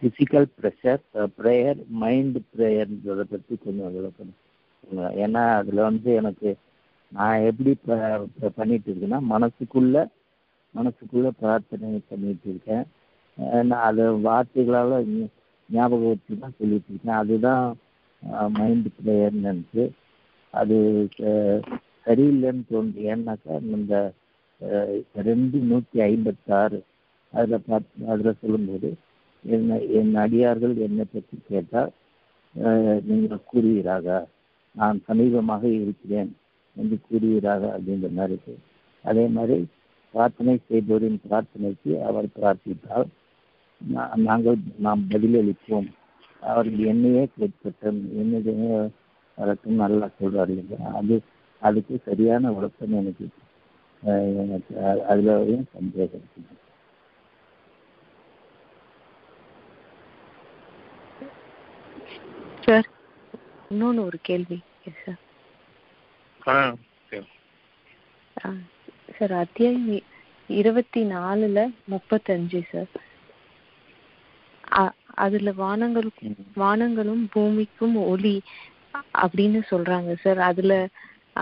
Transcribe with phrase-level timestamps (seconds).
[0.00, 1.02] Physical pressure
[1.38, 4.38] prayer mind ப்ரேயர்ன்றதை பற்றி கொஞ்சம் விளக்கணும்.
[5.22, 6.50] ஏன்னா அதில் வந்து எனக்கு
[7.12, 9.96] நான் எப்படி ப- பண்ணிட்டு இருக்கேன்னா மனசுக்குள்ள
[10.74, 12.84] மனசுக்குள்ள பிரார்த்தனை பண்ணிட்டு இருக்கேன்.
[13.70, 14.94] நான் அதை வார்த்தைகளால்
[15.68, 17.20] ஞாபகம் வச்சு தான் சொல்லிட்டு இருக்கேன்.
[17.22, 17.64] அதுதான்
[18.58, 19.84] மைண்ட் ப்ரேயர்னு நினச்சி
[20.54, 20.76] அது
[22.06, 23.94] சரியில்லைன்னு தோன்று ஏன்னாக்கா இந்த
[25.28, 26.78] ரெண்டு நூற்றி ஐம்பத்தாறு
[27.32, 28.88] அதில் பார்த்து அதில் சொல்லும்போது
[29.44, 31.92] என்ன என் அடியார்கள் என்னை பற்றி கேட்டால்
[33.08, 34.06] நீங்கள் கூறுவீராக
[34.74, 36.30] நான் சமீபமாக இருக்கிறேன்
[36.76, 38.54] என்று கூறுவீராக அப்படின்ற மாதிரி இருக்கு
[39.04, 39.56] அதே மாதிரி
[40.14, 43.08] பிரார்த்தனை செய்தோரின் பிரார்த்தனைக்கு அவர் பிரார்த்தித்தால்
[44.28, 45.88] நாங்கள் நாம் பதிலளிப்போம்.
[46.42, 48.64] அவர்கள் என்னையே கேட்கட்டும் என்னுடைய
[49.38, 51.16] வழக்கம் நல்லா சொல்றாரு இல்லையா அது
[51.62, 53.26] அதுக்கு சரியான விளக்கம் எனக்கு
[54.42, 54.72] எனக்கு
[55.10, 56.56] அதுல வரையும் சந்தேகம் இருக்குது.
[62.70, 62.88] சார்?
[63.70, 64.58] இன்னொன்று ஒரு கேள்வி.
[64.98, 65.20] சார்
[66.40, 66.54] ஆ
[67.10, 67.26] சரி.
[69.16, 69.86] சார் அத்தியாயம்
[70.50, 71.58] இருபத்தி நாலுல
[71.90, 72.90] முப்பத்தஞ்சு சார்.
[75.24, 78.34] அதுல வானங்களுக்கும் வானங்களும் பூமிக்கும் ஒளி
[79.18, 80.40] அப்படின்னு சொல்றாங்க சார்.
[80.50, 80.74] அதுல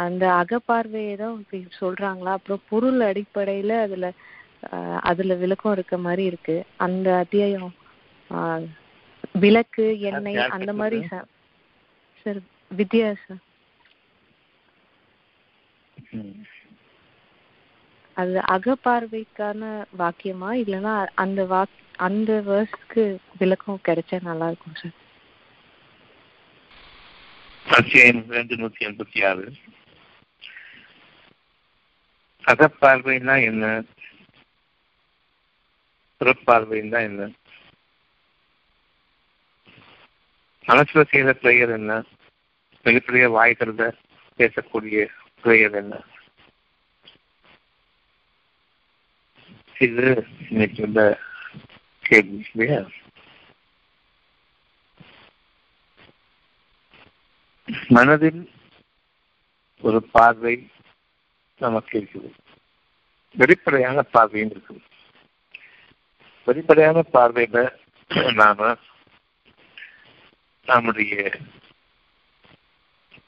[0.01, 2.33] அந்த அகப்பார்வையை தான் இப்படி சொல்றாங்களா?
[2.37, 4.07] அப்புறம் பொருள் அடிப்படையில அதுல
[5.09, 6.57] அதுல விளக்கம் இருக்க மாதிரி இருக்கு.
[6.87, 7.70] அந்த அத்தியாயம்
[9.34, 11.07] விளக்கு எண்ணெய் அந்த மாதிரி?
[11.07, 11.29] Sir
[12.23, 12.41] sir
[12.77, 13.43] Vidya sir.
[18.17, 19.62] அது அகப்பார்வைக்கான
[19.98, 20.51] வாக்கியமா?
[20.62, 24.97] இல்லைன்னா அந்த வாக் அந்த வேர்ஸ்க்கு விளக்கம் கிடைச்சா நல்லா இருக்கும் சார்.
[27.67, 29.53] அத்தியாயம் ரெண்டு நூத்தி எண்பத்தி ஆறு.
[32.45, 33.83] அகப்பார்வைன்னா என்ன?
[36.20, 37.31] புறப்பார்வைன்னா என்ன?
[40.69, 42.02] மனசுல செய்த பிரேயர் என்ன?
[42.84, 43.92] வெளிப்படைய வாய்க்கிறத
[44.38, 45.08] பேசக்கூடிய
[45.42, 46.00] பிரேயர் என்ன?
[49.78, 51.18] இது இன்னைக்கு உள்ள
[52.01, 52.83] கேள்வி இல்லையா?
[57.89, 58.51] மனதில்
[59.80, 60.70] ஒரு பார்வை
[61.58, 62.30] நமக்கு இருக்குது.
[63.33, 64.80] வெளிப்படையான பார்வையும் இருக்குது.
[66.45, 67.77] வெளிப்படையான பார்வையில
[68.33, 68.77] நாம
[70.68, 71.14] நம்முடைய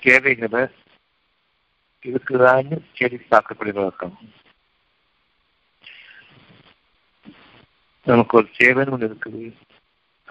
[0.00, 0.62] தேவைகளை
[2.06, 4.16] இருக்குதான்னு தேடி பார்க்கக்கூடிய வழக்கம்.
[8.04, 9.42] நமக்கு ஒரு தேவைன்னு ஒன்று இருக்குது.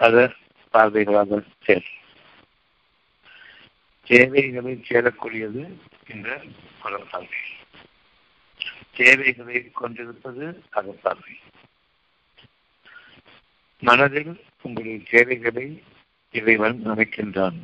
[0.04, 0.24] அதை
[0.72, 1.90] பார்வைகளாக சரி
[4.10, 5.62] தேவைகளை சேரக்கூடியது
[6.14, 6.28] இந்த
[6.82, 7.42] பார்வை.
[8.96, 10.46] தேவைகளை கொண்டிருப்பது
[10.78, 11.36] அகப்பார்வை
[13.82, 14.32] மனதில்
[14.62, 15.68] உங்களுடைய தேவைகளை
[16.32, 17.58] இறைவன் அமைக்கின்றான்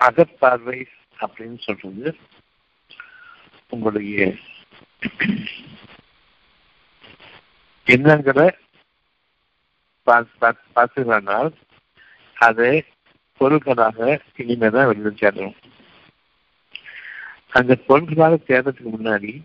[0.00, 0.84] அகப்பார்வை
[1.20, 2.16] அப்படின்னு சொல்றது
[3.68, 4.34] உங்களுடைய
[7.84, 8.50] எண்ணங்களை
[10.06, 11.54] பார்த்துனால்
[12.34, 12.84] அதை
[13.36, 15.56] பொருட்களாக இனிமேதான் வெளியில் சேரணும்
[17.50, 19.42] அந்த பொருட்களாக சேர்றதுக்கு முன்னாடி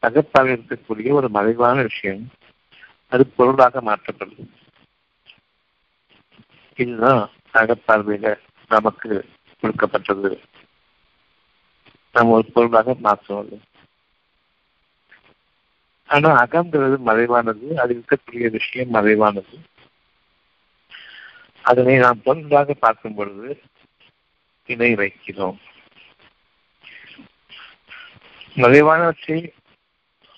[0.00, 2.30] அகப்பாக இருக்கக்கூடிய ஒரு மறைவான விஷயம்
[3.08, 4.46] அது பொருளாக மாற்றப்படுது
[6.78, 9.28] இதுதான் அகப்பார்வையில நமக்கு
[9.60, 10.40] கொடுக்கப்பட்டது.
[12.12, 13.60] நம்ம ஒரு பொருளாக மாற்றுவது
[16.06, 19.58] ஆனா அகங்கிறது மறைவானது அது இருக்கக்கூடிய விஷயம் மறைவானது.
[21.62, 23.62] அதனை நாம் பொருளாக பார்க்கும் பொழுது
[24.66, 25.58] இணை வைக்கிறோம்.
[28.56, 29.52] மறைவானவற்றை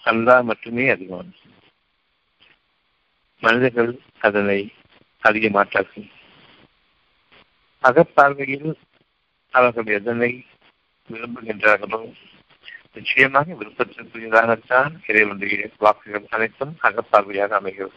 [0.04, 1.34] அல்லா மட்டுமே அறிவான்.
[3.40, 4.72] மனிதர்கள் அதனை
[5.20, 6.18] அறிய மாட்டார்கள்.
[7.82, 8.74] அகப்பார்வையில்
[9.50, 10.46] அவர்கள் எதனை
[11.10, 12.14] விரும்புகின்றார்களோ
[12.92, 17.92] நிச்சயமாக விருப்பத்திற்குரியதாகத்தான் இறைவனுடைய வாக்குகள் அனைத்தும் அகப்பார்வையாக அமைகிறது.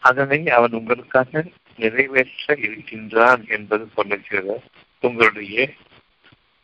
[0.00, 1.44] அதனை அவன் உங்களுக்காக
[1.76, 4.62] நிறைவேற்ற இருக்கின்றான் என்பது சொல்லுகிறது
[5.00, 5.70] உங்களுடைய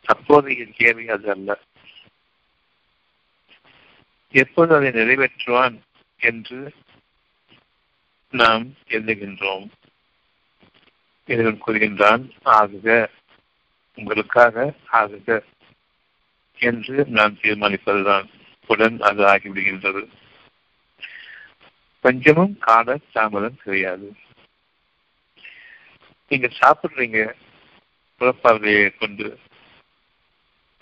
[0.01, 1.59] தற்போதைய தேவை அது அல்ல.
[4.31, 5.75] எப்போது அதை நிறைவேற்றுவான்
[6.17, 6.71] என்று
[8.29, 9.67] நாம் எண்ணுகின்றோம்.
[11.25, 13.07] இறைவன் கூறுகின்றான் ஆகுக
[13.95, 15.43] உங்களுக்காக ஆகுக
[16.57, 18.29] என்று நாம் தீர்மானிப்பதுதான்.
[18.67, 20.07] உடன் அது ஆகிவிடுகின்றது.
[22.01, 24.15] கொஞ்சமும் கால தாமதம் கிடையாது.
[26.27, 27.33] நீங்க சாப்பிடுறீங்க
[28.19, 29.39] புறப்பார்வையை கொண்டு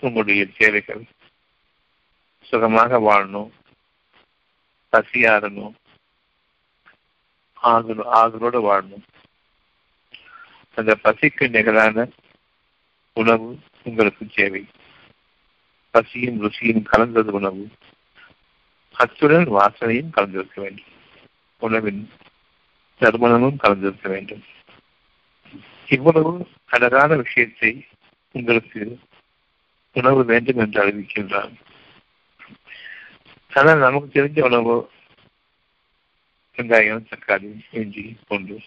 [0.00, 1.04] உங்களுடைய தேவைகள்
[2.42, 3.50] சுகமாக வாழணும்
[4.92, 5.74] பசியாறணும்
[7.62, 9.23] ஆகுலோட ஆதலோடு வாழணும்.
[10.74, 12.08] அந்த பசிக்கு நிகரான
[13.12, 14.66] உணவு உங்களுக்கு தேவை.
[15.90, 17.70] பசியும் ருசியும் கலந்தது உணவு.
[18.92, 20.92] அத்துடன் வாசனையும் கலந்திருக்க வேண்டும்.
[21.58, 22.10] உணவின்
[23.00, 24.44] தர்மணமும் கலந்திருக்க வேண்டும்.
[25.88, 27.86] இவ்வளவு அழகான விஷயத்தை
[28.32, 28.98] உங்களுக்கு
[29.92, 31.52] உணவு வேண்டும் என்று அறிவிக்கின்றான்
[33.50, 34.90] ஆனால் நமக்கு தெரிஞ்ச உணவு
[36.56, 38.62] வெங்காயம் தக்காளி இஞ்சி போன்று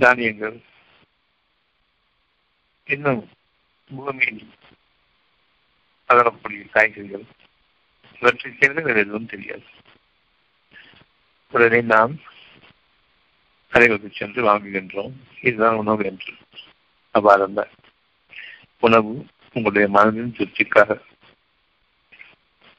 [0.00, 0.60] தானியங்கள்
[2.84, 3.28] இன்னும்
[3.88, 4.48] பூமியில்
[6.08, 7.24] பகரக்கூடிய காய்கறிகள்
[8.18, 9.62] இவற்றை சேர்ந்து வேறு எதுவும் தெரியாது.
[11.50, 12.16] உடனே நாம்
[13.72, 15.12] கடைகளுக்கு சென்று வாங்குகின்றோம்.
[15.42, 16.34] இதுதான் உணவு என்று.
[17.14, 17.70] அவ்வாறல்ல
[18.80, 21.00] உணவு உங்களுடைய மனதின் திருப்திக்காக.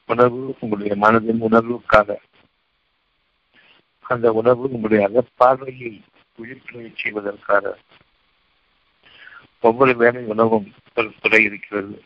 [0.06, 2.16] உணவு உங்களுடைய மனதின் உணர்வுக்காக.
[4.00, 6.00] அந்த உணவு உங்களுடைய அகப்பார்வையை
[6.36, 7.78] விழிப்புணர்வு செய்வதற்காக
[9.60, 12.02] ஒவ்வொரு வேலை உணவும் ஒரு குறை இருக்கிறது.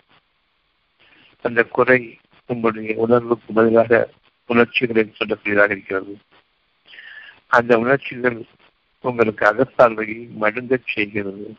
[1.42, 4.10] அந்த குறை உங்களுடைய உணர்வுக்கு பதிலாக
[4.46, 6.18] உணர்ச்சிகளை சொல்லக்கூடியதாக இருக்கிறது.
[7.46, 8.44] அந்த உணர்ச்சிகள்
[9.00, 11.56] உங்களுக்கு அகப்பார்வையை மடுங்கச் செய்கிறது.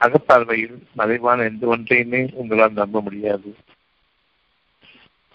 [0.00, 3.56] அகப்பார்வையில் மறைவான எந்த ஒன்றையுமே உங்களால் நம்ப முடியாது.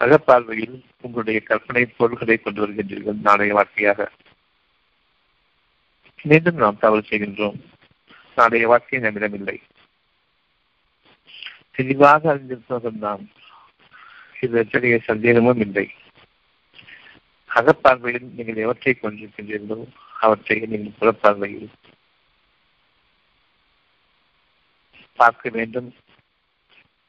[0.00, 4.10] அகப்பார்வையில் உங்களுடைய கற்பனை பொருள்களை கொண்டு வருகின்றீர்கள் நாளைய வாழ்க்கையாக.
[6.22, 7.58] மீண்டும் நாம் தவறு செய்கின்றோம்.
[8.34, 9.60] நாளைய வாழ்க்கை நம்மிடமில்லை
[11.72, 13.30] தெளிவாக அறிந்திருப்பவர்கள் நாம்.
[14.40, 15.90] இது எத்தகைய சந்தேகமும் இல்லை.
[17.50, 19.86] அகப்பார்வையில் நீங்கள் எவற்றை கொண்டிருக்கின்றீர்களோ
[20.20, 21.70] அவற்றை நீங்கள் புறப்பார்வையில்
[25.14, 25.94] பார்க்க வேண்டும்.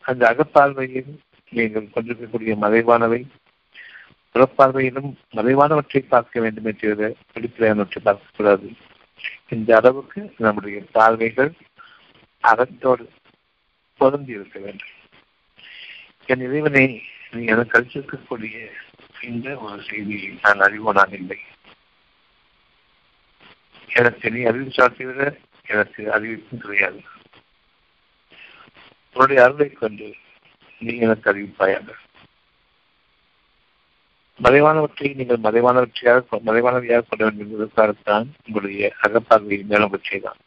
[0.01, 1.11] அந்த அகப்பார்வையில்
[1.49, 3.21] நீங்கள் கொண்டிருக்கக்கூடிய மறைவானவை
[4.35, 8.69] புறப்பார்வையிலும் மறைவானவற்றை பார்க்க வேண்டும் என்று வெளிப்படையானவற்றை பார்க்கக்கூடாது
[9.49, 11.51] இந்த அளவுக்கு நம்முடைய தாழ்மைகள்
[12.43, 13.09] அறத்தோடு
[13.97, 14.87] பொருந்தி இருக்க வேண்டும்.
[16.25, 18.71] என் இறைவனை நீ எனக்கு கழிச்சிருக்கக்கூடிய
[19.21, 21.39] இந்த ஒரு செய்தியை நான் அறிவோனாக இல்லை.
[23.95, 25.37] எனக்கு நீ அறிவு தவிர
[25.67, 27.03] எனக்கு அறிவிப்பும் கிடையாது.
[29.13, 30.15] உன்னுடைய அருளை கொண்டு
[30.79, 31.93] நீ எனக்கு அறிவிப்பாயாக.
[34.43, 40.37] மறைவானவற்றை நீங்கள் மறைவானவற்றையாக மறைவானவையாக கொள்ள வேண்டும் என்பதற்காகத்தான் உங்களுடைய அகப்பார்வையை மேலும் தான்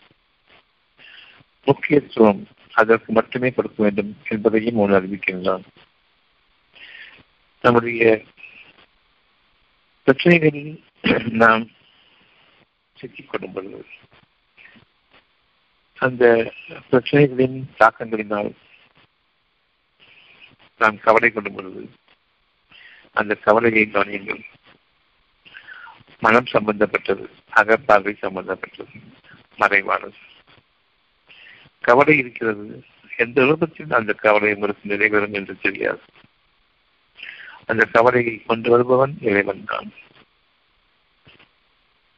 [1.64, 5.62] முக்கியத்துவம் அதற்கு மட்டுமே கொடுக்க வேண்டும் என்பதையும் ஒன்று அறிவிக்கின்றான்.
[7.60, 8.22] நம்முடைய
[10.06, 10.80] பிரச்சனைகளில்
[11.32, 11.70] நாம்
[12.92, 13.86] சிக்கிக் கொள்ளும் பொழுது
[15.94, 16.52] அந்த
[16.90, 18.50] பிரச்சனைகளின் தாக்கங்களினால்
[20.78, 21.90] நாம் கவலை கொள்ளும் பொழுது
[23.12, 24.42] அந்த கவலையை கவனியுங்கள்
[26.20, 28.90] மனம் சம்பந்தப்பட்டது அகப்பார்வை சம்பந்தப்பட்டது
[29.56, 30.16] மறைவானது.
[31.80, 32.84] கவலை இருக்கிறது.
[33.16, 36.00] எந்த ரூபத்தில் அந்த கவலை உங்களுக்கு நிறைவேறும் என்று தெரியாது.
[37.66, 39.92] அந்த கவலையை கொண்டு வருபவன் இறைவன் தான்.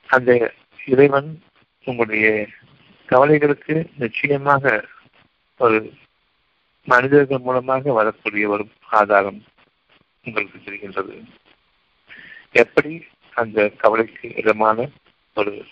[0.07, 0.53] அந்த
[0.87, 1.43] இறைவன்
[1.85, 2.49] உங்களுடைய
[3.07, 4.85] கவலைகளுக்கு நிச்சயமாக
[5.57, 5.95] ஒரு
[6.85, 9.45] மனிதர்கள் மூலமாக வரக்கூடிய ஒரு ஆதாரம்.
[10.25, 11.25] உங்களுக்கு தெரிகின்றது.
[12.53, 14.89] எப்படி அந்த கவலைக்கு இடமான
[15.35, 15.67] ஒரு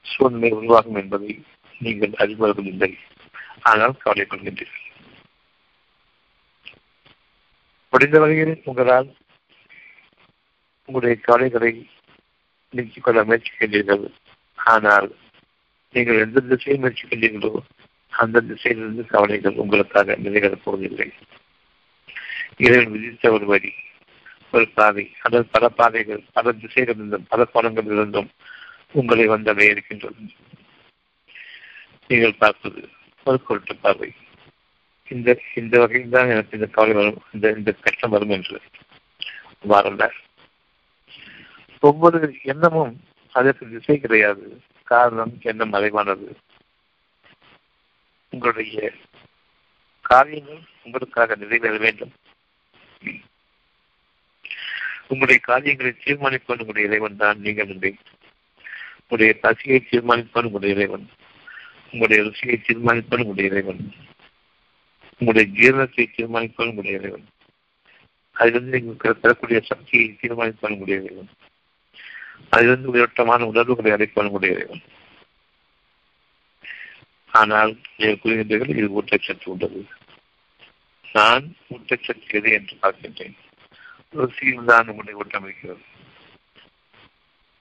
[0.00, 1.44] சூழ்நிலை உருவாகும் என்பதை
[1.78, 2.98] நீங்கள் அறிவதும் இல்லை.
[3.60, 4.26] ஆனால் கவலை
[7.90, 9.16] முடிந்த வகையில் உங்களால்
[10.84, 11.88] உங்களுடைய கவலைகளை
[12.70, 14.12] நீக்கிக் கொள்ள முயற்சிக்கின்றீர்கள்.
[14.54, 15.16] ஆனால்
[15.92, 17.54] நீங்கள் எந்த திசையை முயற்சிக்கின்றீர்களோ
[18.08, 21.12] அந்த திசையிலிருந்து கவலைகள் உங்களுக்காக நிறைவேறப் போவதில்லை.
[22.56, 23.72] இறைவன் விதித்த ஒரு வரி
[24.52, 28.28] ஒரு பாதை அதன் பல பாதைகள் பல திசைகளிலிருந்தும் பல கோணங்களிலிருந்தும்
[28.92, 30.16] உங்களை வந்தடைய இருக்கின்றது
[32.08, 32.88] நீங்கள் பார்ப்பது
[33.24, 34.12] ஒரு பொருட்டு பார்வை.
[35.08, 38.60] இந்த இந்த வகையில் தான் எனக்கு இந்த கவலை வரும் இந்த இந்த கஷ்டம் வரும் என்று.
[39.68, 40.10] வரல
[41.80, 43.00] ஒவ்வொரு எண்ணமும்
[43.32, 44.62] அதற்கு திசை கிடையாது.
[44.84, 46.36] காரணம் எண்ணம் மறைவானது.
[48.30, 48.92] உங்களுடைய
[50.02, 52.12] காரியங்கள் உங்களுக்காக நிறைவேற வேண்டும்.
[55.08, 57.38] உங்களுடைய காரியங்களை தீர்மானிப்பது உங்களுடைய இறைவன் தான்.
[57.38, 57.98] நீங்கள் இல்லை
[59.00, 61.06] உங்களுடைய பசியை தீர்மானிப்பது உங்களுடைய இறைவன்.
[61.90, 63.94] உங்களுடைய ருசியை தீர்மானிப்பது உங்களுடைய இறைவன்.
[65.18, 67.26] உங்களுடைய ஜீரணத்தை தீர்மானிப்பது உங்களுடைய இறைவன்.
[68.32, 71.30] அதிலிருந்து நீங்கள் பெறக்கூடிய சக்தியை தீர்மானிப்பது உங்களுடைய இறைவன்.
[72.48, 74.84] அதிலிருந்து உயர்த்தமான உணர்வுகளை அடைப்பது உங்களுடைய இறைவன்.
[77.32, 79.86] ஆனால் நீங்கள் கூறுகின்றீர்கள் இது ஊட்டச்சத்து உள்ளது
[81.14, 83.36] நான் ஊட்டச்சத்து எது என்று பார்க்கின்றேன்.
[84.16, 85.48] ருசியில் தான் உங்களை ஊட்டம்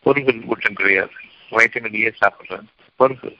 [0.05, 1.15] பொருள்கள் ஊட்டம் கிடையாது.
[1.51, 2.67] வைட்டமின் ஏ சாப்பிடுறேன்.
[2.95, 3.37] பொருள்கள்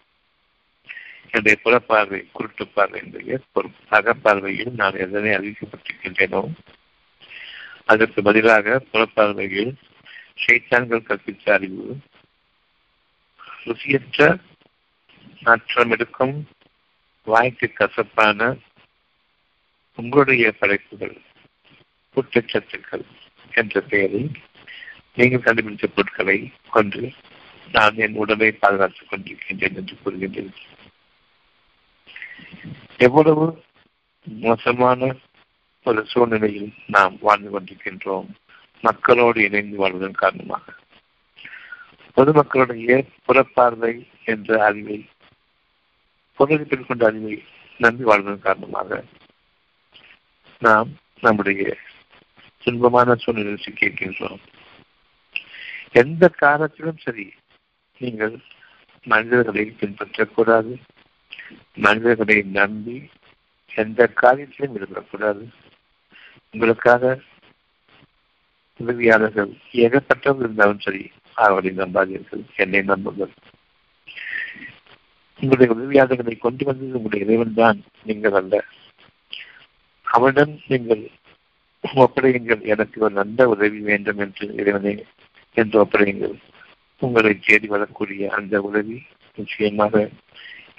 [1.32, 6.42] என்னுடைய புறப்பார்வை குருட்டு பார்வை என்பது பொருள் அகப்பார்வையில் நான் எதனை அறிவிக்கப்பட்டிருக்கின்றேனோ
[7.86, 9.74] அதற்கு பதிலாக புறப்பார்வையில்
[10.44, 11.86] ஷைத்தான்கள் கற்பித்த அறிவு
[13.66, 14.40] ருசியற்ற
[15.40, 16.36] நாற்றம் எடுக்கும்
[17.28, 18.40] வாய்க்கு கசப்பான
[19.98, 21.16] உங்களுடைய படைப்புகள்
[22.16, 23.06] ஊட்டச்சத்துக்கள்
[23.54, 24.32] என்ற பெயரில்
[25.16, 27.12] நீங்கள் கண்டுபிடித்த பொருட்களை கொண்டு
[27.72, 30.54] நான் என் உடலை பாதுகாத்துக் கொண்டிருக்கின்றேன் என்று கூறுகின்றேன்.
[32.98, 33.64] எவ்வளவு
[34.24, 35.16] மோசமான
[35.84, 38.28] ஒரு சூழ்நிலையில் நாம் வாழ்ந்து கொண்டிருக்கின்றோம்.
[38.82, 40.74] மக்களோடு இணைந்து வாழ்வதன் காரணமாக.
[42.18, 45.06] பொதுமக்களுடைய புறப்பார்வை என்ற அறிவை
[46.34, 47.44] பொருளில் கொண்ட அறிவை
[47.78, 49.04] நம்பி வாழ்வதன் காரணமாக
[50.60, 50.90] நாம்
[51.22, 51.78] நம்முடைய
[52.66, 54.40] துன்பமான சூழ்நிலையில் சிக்கியிருக்கின்றோம்.
[55.92, 57.34] எந்த காரணத்திலும் சரி
[57.98, 58.40] நீங்கள்
[59.04, 60.82] மனிதர்களை பின்பற்றக்கூடாது.
[61.74, 63.10] மனிதர்களை நம்பி
[63.76, 65.50] எந்த காரியத்திலும் ஈடுபடக்கூடாது
[66.52, 67.20] உங்களுக்காக
[68.78, 72.44] உதவியாளர்கள் ஏகப்பட்டவர்கள் இருந்தாலும் சரி அவர்களை நம்பாதீர்கள்.
[72.56, 73.34] என்னை நம்புங்கள்.
[75.40, 77.84] உங்களுடைய உதவியாளர்களை கொண்டு வந்தது உங்களுடைய இறைவன் தான்.
[78.04, 78.64] நீங்கள் அல்ல.
[80.04, 81.10] அவனிடம் நீங்கள்
[81.96, 82.62] ஒப்படையுங்கள்.
[82.62, 85.06] எனக்கு ஒரு நல்ல உதவி வேண்டும் என்று இறைவனே
[85.54, 86.38] என்று ஒப்படையுங்கள்.
[87.00, 89.04] உங்களை தேடி வரக்கூடிய அந்த உதவி
[89.36, 90.10] நிச்சயமாக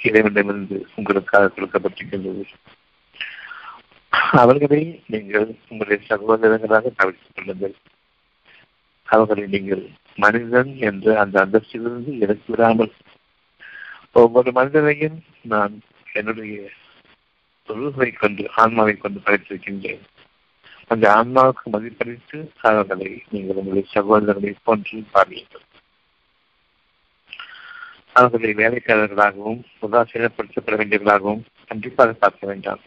[0.02, 2.44] இறைவனிடமிருந்து உங்களுக்காக கொடுக்கப்பட்டிருக்கின்றது.
[4.30, 7.74] அவர்களை நீங்கள் உங்களுடைய சகோதரர்களாக தவிர்த்துக் கொள்ளுங்கள்.
[9.02, 12.92] அவர்களை நீங்கள் மனிதன் என்ற அந்த அந்தஸ்திலிருந்து இறக்கி விடாமல்
[14.12, 15.80] ஒவ்வொரு மனிதனையும் நான்
[16.12, 16.68] என்னுடைய
[17.68, 20.00] தொழுகை கொண்டு ஆன்மாவை கொண்டு படைத்திருக்கின்றேன்.
[20.90, 25.64] அந்த ஆன்மாவுக்கு மதிப்பளித்து அவர்களை நீங்கள் உங்களுடைய சகோதரர்களை போன்று பாருங்கள்
[28.12, 32.82] அவர்களை வேலைக்காரர்களாகவும் உதாசீனப்படுத்தப்பட வேண்டியவர்களாகவும் கண்டிப்பாக பார்க்க வேண்டாம்.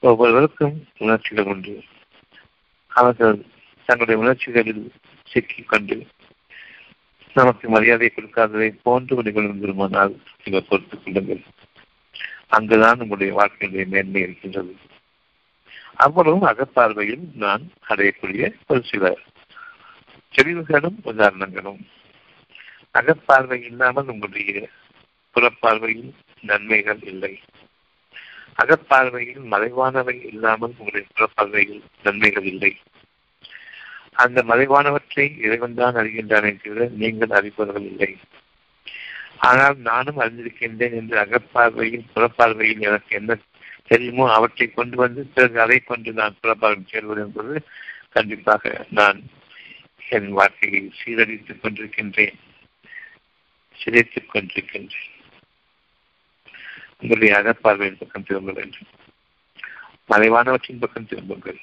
[0.00, 1.74] ஒவ்வொருவருக்கும் உணர்ச்சிகள் உண்டு.
[2.88, 3.44] அவர்கள்
[3.88, 4.92] தங்களுடைய உணர்ச்சிகளில்
[5.30, 6.06] சிக்கிக்கொண்டு
[7.34, 11.42] நமக்கு மரியாதை கொடுக்காததை போன்று நீங்கள் விரும்பினால் நீங்கள் பொறுத்துக் கொள்ளுங்கள்.
[12.48, 14.74] அங்குதான் உங்களுடைய வாழ்க்கையுடைய மேன்மை இருக்கின்றது.
[15.98, 19.14] அவ்வளவும் அகப்பார்வையில் நான் அடையக்கூடிய ஒரு சில
[20.34, 21.80] தெளிவுகளும் உதாரணங்களும்.
[22.94, 24.68] அகப்பார்வை இல்லாமல் உங்களுடைய
[25.34, 27.32] புறப்பார்வையில் நன்மைகள் இல்லை.
[28.62, 32.72] அகப்பார்வையில் மறைவானவை இல்லாமல் உங்களுடைய புறப்பார்வையில் நன்மைகள் இல்லை.
[34.12, 38.10] அந்த மறைவானவற்றை இறைவன் தான் அறிகின்றானே தவிர நீங்கள் அறிபவர்கள் இல்லை.
[39.38, 43.38] ஆனால் நானும் அறிந்திருக்கின்றேன் என்று அகப்பார்வையில் புறப்பார்வையில் எனக்கு என்ன
[43.88, 44.32] தெரியுமோ?
[44.32, 47.66] அவற்றை கொண்டு வந்து பிறகு அதை கொண்டு நான் புறப்பார்வை சேர்வது என்பது
[48.10, 49.22] கண்டிப்பாக நான்
[50.08, 52.34] என் வாழ்க்கையை சீரழித்துக் கொண்டிருக்கின்றேன்.
[53.84, 55.10] சிதைத்துக் கொண்டிருக்கின்றேன்.
[56.98, 58.86] உங்களுடைய அகப்பார்வையின் பக்கம் திரும்ப வேண்டும்.
[60.08, 61.58] மறைவானவற்றின் பக்கம் திரும்புங்கள்.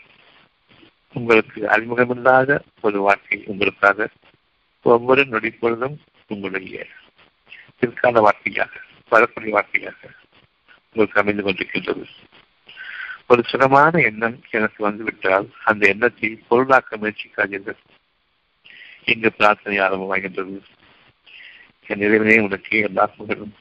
[1.14, 4.10] உங்களுக்கு அறிமுகமில்லாத ஒரு வாழ்க்கை உங்களுக்காக
[4.82, 6.88] ஒவ்வொரு நொடி பொழுதும் உங்களுடைய
[7.80, 8.80] பிற்கால வாழ்க்கையாக
[9.10, 10.10] வரக்கூடிய வாழ்க்கையாக
[10.96, 12.06] உங்களுக்கு அமைந்து கொண்டிருக்கின்றது.
[13.28, 17.78] ஒரு சுகமான எண்ணம் எனக்கு வந்துவிட்டால் அந்த எண்ணத்தை பொருளாக்க முயற்சிக்காதீர்கள்.
[19.06, 20.62] இங்கு பிரார்த்தனை ஆரம்பமாகின்றது.
[21.88, 23.54] என் இறைவனே உனக்கு எல்லா புகழும்.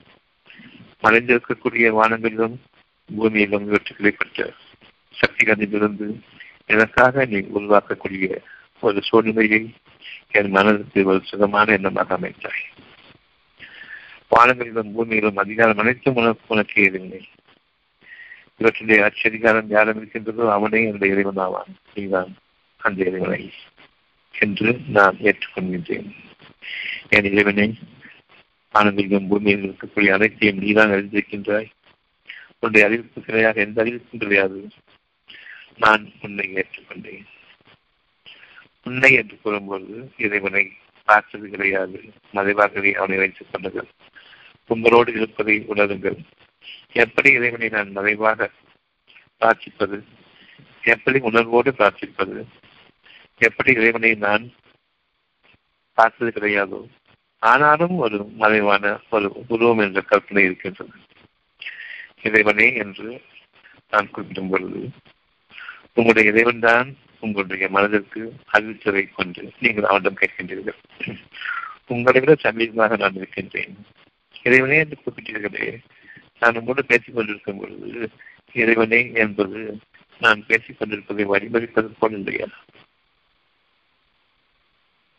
[1.02, 2.56] மறைந்திருக்கக்கூடிய வானங்களிலும்
[3.18, 4.52] பூமியிலும் இவற்றுகளை பெற்ற
[5.20, 6.20] சக்திகளிலிருந்து
[6.66, 8.36] எனக்காக நீ உருவாக்கக்கூடிய
[8.80, 9.74] ஒரு சூழ்நிலையை
[10.30, 12.83] என் மனதிற்கு ஒரு சுகமான எண்ணமாக அமைத்தாய்.
[14.34, 17.28] வானங்களிலும் பூமியிலும் அதிகாரம் அனைத்தும் உனக்கு உனக்கு எதுவில்லை
[18.60, 22.34] இவற்றுடைய அச்சதிகாரம் யாரும் இருக்கின்றதோ அவனே அந்த இறைவன் ஆவான் நீதான்
[22.76, 23.52] அந்த இறைவனை
[24.34, 26.08] என்று நான் ஏற்றுக்கொள்கின்றேன்.
[27.08, 27.78] என் இறைவனை
[28.74, 31.70] வானங்களிலும் பூமியில் இருக்கக்கூடிய அனைத்தையும் நீதான் அறிந்திருக்கின்றாய்.
[32.58, 34.68] உன்னுடைய அறிவிப்பு கிடையாது எந்த அறிவிப்பும் கிடையாது.
[35.76, 37.24] நான் உன்னை ஏற்றுக்கொண்டேன்.
[38.82, 40.72] உன்னை என்று கூறும்போது இறைவனை
[41.04, 42.00] பார்த்தது கிடையாது
[42.34, 43.86] மறைவாகவே அவனை வைத்துக் கொண்டது.
[44.66, 46.18] உங்களோடு இருப்பதை உணருங்கள்.
[46.92, 48.50] எப்படி இறைவனை நான் மறைவாக
[49.40, 50.02] பிரார்த்திப்பது?
[50.82, 52.44] எப்படி உணர்வோடு பிரார்த்திப்பது?
[53.38, 54.52] எப்படி இறைவனை நான்
[55.94, 56.88] பார்த்தது கிடையாதோ?
[57.38, 60.92] ஆனாலும் ஒரு மறைவான ஒரு உருவம் என்ற கற்பனை இருக்கின்றது.
[62.22, 63.22] இறைவனே என்று
[63.90, 64.90] நான் குறிப்பிடும் பொழுது
[65.94, 70.78] உங்களுடைய இறைவன் தான் உங்களுடைய மனதிற்கு அறிவித்ததை கொண்டு நீங்கள் அவனிடம் கேட்கின்றீர்கள்.
[71.86, 73.76] உங்களை விட சமீபமாக நான் இருக்கின்றேன்.
[74.44, 75.82] இறைவனே என்று குறிப்பிட்டீர்களே
[76.40, 78.10] நான் உங்களோடு பேசிக் கொண்டிருக்கும் பொழுது
[78.52, 79.78] இறைவனே என்பது
[80.20, 82.46] நான் பேசிக் கொண்டிருப்பதை வழிமறிப்பது போல் இல்லையா?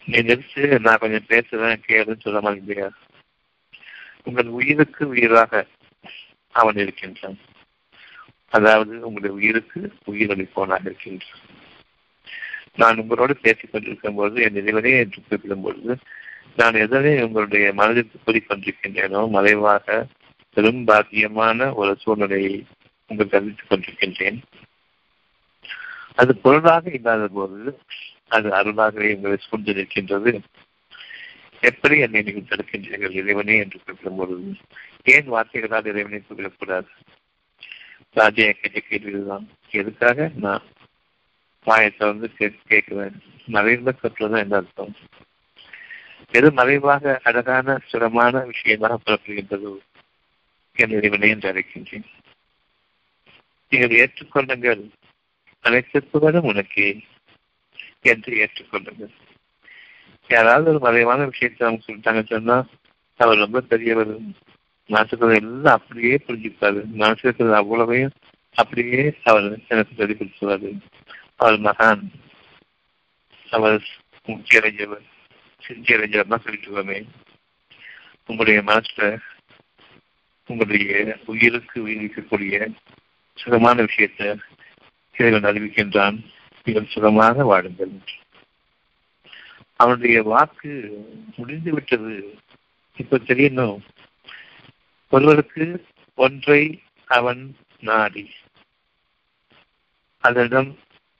[0.05, 2.89] நீ நிறுத்து நான் கொஞ்சம் பேசுறேன் கேளுன்னு சொல்ல இல்லையா?
[4.23, 5.65] உங்கள் உயிருக்கு உயிராக
[6.51, 7.37] அவன் இருக்கின்றான்.
[8.47, 11.39] அதாவது உங்களுடைய உயிருக்கு உயிரளிப்பவனாக இருக்கின்றான்.
[12.75, 15.97] நான் உங்களோடு பேசிக் கொண்டிருக்கும் பொழுது என் இறைவனே என்று குறிப்பிடும் பொழுது
[16.57, 20.07] நான் எதனை உங்களுடைய மனதிற்கு கூறிக்கொண்டிருக்கின்றேனோ மறைவாக
[20.57, 22.53] பெரும் பாக்கியமான ஒரு சூழ்நிலையை
[23.07, 24.37] உங்கள் அறிவித்துக் கொண்டிருக்கின்றேன்.
[26.15, 27.79] அது பொருளாக இல்லாத போது
[28.27, 30.31] அது அருளாகவே உங்களை சூழ்ந்து நிற்கின்றது
[31.63, 34.53] எப்படி என்னை நீங்கள் தடுக்கின்றீர்கள் இறைவனே என்று குறிப்பிடும் பொழுது
[35.13, 36.89] ஏன் வார்த்தைகளால் இறைவனை குறிப்பிடக்கூடாது
[38.13, 40.65] ராஜா கேட்ட கேள்விதான் எதுக்காக நான்
[41.67, 42.27] வாயத்தை வந்து
[42.69, 43.15] கேட்குவேன்
[43.47, 44.93] மறைந்த கற்றுதான் என்ன அர்த்தம்?
[46.37, 49.73] எது மறைவாக அழகான சுரமான விஷயமாக புறப்படுகின்றதோ
[50.75, 52.07] என்று இறைவனை என்று அழைக்கின்றேன்.
[53.71, 54.83] நீங்கள் ஏற்றுக்கொள்ளுங்கள்.
[55.63, 56.89] அனைத்திற்குவதும் உனக்கே
[58.01, 59.13] என்று ஏற்றுக்கொள்ளுங்கள்.
[60.29, 62.57] யாராவது ஒரு மறைவான விஷயத்தை அவங்க சொல்லிட்டாங்க சொன்னா
[63.19, 64.13] அவர் ரொம்ப பெரியவர்.
[64.89, 66.81] மனசுக்கு எல்லாம் அப்படியே புரிஞ்சுப்பாரு.
[66.93, 68.15] மனசுக்கு அவ்வளவையும்
[68.57, 70.69] அப்படியே அவர் எனக்கு சொல்லி கொடுத்துவாரு
[71.35, 72.03] அவர் மகான்.
[73.49, 73.77] அவர்
[75.67, 77.07] முக்கியடைஞ்சவர் அறிஞர் தான் சொல்லிக்கிறோமே
[78.25, 79.17] உங்களுடைய மனசுல
[80.47, 82.73] உங்களுடைய உயிருக்கு உயிரிக்கக்கூடிய
[83.35, 84.39] சுகமான விஷயத்தை
[85.17, 86.25] இறைவன் அறிவிக்கின்றான்.
[86.63, 87.89] நீங்கள் சுகமாக வாழுங்கள்.
[89.75, 90.91] அவனுடைய வாக்கு
[91.37, 92.37] முடிந்து விட்டது.
[92.97, 93.79] இப்ப தெரியணும்.
[95.09, 98.29] ஒருவருக்கு ஒன்றை அவன் நாடி.
[100.19, 100.77] அதனிடம்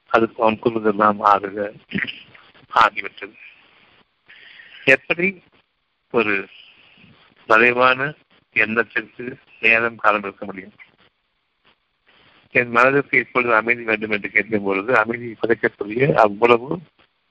[0.08, 1.80] அதுக்கு அவன் கூறுவதெல்லாம் ஆகுக.
[2.74, 3.45] ஆகிவிட்டது.
[4.86, 5.44] எப்படி
[6.12, 6.48] ஒரு
[7.48, 8.14] மறைவான
[8.52, 10.74] எண்ணத்திற்கு நேரம் காலம் இருக்க முடியும்?
[12.52, 16.80] என் மனதிற்கு இப்பொழுது அமைதி வேண்டும் என்று கேட்கும் பொழுது அமைதி குறைக்கக்கூடிய அவ்வளவு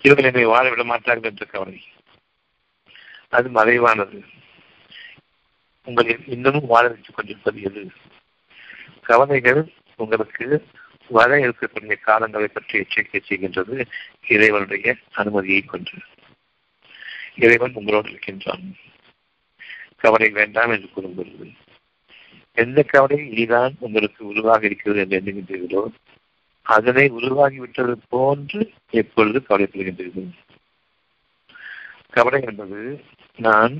[0.01, 1.83] இவர்கள் என்னை வாழ விட மாட்டார்கள் என்ற கவலை.
[3.29, 4.23] அது மறைவானது.
[5.83, 7.91] உங்களை இன்னமும் வாழ வைத்துக் கொண்டிருப்பது எது?
[9.01, 10.47] கவலைகள் உங்களுக்கு
[11.09, 13.75] வர இருக்கக்கூடிய காலங்களை பற்றி எச்சரிக்கை செய்கின்றது.
[14.33, 15.95] இறைவனுடைய அனுமதியை கொண்டு
[17.45, 18.65] இறைவன் உங்களோடு இருக்கின்றான்.
[20.03, 21.47] கவலை வேண்டாம் என்று கூறும்பொழுது
[22.57, 25.83] எந்த கவலை இதுதான் உங்களுக்கு உருவாக இருக்கிறது என்று எண்ணுகின்றீர்களோ
[26.65, 28.61] அதனை உருவாகிவிட்டது போன்று
[29.01, 30.29] எப்பொழுது கவலைப்படுகின்றீர்கள்?
[32.09, 32.79] கவலை என்பது
[33.37, 33.75] நான்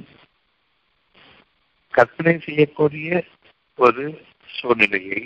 [1.94, 3.10] கற்பனை செய்யக்கூடிய
[3.80, 4.04] ஒரு
[4.58, 5.22] சூழ்நிலையை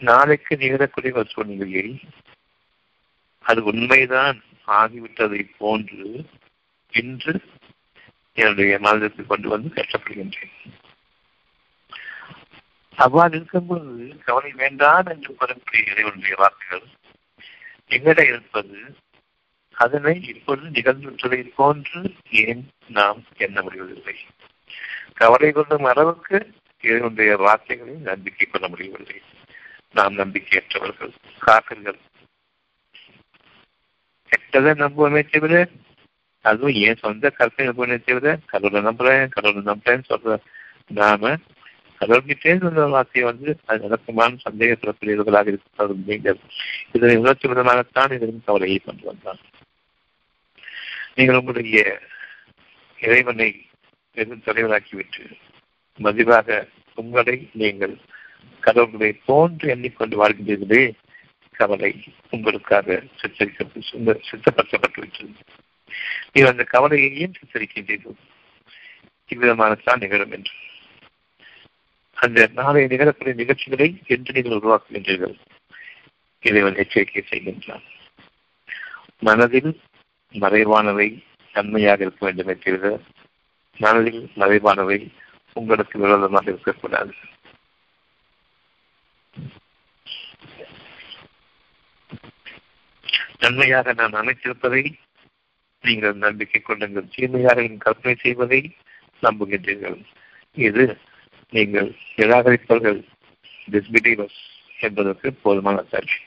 [0.00, 2.00] நாளைக்கு நிகழக்கூடிய ஒரு சூழ்நிலையை
[3.38, 6.26] அது உண்மைதான் ஆகிவிட்டதை போன்று
[6.90, 7.40] இன்று
[8.32, 10.52] என்னுடைய மனதிற்கு கொண்டு வந்து கஷ்டப்படுகின்றேன்.
[12.96, 16.88] அவ்வாறு இருக்கும்போது கவலை வேண்டாம் என்று கூறக்கூடிய இறைவனுடைய வாக்குகள்
[17.88, 18.96] எங்கட இருப்பது?
[19.70, 24.16] அதனை இப்பொழுது நிகழ்ந்துவிட்டதை போன்று ஏன் நாம் எண்ண முடிவதில்லை?
[25.14, 29.22] கவலை கொள்ளும் அளவுக்கு இதனுடைய வார்த்தைகளை நம்பிக்கை கொள்ள முடியவில்லை.
[29.94, 31.98] நாம் நம்பிக்கையற்றவர்கள் காக்கர்கள்
[34.30, 35.54] கெட்டதை நம்புவோமே தவிர
[36.44, 40.36] அதுவும் என் சொந்த கருத்தை நம்புவனே தவிர கடவுளை நம்புறேன் கடவுளை நம்புறேன்னு சொல்ற
[40.96, 41.32] நாம
[42.00, 46.38] கடவுள்கிட்டே சொன்ன வார்த்தையை வந்து அது நடக்குமான்னு சந்தேகப்படக்கூடியவர்களாக இருக்கிறது நீங்கள்.
[46.94, 49.40] இதனை உணர்ச்சி விதமாகத்தான் இதன் கவலையை கொண்டு வந்தான்
[51.16, 51.80] நீங்கள் உங்களுடைய
[52.98, 53.50] இறைவனை
[54.16, 55.24] பெரும் தலைவராக்கிவிட்டு
[55.98, 56.48] மதிவாக
[56.98, 57.94] உங்களை நீங்கள்
[58.60, 60.92] கடவுள்களை போன்று எண்ணிக்கொண்டு வாழ்கின்றீர்களே
[61.52, 65.34] கவலை உங்களுக்காக சித்தரிக்கப்பட்டு சித்தப்படுத்தப்பட்டுவிட்டது.
[66.32, 68.16] நீங்கள் அந்த கவலையையும் சித்தரிக்கின்றீர்கள்?
[69.28, 70.52] இவ்விதமானதான் நிகழும் என்று.
[72.12, 75.38] அந்த நாளைய நிகழக்கூடிய நிகழ்ச்சிகளை என்று நீங்கள் உருவாக்குகின்றீர்கள்.
[76.40, 77.82] இறைவன் எச்சரிக்கை செய்கின்றான்.
[79.18, 79.80] மனதில்
[80.32, 83.00] மறைவானவை நன்மையாக இருக்க வேண்டும் என்கிற
[83.78, 85.08] மனதில் மறைவானவை
[85.52, 87.14] உங்களுக்கு விரோதமாக இருக்கக்கூடாது.
[93.38, 94.92] நன்மையாக நான் அமைத்திருப்பதை
[95.82, 97.08] நீங்கள் நம்பிக்கை கொள்ளுங்கள்.
[97.14, 98.76] தீமையாக கற்பனை செய்வதை
[99.22, 100.04] நம்புகின்றீர்கள்.
[100.52, 100.98] இது
[101.50, 103.04] நீங்கள் நிராகரிப்பவர்கள்
[103.70, 104.40] டிஸ்பிலீவர்ஸ்
[104.80, 106.18] என்பதற்கு போதுமான சாட்சி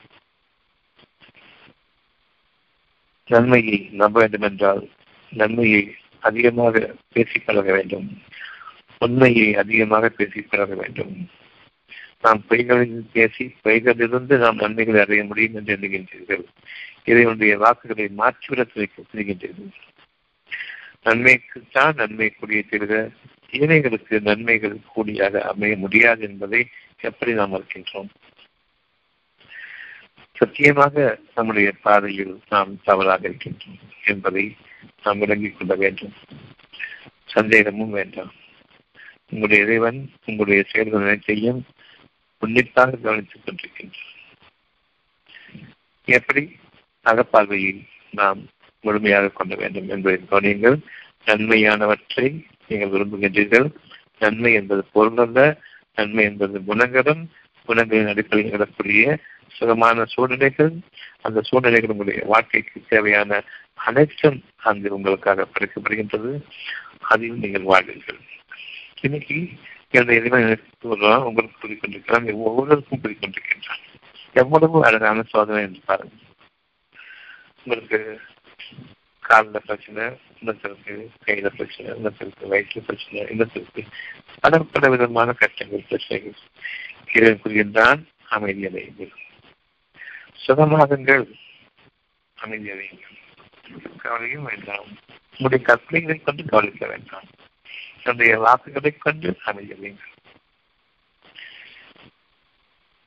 [3.28, 4.89] நன்மையை நம்ப வேண்டும் என்றால்
[5.30, 8.22] நன்மையை அதிகமாக பேசிப் பழக வேண்டும்.
[9.00, 11.30] உண்மையை அதிகமாக பேசிப் பழக வேண்டும்.
[12.23, 16.43] நாம் பொய்களில் பேசி பொய்களிலிருந்து நாம் நன்மைகளை அடைய முடியும் என்று எண்ணுகின்றீர்கள்.
[17.03, 18.65] இறைவனுடைய வாக்குகளை மாற்றிவிட
[19.13, 19.71] துணிகின்றீர்கள்.
[21.05, 23.12] நன்மைக்குத்தான் நன்மை கூடிய தீர்க.
[23.51, 26.67] ஏழைகளுக்கு நன்மைகள் கூடியாக அமைய முடியாது என்பதை
[27.01, 28.09] எப்படி நாம் இருக்கின்றோம்
[30.33, 34.55] சத்தியமாக நம்முடைய பாதையில் நாம் தவறாக இருக்கின்றோம் என்பதை
[35.03, 36.13] நாம் விளங்கிக் கொள்ள வேண்டும்.
[37.25, 38.33] சந்தேகமும் வேண்டாம்.
[39.29, 41.63] உங்களுடைய இறைவன் உங்களுடைய செயல்கள் அனைத்தையும்
[42.43, 44.12] உன்னிப்பாக கவனித்துக் கொண்டிருக்கின்றோம்.
[46.06, 46.56] எப்படி
[47.06, 48.39] அகப்பார்வையை நாம்
[48.82, 50.77] முழுமையாக கொள்ள வேண்டும் என்பதை கவனியுங்கள்.
[51.25, 53.67] நன்மையானவற்றை நீங்கள் விரும்புகின்றீர்கள்.
[54.19, 55.58] நன்மை என்பது பொருளல்ல
[55.95, 57.32] நன்மை என்பது குணங்களும்
[57.67, 60.71] குணங்களின் அடிப்படையில் வரக்கூடிய சுகமான சூழ்நிலைகள்.
[61.21, 66.41] அந்த சூழ்நிலைகள் உங்களுடைய வாழ்க்கைக்கு தேவையான அனைத்தும் அங்கு உங்களுக்காக படைக்கப்படுகின்றது.
[66.99, 68.19] அதில் நீங்கள் வாழ்வீர்கள்.
[69.01, 69.49] இன்னைக்கு
[69.93, 70.60] என்னுடைய இறைவன்
[71.23, 73.82] உங்களுக்கு கூறிக்கொண்டிருக்கிறான் ஒவ்வொருவருக்கும் கூறிக்கொண்டிருக்கின்றான்
[74.34, 76.21] எவ்வளவு அழகான சோதனை என்று பாருங்கள்.
[77.63, 77.99] உங்களுக்கு
[79.19, 80.93] காலில் பிரச்சனை இன்னத்திற்கு
[81.25, 83.82] கையில பிரச்சனை இன்னத்திற்கு வயிற்றுல பிரச்சனை இன்னத்திற்கு
[84.39, 86.39] பல பல விதமான கஷ்டங்கள் பிரச்சனைகள்.
[87.13, 88.01] இறைவன் கூறுகின்றான்
[88.32, 89.13] அமைதியடையுங்கள்
[90.47, 91.25] சுகமாகுங்கள்.
[92.43, 93.17] அமைதியடையுங்கள்
[94.01, 94.89] கவலையும் வேண்டாம்.
[95.38, 97.29] உங்களுடைய கற்பனைகளை கொண்டு கவனிக்க வேண்டாம்.
[98.04, 100.12] தன்னுடைய வாக்குகளைக் கொண்டு அமைதியடையுங்கள்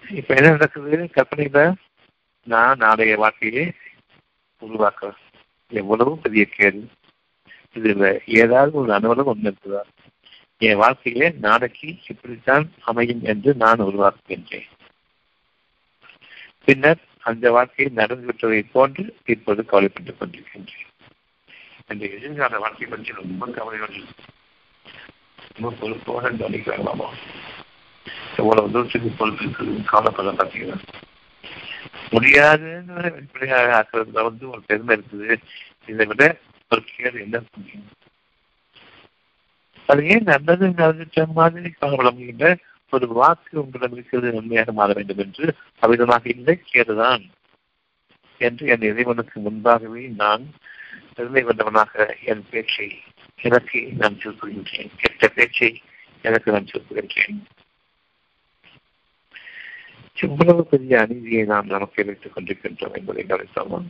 [0.08, 0.96] இப்ப என்ன நடக்குது?
[0.96, 1.74] கற்பனையில
[2.42, 3.72] நான் நாளைய வாழ்க்கையை
[4.60, 5.16] உருவாக்குறேன்
[5.68, 6.90] எவ்வளவு பெரிய கேள்வி
[7.74, 9.82] இதுல ஏதாவது ஒரு அனுபவம் ஒன்று இருக்குதா?
[10.58, 14.66] என் வாழ்க்கையிலே நாளைக்கு இப்படித்தான் அமையும் என்று நான் உருவாக்குகின்றேன்.
[16.64, 21.04] பின்னர் அந்த வாழ்க்கையை நடந்துவிட்டதை போன்று இப்போது கவலைப்பட்டுக் கொண்டிருக்கின்றேன்.
[21.88, 24.04] இந்த எதிர்கால வாழ்க்கை பற்றி ரொம்ப கவலையோடு
[25.56, 27.08] ரொம்ப பொறுப்போட கவனிக்கிறாங்களாமா
[28.36, 29.74] எவ்வளவு தூரத்துக்கு பொறுப்பு இருக்குது
[30.38, 30.78] பார்த்தீங்கன்னா.
[32.10, 35.28] முடியாதுன்னு வெளிப்படையாக ஆக்குறதுல வந்து ஒரு பெருமை இருக்குது.
[35.88, 36.22] இதை விட
[36.70, 37.86] ஒரு கேள்வி என்ன முடியும்
[39.88, 42.46] அது ஏன் நல்லது நடந்துட்ட மாதிரி கவலை முடிகின்ற
[42.92, 45.44] ஒரு வாக்கு உங்களிடம் இருக்கிறது உண்மையாக மாற வேண்டும் என்று
[45.82, 47.24] அவ்விதமாக இல்லை கேதுதான்
[48.40, 50.44] என்று என் இறைவனுக்கு முன்பாகவே நான்
[51.14, 52.88] பெருமை கொண்டவனாக என் பேச்சை
[53.40, 55.82] எனக்கு நான் சொல்லுகின்றேன் கெட்ட பேச்சை
[56.22, 57.38] எனக்கு நான் சொல்லுகின்றேன்
[60.18, 63.88] எவ்வளவு பெரிய அநீதியை நாம் நமக்கு வைத்துக் கொண்டிருக்கின்றோம் என்பதை கவனித்தோமா?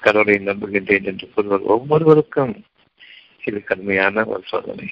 [0.00, 2.64] கடவுளை நம்புகின்றேன் என்று கூறுவது ஒவ்வொருவருக்கும்
[3.44, 4.90] இது கடுமையான ஒரு சோதனை.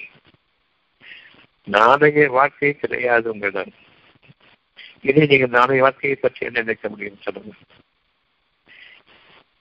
[1.63, 3.73] நாளைய வாழ்க்கை கிடையாது உங்களிடம்.
[5.01, 7.59] இதை நீங்கள் நாளைய வாழ்க்கையை பற்றி என்ன நினைக்க முடியும் சொல்லுங்கள்.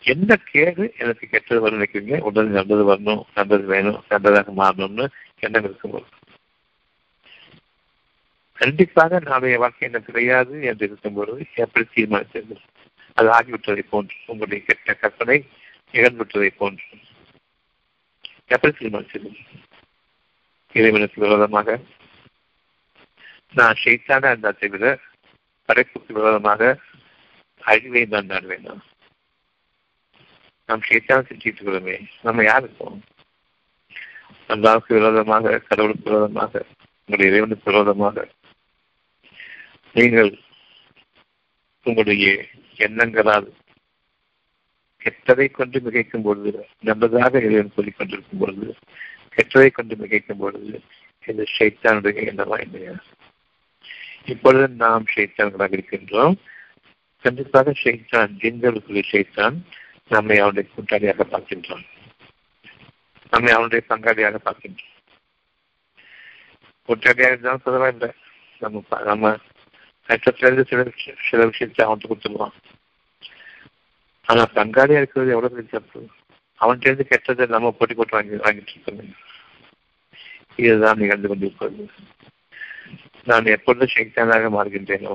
[0.04, 2.20] என்ன கேடு எனக்கு கெட்டது வரும் நினைக்கிறீங்க?
[2.20, 5.08] உடனே நல்லது வரணும் நல்லது வேணும் நல்லதாக மாறணும்னு
[5.38, 6.06] எண்ணம் இருக்கும்போது.
[8.58, 12.56] கண்டிப்பாக நாளைய வாழ்க்கை எனக்கு கிடையாது என்று இருக்கும்போது எப்படி தீர்மானித்தது?
[13.14, 15.38] அது ஆகிவிட்டதை போன்று உங்களுடைய கெட்ட கற்பனை
[15.92, 16.98] நிகழ்ந்துவிட்டதை போன்று
[18.46, 19.30] எப்படி தீர்மானித்தது?
[20.74, 21.78] இறைவனுக்கு விரோதமாக
[23.52, 24.98] நான் ஷெய்தான அந்த தவிர
[25.68, 26.78] படைப்புக்கு விரோதமாக
[27.62, 28.82] அழிவை தான் நான் வேண்டாம்
[30.70, 32.98] நாம் ஷெய்தான் செஞ்சுட்டு இருக்கிறோமே நம்ம யார் இருக்கோம்?
[34.48, 36.62] அல்லாவுக்கு விரோதமாக கடவுளுக்கு விரோதமாக
[36.98, 38.28] உங்களுடைய இறைவனுக்கு விரோதமாக.
[39.92, 40.38] நீங்கள்
[41.82, 42.44] உங்களுடைய
[42.76, 43.48] எண்ணங்களால்
[45.04, 48.74] கெட்டதை கொண்டு மிகைக்கும் பொழுது நல்லதாக இறைவன் சொல்லிக் கொண்டிருக்கும் பொழுது
[49.36, 50.80] கெட்டதை கொண்டு மிகைக்கும் பொழுது
[51.26, 52.94] இந்த ஷைத்தானுடைய எண்ணமா இல்லையா?
[54.24, 56.36] இப்பொழுது நாம் ஷைத்தான்களாக இருக்கின்றோம்.
[57.22, 59.56] கண்டிப்பாக ஷைத்தான் ஜின்களுக்குரிய ஷைத்தான்.
[60.10, 61.84] நம்மை அவனுடைய கூட்டாளியாக பார்க்கின்றான்.
[63.32, 64.88] நம்மை அவனுடைய பங்காளியாக பார்க்கின்றோம்
[66.88, 68.10] கூட்டாளியாக இருந்தாலும் பரவாயில்லை
[68.58, 69.36] நம்ம நம்ம
[70.08, 70.80] கஷ்டத்திலிருந்து சில
[71.30, 72.56] சில விஷயத்தை அவன்கிட்ட கொடுத்துருவான்.
[74.28, 76.00] ஆனா பங்காளியா இருக்கிறது எவ்வளவு பெரிய தப்பு?
[76.60, 79.12] அவன்கிட்ட இருந்து கெட்டதை நம்ம போட்டி போட்டு வாங்கி வாங்கிட்டு இருக்கோம்.
[80.56, 81.84] இதுதான் நிகழ்ந்து கொண்டிருக்கிறது.
[83.24, 85.14] நான் எப்பொழுதும் சைத்தானாக மாறுகின்றேனோ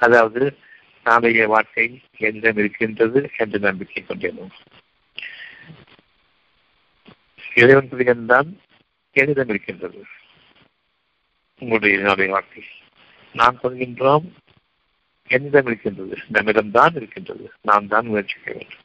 [0.00, 0.42] அதாவது
[1.10, 1.86] நாளைய வாழ்க்கை
[2.18, 4.44] என்னிடம் இருக்கின்றது என்று நம்பிக்கை கொண்டேனோ
[7.54, 8.50] இறைவன் பிரிகன் தான்
[9.16, 10.00] என்னிடம் இருக்கின்றது.
[11.58, 12.62] உங்களுடைய நாளைய வாழ்க்கை.
[13.34, 14.26] நாம் சொல்கின்றோம்
[15.30, 16.16] என்னிடம் இருக்கின்றது.
[16.32, 17.46] நம்மிடம்தான் இருக்கின்றது.
[17.62, 18.84] நாம் தான் முயற்சிக்க வேண்டும்.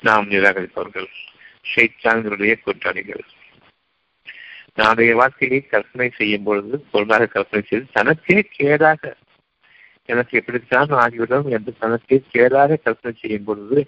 [0.00, 1.08] நாம் நிராகரிப்பவர்கள்
[1.70, 3.24] ஷைத்தான்களுடைய கூட்டாளிகள்.
[4.74, 9.12] நாளைய வாழ்க்கையை கற்பனை செய்யும் பொழுது பொருளாக கற்பனை செய்து தனக்கே கேடாக
[10.12, 13.78] எனக்கு எப்படித்தான் ஆகிவிடும் என்று தனக்கு கேடாக கற்பனை செய்யும் பொழுது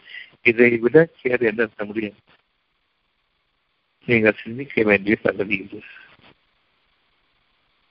[0.43, 2.19] இதை விட கேடு என்ன இருக்க முடியும்?
[4.09, 5.81] நீங்கள் சிந்திக்க வேண்டிய பகுதி இது.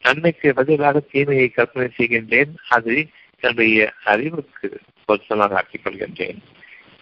[0.04, 2.54] நன்மைக்கு பதிலாக தீமையை கற்பனை செய்கின்றேன்.
[2.70, 2.96] அது
[3.40, 4.68] என்னுடைய அறிவுக்கு
[5.06, 6.40] பொருத்தமாக ஆக்கிக் கொள்கின்றேன்.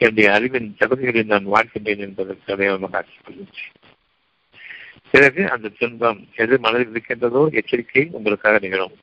[0.02, 3.74] என்னுடைய அறிவின் தகுதிகளில் நான் வாழ்கின்றேன் என்பதற்கு அடையாளமாக ஆக்கிக் கொள்கின்றேன்.
[5.12, 8.96] பிறகு அந்த துன்பம் எது மனதில் இருக்கின்றதோ எச்சரிக்கை உங்களுக்காக நிகழும்.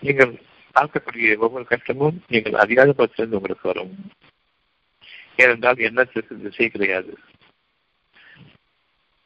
[0.00, 0.32] நீங்கள்
[0.76, 3.92] பார்க்கக்கூடிய ஒவ்வொரு கஷ்டமும் நீங்கள் அறியாத பட்சத்திலிருந்து உங்களுக்கு வரும்.
[5.42, 7.12] ஏனென்றால் எண்ணத்திற்கு திசை கிடையாது.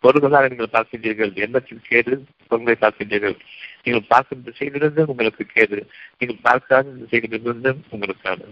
[0.05, 2.15] பொருள்களாக நீங்கள் பார்க்கின்றீர்கள் எண்ணத்தில் கேடு
[2.49, 3.37] பொருள்களை பார்க்கின்றீர்கள்.
[3.85, 5.79] நீங்கள் பார்க்கும் திசையிலிருந்து உங்களுக்கு கேடு
[6.19, 8.51] நீங்கள் பார்க்காத திசைகளிலிருந்து உங்களுக்கான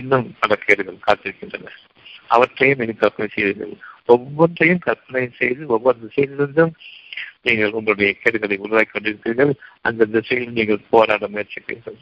[0.00, 1.72] இன்னும் பல கேடுகள் காத்திருக்கின்றன.
[2.34, 3.72] அவற்றையும் நீங்கள் கற்பனை செய்தீர்கள்
[4.14, 6.72] ஒவ்வொன்றையும் கற்பனை செய்து ஒவ்வொரு திசையிலிருந்தும்
[7.46, 9.52] நீங்கள் உங்களுடைய கேடுகளை உருவாக்கி கொண்டிருக்கிறீர்கள்.
[9.88, 11.98] அந்த திசையில் நீங்கள் போராட முயற்சிக்கிறீர்கள்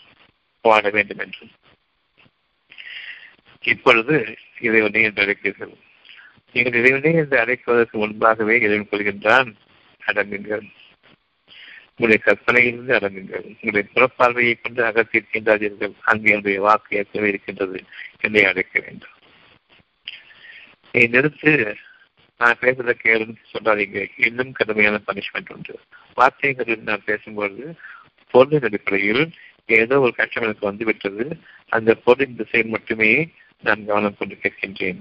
[0.60, 1.46] போராட வேண்டும் என்று.
[3.60, 5.74] இப்பொழுது இறைவனை என்று அழைக்கிறீர்கள்
[6.52, 9.54] நீங்கள் இறைவனை என்று அழைப்பதற்கு முன்பாகவே இறைவன் கொள்கின்றான்
[10.06, 10.66] அடங்குங்கள்.
[11.96, 13.44] உங்களுடைய கற்பனையிலிருந்து அடங்குங்கள்.
[13.54, 17.84] உங்களுடைய புறப்பார்வையை கொண்டு அகற்றிருக்கின்றார்கள் அங்கே என்னுடைய வாக்கு ஏற்கனவே இருக்கின்றது
[18.20, 19.14] என்னை அழைக்க வேண்டும்.
[20.92, 21.74] நீ நிறுத்து.
[22.38, 24.08] நான் பேசுறத கேளுன்னு சொல்லாதீங்க.
[24.16, 25.80] இன்னும் கடுமையான பனிஷ்மெண்ட் உண்டு.
[26.14, 27.74] வார்த்தைகளில் நான் பேசும்பொழுது
[28.30, 29.32] பொருளின் அடிப்படையில்
[29.68, 31.24] ஏதோ ஒரு கஷ்டம் எனக்கு வந்துவிட்டது.
[31.76, 33.10] அந்த பொருளின் திசையில் மட்டுமே
[33.64, 35.00] நான் கவனம் கொண்டு கேட்கின்றேன்.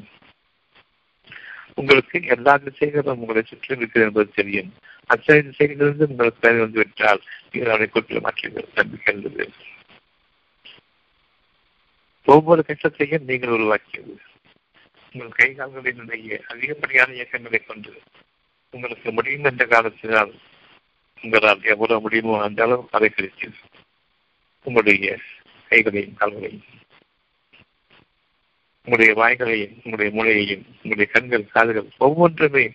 [1.80, 4.70] உங்களுக்கு எல்லா திசைகளும் உங்களை சுற்றி இருக்கிறது என்பது தெரியும்.
[5.10, 9.46] அத்தனை திசைகளிலிருந்து உங்களுக்கு தேவை வந்துவிட்டால் நீங்கள் அவனை கொண்டு மாற்றீர்கள் நம்பிக்கை இருந்தது
[12.28, 14.14] ஒவ்வொரு கஷ்டத்தையும் நீங்கள் உருவாக்கியது.
[15.14, 17.92] உங்கள் கை கால்களினுடைய அதிகப்படியான இயக்கங்களை கொண்டு
[18.74, 20.34] உங்களுக்கு முடியும் என்ற காலத்தினால்
[21.24, 23.48] உங்களால் எவ்வளவு முடியுமோ அந்த அளவு அதை கிடைத்து
[24.64, 25.18] உங்களுடைய
[25.70, 26.66] கைகளையும் கால்களையும்
[28.84, 32.72] உங்களுடைய வாய்களையும் உங்களுடைய மூளையையும் உங்களுடைய கண்கள் காதுகள் ஒவ்வொன்றுமே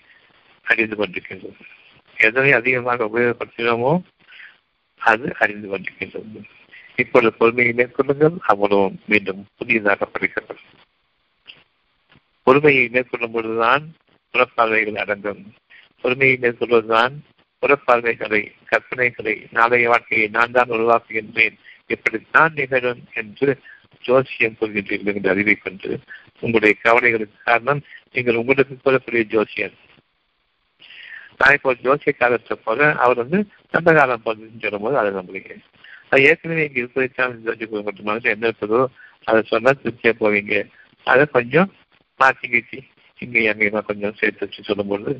[0.62, 1.60] அறிந்து கொண்டிருக்கின்றது.
[2.16, 4.02] எதனை அதிகமாக உபயோகப்படுத்தினோமோ
[4.96, 6.42] அது அறிந்து கொண்டிருக்கின்றது.
[6.96, 8.36] இப்பொழுது பொறுமையை மேற்கொள்ளுங்கள்.
[8.40, 10.64] அவ்வளவு மீண்டும் புதியதாக படிக்கப்படும்.
[12.42, 13.94] பொறுமையை மேற்கொள்ளும் பொழுதுதான்
[14.32, 15.52] புறப்பார்வைகள் அடங்கும்.
[16.00, 17.12] பொறுமையை மேற்கொள்வதுதான்
[17.62, 21.56] புறப்பார்வைகளை கற்பனைகளை நாளைய வாழ்க்கையை நான் தான் உருவாக்குகின்றேன்.
[21.86, 23.48] இப்படித்தான் நிகழும் என்று
[24.04, 25.90] ஜோசியம் கூறுகின்றீர்கள் என்ற அறிவை கொண்டு
[26.42, 27.80] உங்களுடைய கவலைகளுக்கு காரணம்
[28.14, 29.76] நீங்கள் உங்களுக்கு கூறக்கூடிய ஜோசியன்
[31.40, 33.38] நான் இப்போ ஜோசியக்காரத்தை போல அவர் வந்து
[33.74, 35.52] சந்த காலம் போதுன்னு சொல்லும்போது அதை நம்புறீங்க
[36.08, 38.80] அது ஏற்கனவே இங்கே இருப்பதைத்தான் ஜோசி கொடுக்கிற மனசு என்ன இருக்குதோ
[39.26, 40.54] அதை சொன்னால் திருப்தியாக போவீங்க.
[41.06, 41.68] அதை கொஞ்சம்
[42.20, 42.78] மாற்றி கீச்சி
[43.18, 45.12] இங்கே அங்கேயுமா கொஞ்சம் சேர்த்து வச்சு சொல்லும்போது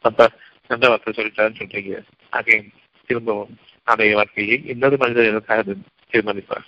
[0.00, 0.24] அப்போ
[0.68, 2.02] நல்ல வார்த்தை சொல்லிட்டாருன்னு சொல்றீங்க.
[2.32, 2.68] ஆகே
[3.06, 5.74] திரும்பவும் நாளைய வாழ்க்கையை இன்னொரு மனிதர் எனக்காக
[6.10, 6.66] தீர்மானிப்பார்?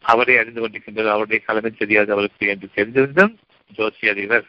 [0.00, 3.34] அவரை அறிந்து கொண்டிருக்கின்றது அவருடைய கடமை தெரியாது அவருக்கு என்று தெரிந்திருந்தும்
[3.76, 4.46] ஜோசி அறிவர்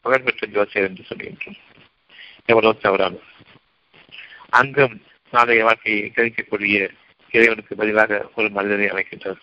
[0.00, 1.58] புகழ் பெற்ற ஜோசியர் என்று சொல்கின்றோம்
[2.46, 3.16] எவ்வளவு தவறான.
[4.50, 6.90] அங்கும் நாளைய வாழ்க்கையை கிடைக்கக்கூடிய
[7.30, 9.40] இறைவனுக்கு பதிலாக ஒரு மனிதனை அமைக்கின்றார்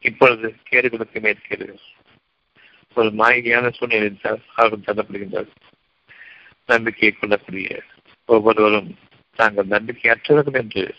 [0.00, 1.82] இப்பொழுது கேடுகளுக்கு மேற்கேடுகள்
[2.94, 5.50] ஒரு மாயியான சூழ்நிலையில் அவர்கள் தள்ளப்படுகின்றார்.
[6.72, 7.82] நம்பிக்கையை கொள்ளக்கூடிய
[8.24, 8.98] ஒவ்வொருவரும்
[9.34, 10.94] தாங்கள் நம்பிக்கையற்றவர்கள் என்று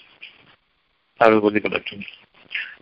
[1.17, 2.05] அவர்கள் உறுதி கொள்ளட்டும்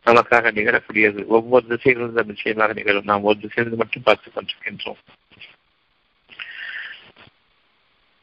[0.05, 3.03] நமக்காக நிகழக்கூடியது ஒவ்வொரு திசையிலிருந்து நிச்சயமாக நிகழும்.
[3.03, 4.97] நாம் ஒரு திசையிலிருந்து மட்டும் பார்த்துக் கொண்டிருக்கின்றோம்.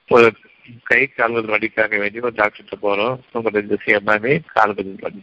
[0.09, 0.35] ஒரு
[0.83, 3.19] கை கால்கள் வலிக்காக வேண்டி ஒரு டாக்டர்கிட்ட போறோம்.
[3.33, 5.23] உங்களுடைய திசை எல்லாமே கால்களில் வலி.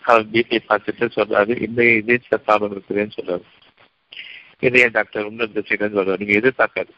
[0.00, 3.42] அவர் பிபி பார்த்துட்டு சொல்றாரு இந்த இதே ப்ராப்ளம் இருக்குதுன்னு சொல்றாரு.
[4.58, 6.18] இதே டாக்டர் உங்கள் திசையிலேருந்து வருவார்?
[6.18, 6.90] நீங்க எதிர்பார்க்காது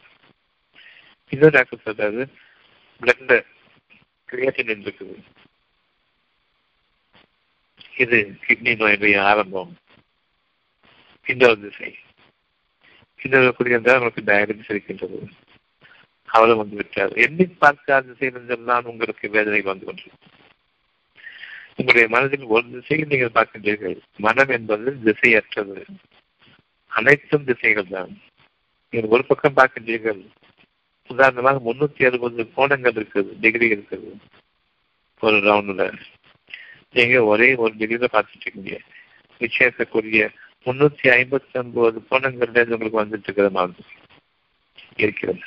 [1.29, 2.33] இன்னொரு டாக்டர் அதாவது
[3.01, 3.45] பிளட்ல
[4.29, 5.17] கிரியேட்டின் இருக்குது.
[7.97, 9.77] இது கிட்னி நோயினுடைய ஆரம்பம்.
[11.27, 11.99] இன்னொரு திசை.
[13.23, 15.29] இன்னொரு குறியென்றால் உங்களுக்கு டயபெட்டிஸ் இருக்கின்றது.
[16.25, 17.13] அவரும் வந்து விட்டார்.
[17.13, 20.35] எண்ணி பார்க்காத திசையிலிருந்தெல்லாம் உங்களுக்கு வேதனை வந்து கொண்டிருக்கும்.
[21.77, 23.97] உங்களுடைய மனதில் ஒரு திசையில் நீங்கள் பார்க்கின்றீர்கள்.
[24.17, 25.85] மனம் என்பது திசையற்றது.
[26.87, 28.23] அனைத்தும் திசைகள் தான்.
[28.91, 30.27] நீங்கள் ஒரு பக்கம் பார்க்கின்றீர்கள்.
[31.09, 34.19] உதாரணமாக முன்னூத்தி அறுபது கோணங்கள் இருக்குது டிகிரி இருக்குது.
[35.21, 35.99] ஒரு ரவுண்ட்ல
[36.93, 38.81] நீங்க ஒரே ஒரு டிகிரியில பார்த்துட்டு இருக்கீங்க.
[39.39, 40.33] நிச்சயம்
[40.65, 43.85] முன்னூத்தி ஐம்பத்தி ஒன்பது கோணங்கள்ல உங்களுக்கு வந்துட்டு இருக்கிற மாதிரி
[44.97, 45.41] இருக்கிறது.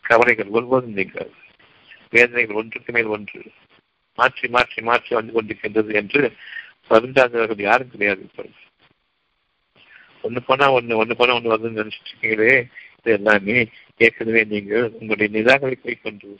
[0.00, 1.30] கவலைகள் ஒருபோதும் நீங்கள்
[2.10, 3.42] வேதனைகள் ஒன்றுக்கு மேல் ஒன்று.
[4.14, 6.32] மாற்றி மாற்றி மாற்றி வந்து கொண்டிருக்கின்றது என்று
[6.88, 8.54] வருந்தாதவர்கள் யாரும் கிடையாது இப்பொழுது.
[10.22, 12.66] ஒன்று போனா ஒன்று ஒன்று போனா ஒன்று வருதுன்னு நினைச்சிட்டு இருக்கீங்களே
[13.02, 13.58] இது எல்லாமே
[13.96, 16.30] ஏற்கனவே நீங்கள் உங்களுடைய நிராகரிப்பை கொண்டு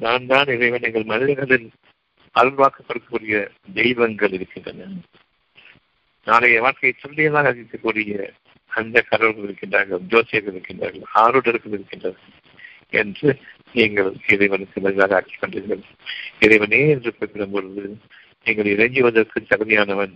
[0.00, 1.66] நான் தான் இறைவன் எங்கள் மனிதர்களில்
[2.36, 3.34] அல்வாக்கப்படக்கூடிய
[3.74, 4.86] தெய்வங்கள் இருக்கின்றன.
[6.26, 8.30] நாளைய வாழ்க்கையை சொல்லியதாக அறிவிக்கக்கூடிய
[8.70, 12.32] அந்த கடவுள்கள் இருக்கின்றார்கள் ஜோசியர்கள் இருக்கின்றார்கள் ஆருடர்கள் இருக்கின்றார்கள்
[13.00, 13.28] என்று
[13.72, 15.82] நீங்கள் இறைவனுக்கு பதிலாக ஆக்கிக் கொண்டீர்கள்.
[16.40, 17.84] இறைவனே என்று குறிப்பிடும் பொழுது
[18.44, 20.14] நீங்கள் இறங்குவதற்கு தகுதியானவன்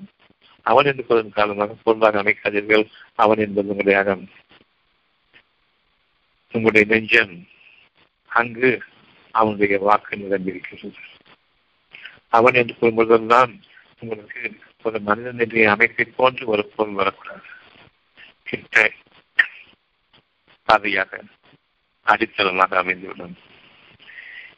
[0.67, 2.85] அவன் என்பதன் காரணமாக பொருளாக அமைக்காதீர்கள்.
[3.15, 4.25] அவன் என்பது உங்களுடைய அகம்
[6.53, 7.47] உங்களுடைய நெஞ்சம்
[8.27, 8.83] அங்கு
[9.31, 10.95] அவனுடைய வாக்கு நிரம்பியிருக்கிறது.
[12.29, 13.61] அவன் என்று கூறும்போதெல்லாம்
[14.01, 17.43] உங்களுக்கு ஒரு மனிதனுடைய அமைப்பை போன்று ஒரு பொருள் வரக்கூடாது.
[18.43, 18.93] கிட்ட
[20.65, 21.21] பாதையாக
[22.05, 23.35] அடித்தளமாக அமைந்துவிடும்.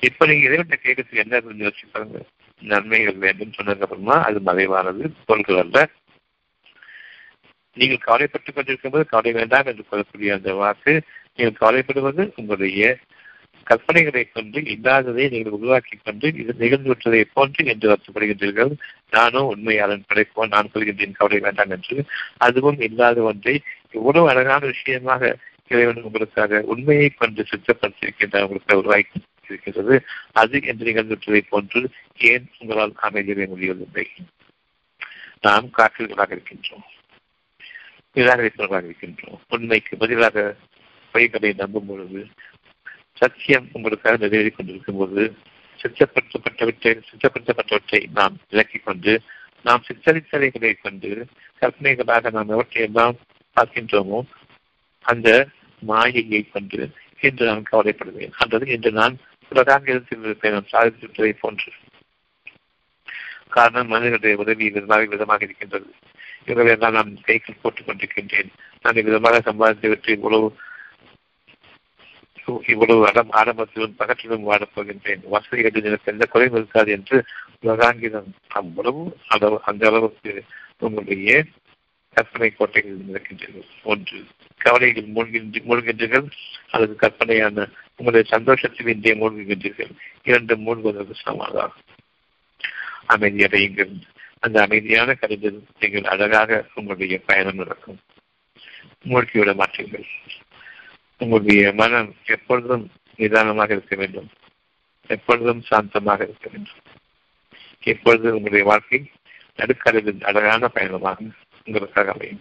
[0.01, 2.25] இப்ப நீங்க இறைவன் கேட்கறதுக்கு என்ன யோசிச்சு பாருங்க.
[2.61, 5.89] நன்மைகள் வேண்டும் சொன்னதுக்கு அப்புறமா அது மறைவானது பொருள்கள் அல்ல.
[7.75, 11.03] நீங்கள் கவலைப்பட்டுக் கொண்டிருக்கும் போது கவலை வேண்டாம் என்று சொல்லக்கூடிய அந்த வாக்கு
[11.39, 12.97] நீங்கள் கவலைப்படுவது உங்களுடைய
[13.67, 18.71] கற்பனைகளை கொண்டு இல்லாததை நீங்கள் உருவாக்கி கொண்டு இது நிகழ்ந்துவிட்டதை போன்று என்று வருத்தப்படுகின்றீர்கள்.
[19.11, 21.97] நானும் உண்மையாளன் படைப்போம் நான் சொல்கின்றேன் கவலை வேண்டாம் என்று.
[22.37, 23.55] அதுவும் இல்லாத ஒன்றை
[23.93, 25.37] இவ்வளவு அழகான விஷயமாக
[25.69, 29.97] இறைவன் உங்களுக்காக உண்மையை கொண்டு சுத்தப்படுத்தியிருக்கின்ற உங்களுக்கு உருவாக்கி இருக்கின்றது.
[30.33, 31.83] அது என்று நிகழ்ந்துவிட்டதை போன்று
[32.31, 34.07] ஏன் உங்களால் அமைதியை முடியவில்லை?
[35.41, 36.87] நாம் காற்றுகளாக இருக்கின்றோம்.
[38.17, 39.39] நிராகரிப்பவர்களாக இருக்கின்றோம்.
[39.49, 40.57] உண்மைக்கு பதிலாக
[41.13, 42.27] பொய்களை நம்பும் பொழுது
[43.13, 45.35] சத்தியம் உங்களுக்காக நிறைவேறிக் கொண்டிருக்கும் போது
[45.83, 49.21] சித்தப்படுத்தப்பட்டவற்றை சித்தப்படுத்தப்பட்டவற்றை நாம் விளக்கிக் கொண்டு
[49.63, 51.27] நாம் சித்தரித்தலைகளை கொண்டு
[51.61, 53.17] கற்பனைகளாக நாம் எவற்றை எல்லாம்
[53.57, 54.23] பார்க்கின்றோமோ
[55.01, 55.49] அந்த
[55.87, 56.91] மாயையை கொண்டு
[57.21, 58.31] இன்று நான் கவலைப்படுவேன்.
[58.31, 59.19] அல்லது இன்று நான்
[59.49, 61.73] உலகாக இருந்திருப்பேன் நான் சாதித்திருப்பதை போன்று.
[63.49, 65.95] காரணம் மனிதனுடைய உதவி விதமாக விதமாக இருக்கின்றது.
[66.45, 68.51] இவர்களெல்லாம் நான் கைகள் போட்டுக் கொண்டிருக்கின்றேன்.
[68.83, 70.57] நான் விதமாக சம்பாதித்து விட்டு இவ்வளவு
[72.67, 77.25] இவ்வளவு அடம் ஆடம்பரத்திலும் பகற்றிலும் வாழப் போகின்றேன் வசதிகளில் எனக்கு எந்த குறையும் இருக்காது என்று
[77.63, 78.29] உலகாங்கிதம்.
[78.49, 80.45] அவ்வளவு அளவு அந்த அளவுக்கு
[80.79, 81.45] உங்களுடைய
[82.13, 84.25] கற்பனை கோட்டைகள் நடக்கின்றீர்கள் ஒன்று
[84.57, 86.31] கவலையில் மூழ்கின்ற மூழ்கின்றீர்கள்
[86.71, 89.91] அல்லது கற்பனையான உங்களுடைய சந்தோஷத்தில் இன்றைய மூழ்குகின்றீர்கள்.
[90.23, 91.75] இரண்டு மூழ்குவதற்கு சமாதானம்.
[93.09, 94.01] அமைதியடையுங்கள்
[94.41, 97.99] அந்த அமைதியான கருத்தில் நீங்கள் அழகாக உங்களுடைய பயணம் நடக்கும்.
[99.05, 100.07] மூழ்கிவிட மாட்டீர்கள்.
[101.19, 104.29] உங்களுடைய மனம் எப்பொழுதும் நிதானமாக இருக்க வேண்டும்.
[105.07, 106.81] எப்பொழுதும் சாந்தமாக இருக்க வேண்டும்.
[107.83, 109.11] எப்பொழுது உங்களுடைய வாழ்க்கை
[109.57, 111.25] நடுக்கடலில் அழகான பயணமாக
[111.65, 112.41] உங்களுக்காக அமையும்.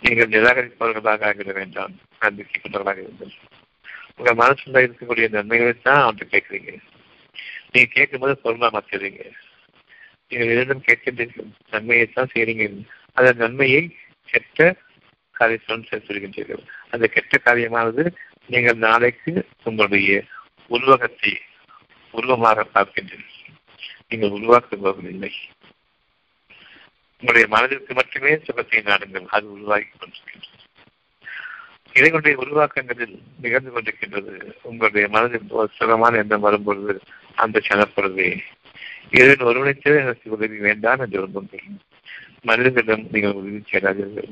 [0.00, 1.94] நீங்கள் நிராகரிப்பவர்களாக ஆகிட வேண்டாம்.
[2.20, 3.34] நம்பிக்கை கொண்டவர்களாக இருங்கள்.
[4.16, 6.72] உங்கள் மனசுல இருக்கக்கூடிய நன்மைகளை தான் அவன்கிட்ட கேட்குறீங்க.
[7.72, 9.22] நீங்க கேட்கும்போது பொருளா மாற்றுறீங்க
[10.28, 11.50] நீங்கள் இரண்டும் கேட்கின்றீர்கள்.
[11.70, 14.76] நன்மையை தான் செய்கிறீங்க அந்த நன்மையை கெட்ட
[15.32, 18.04] காரியத்துடன் சேர்த்திருக்கின்றீர்கள் அந்த கெட்ட காரியமானது
[18.46, 19.32] நீங்கள் நாளைக்கு
[19.64, 20.24] உங்களுடைய
[20.66, 21.32] உருவகத்தை
[22.14, 23.38] உருவமாக பார்க்கின்றீர்கள்.
[24.08, 25.32] நீங்கள் உருவாக்க போவதில்லை
[27.22, 29.26] உங்களுடைய மனதிற்கு மட்டுமே சுகத்தை நாடுங்கள்.
[29.26, 30.58] அது உருவாகி கொண்டிருக்கின்றது.
[31.92, 34.52] இறைவனுடைய உருவாக்கங்களில் நிகழ்ந்து கொண்டிருக்கின்றது.
[34.62, 37.00] உங்களுடைய மனதில் ஒரு சுகமான எண்ணம் வரும்பொழுது
[37.34, 38.40] அந்த சனப்பொழுதே.
[39.10, 41.66] இறைவன் ஒருவனைத்தே எனக்கு உதவி வேண்டாம் என்று விரும்புங்கள்
[42.42, 44.30] மனிதர்களிடம் நீங்கள் உதவி செய்யாதீர்கள்.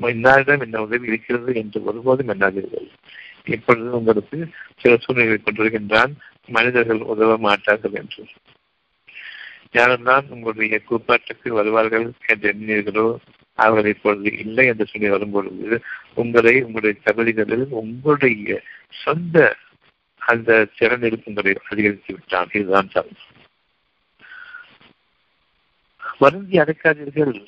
[0.00, 2.88] இன்னாரிடம் என்ன உதவி இருக்கிறது என்று ஒருபோதும் எண்ணாதீர்கள்
[3.44, 6.12] இப்பொழுது உங்களுக்கு சில சூழ்நிலை கொண்டிருக்கின்றான்
[6.46, 8.24] மனிதர்கள் உதவ மாட்டார்கள் என்று.
[9.72, 13.16] யாரெல்லாம் உங்களுடைய கூப்பாட்டுக்கு வருவார்கள் என்று எண்ணினீர்களோ
[13.54, 15.82] அவர்கள் இப்பொழுது இல்லை என்று சொல்லி வரும்பொழுது
[16.14, 19.56] உங்களை உங்களுடைய தகுதிகளில் உங்களுடைய சொந்த
[20.18, 22.48] அந்த திறனில் உங்களை அதிகரித்து விட்டான்.
[22.52, 23.10] இதுதான் சார்
[26.18, 27.46] வருந்தி அடைக்காதீர்கள்.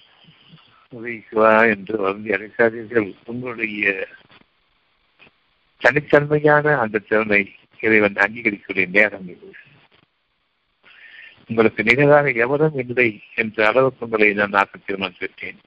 [0.97, 4.07] உதவிக்குவா என்று வருந்தி அடைக்காதீர்கள் உங்களுடைய
[5.79, 9.53] தனித்தன்மையான அந்த திறனை இறைவன் அங்கீகரிக்கக்கூடிய நேரம் இது.
[11.49, 15.59] உங்களுக்கு நிகழாக எவரும் இல்லை என்ற அளவுக்கு உங்களை நான் ஆக்க தீர்மானித்திருக்கேன்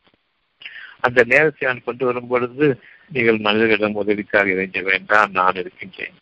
[0.99, 6.17] அந்த நேரத்தை நான் கொண்டு வரும் பொழுது நீங்கள் மனிதர்களிடம் உதவிக்காக இறைஞ்ச வேண்டாம் நான் இருக்கின்றேன்.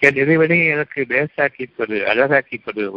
[0.00, 2.92] என் இறைவனை எனக்கு லேசாக்கி கொடு அழகாக்கி கொடு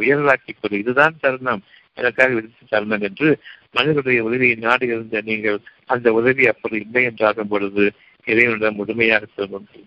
[0.61, 1.63] கொடு இதுதான் தருணம்.
[1.97, 3.27] எனக்காக விதித்து தருணம் என்று
[3.71, 7.83] மனிதனுடைய உதவியை நாடி இருந்த நீங்கள் அந்த உதவி அப்படி இல்லை என்றாகும் பொழுது
[8.27, 9.85] இறைவனிடம் முழுமையாக திரும்புங்கள்.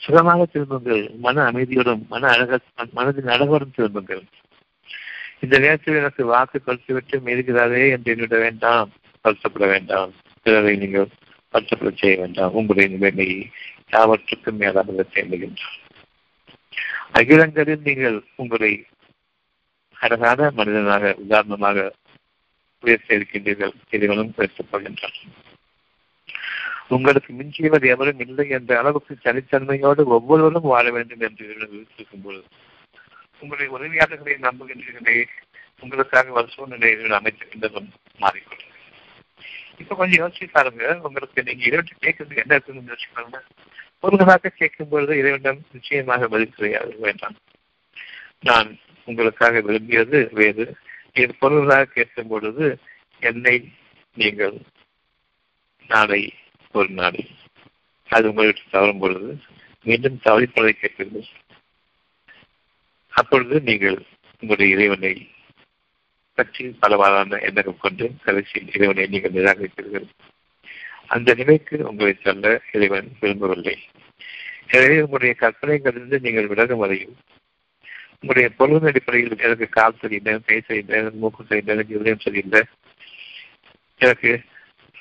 [0.00, 1.02] சுகமாக திரும்புங்கள்.
[1.18, 2.60] மன அமைதியோடும் மன அழக
[2.98, 4.22] மனதின் அழகோடும் திரும்புங்கள்.
[5.40, 8.90] இந்த நேரத்தில் எனக்கு வாக்கு கொடுத்துவிட்டு மீறுகிறாரே என்று எண்ணிட வேண்டாம்
[9.24, 10.10] வருத்தப்பட வேண்டாம்.
[10.46, 11.08] பிறரை நீங்கள்
[11.54, 12.52] வருத்தப்பட செய்ய வேண்டாம்.
[12.52, 13.38] உங்களுடைய நிலைமையை
[13.90, 15.78] யாவற்றுக்கும் மேலாக தேர்ந்துகின்றார்
[17.18, 18.72] அகிலங்களில் நீங்கள் உங்களை
[20.00, 21.92] அழகான மனிதனாக உதாரணமாக
[22.84, 25.18] உயர்த்தி இருக்கின்றீர்கள் இறைவனும் பேசப்படுகின்றார்
[26.88, 32.46] உங்களுக்கு மிஞ்சியவர் எவரும் இல்லை என்ற அளவுக்கு தனித்தன்மையோடு ஒவ்வொருவரும் வாழ வேண்டும் என்று இருக்கும் பொழுது
[33.42, 35.26] உங்களுடைய உதவியாளர்களை நம்புகின்றீர்களே
[35.80, 37.90] உங்களுக்காக ஒரு சூழ்நிலையில் அமைத்திருக்கின்றதும்
[38.20, 38.66] மாறிக்கொள்ளும்.
[39.78, 43.38] இப்ப கொஞ்சம் யோசிச்சு பாருங்க உங்களுக்கு நீங்க இறைவன் கேட்கறது என்ன இருக்குன்னு யோசிச்சு பாருங்க.
[44.00, 47.36] பொருளாக கேட்கும் பொழுது இறைவனிடம் நிச்சயமாக பதில் செய்யாது வேண்டாம்.
[48.40, 48.70] நான்
[49.10, 50.66] உங்களுக்காக விரும்பியது வேறு.
[51.20, 52.66] என் பொருளாக கேட்கும் பொழுது
[53.28, 53.56] என்னை
[54.16, 54.56] நீங்கள்
[55.90, 56.22] நாளை
[56.74, 57.22] ஒரு நாளை
[58.10, 59.30] அது உங்களுக்கு தவறும் பொழுது
[59.86, 61.28] மீண்டும் தவறிப்பதை கேட்பீர்கள்.
[63.12, 63.98] அப்பொழுது நீங்கள்
[64.42, 65.12] உங்களுடைய இறைவனை
[66.38, 70.06] பற்றி பலவாறான எண்ணம் கொண்டு கடைசியில் இறைவனை நீங்கள் நிராகரிப்பீர்கள்.
[71.14, 73.76] அந்த நிலைக்கு உங்களை சொல்ல இறைவன் விரும்பவில்லை.
[74.74, 77.16] எனவே உங்களுடைய கற்பனைகளிலிருந்து நீங்கள் விலகும் வரையும்
[78.20, 82.62] உங்களுடைய பொருளின் அடிப்படையில் எனக்கு கால் சரியில்லை கை சரியில்லை எனக்கு மூக்கு சரியில்லை எனக்கு இதயம் சரியில்லை.
[83.98, 84.40] எனக்கு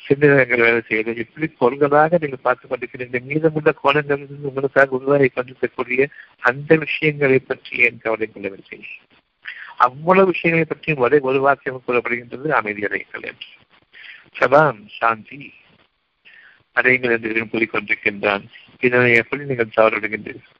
[0.08, 3.22] சிந்தனைகள் வேலை செய்யுது இப்படி பொருள்களாக நீங்கள் பார்த்துக் கொண்டிருக்கிறீர்கள்.
[3.22, 6.08] மீதமுள்ள கோணங்களிலிருந்து உங்களுக்காக உருவாகி கொண்டிருக்கக்கூடிய
[6.40, 8.86] அந்த விஷயங்களை பற்றி என் கவலை கொள்ளவில்லை
[9.78, 13.48] அவ்வளவு விஷயங்களை பற்றியும் ஒரே ஒரு வாக்கியம் கூறப்படுகின்றது அமைதி அடையுங்கள் என்று.
[14.34, 15.54] சலாம் சாந்தி.
[16.76, 18.44] அடையுங்கள் என்று கூறிக்கொண்டிருக்கின்றான்.
[18.80, 20.59] இதனை எப்படி நீங்கள் தவறிடுகின்றீர்கள்?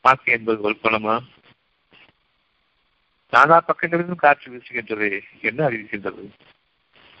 [0.00, 1.24] வாக்கு என்பது ஒரு குணமா?
[3.30, 6.28] நானா பக்கங்களிலும் காற்று வீசுகின்றது என்ன அறிவிக்கின்றது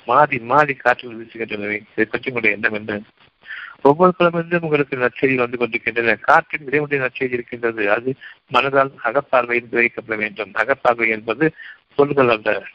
[0.06, 3.00] மாறி மாறி காற்று வீசுகின்றனவே இதை பற்றி உங்களுடைய எண்ணம் என்ன?
[3.82, 6.14] ஒவ்வொரு குழம்பிலும் உங்களுக்கு நற்செய்தி வந்து கொண்டிருக்கின்றன.
[6.14, 7.90] காற்றின் இறைவனுடைய நற்செய்தி இருக்கின்றது.
[7.90, 8.14] அது
[8.52, 10.52] மனதால் அகப்பார்வையில் கிரகிக்கப்பட வேண்டும்.
[10.52, 11.54] அகப்பார்வை என்பது
[11.98, 12.66] சொல்கள் அல்ல.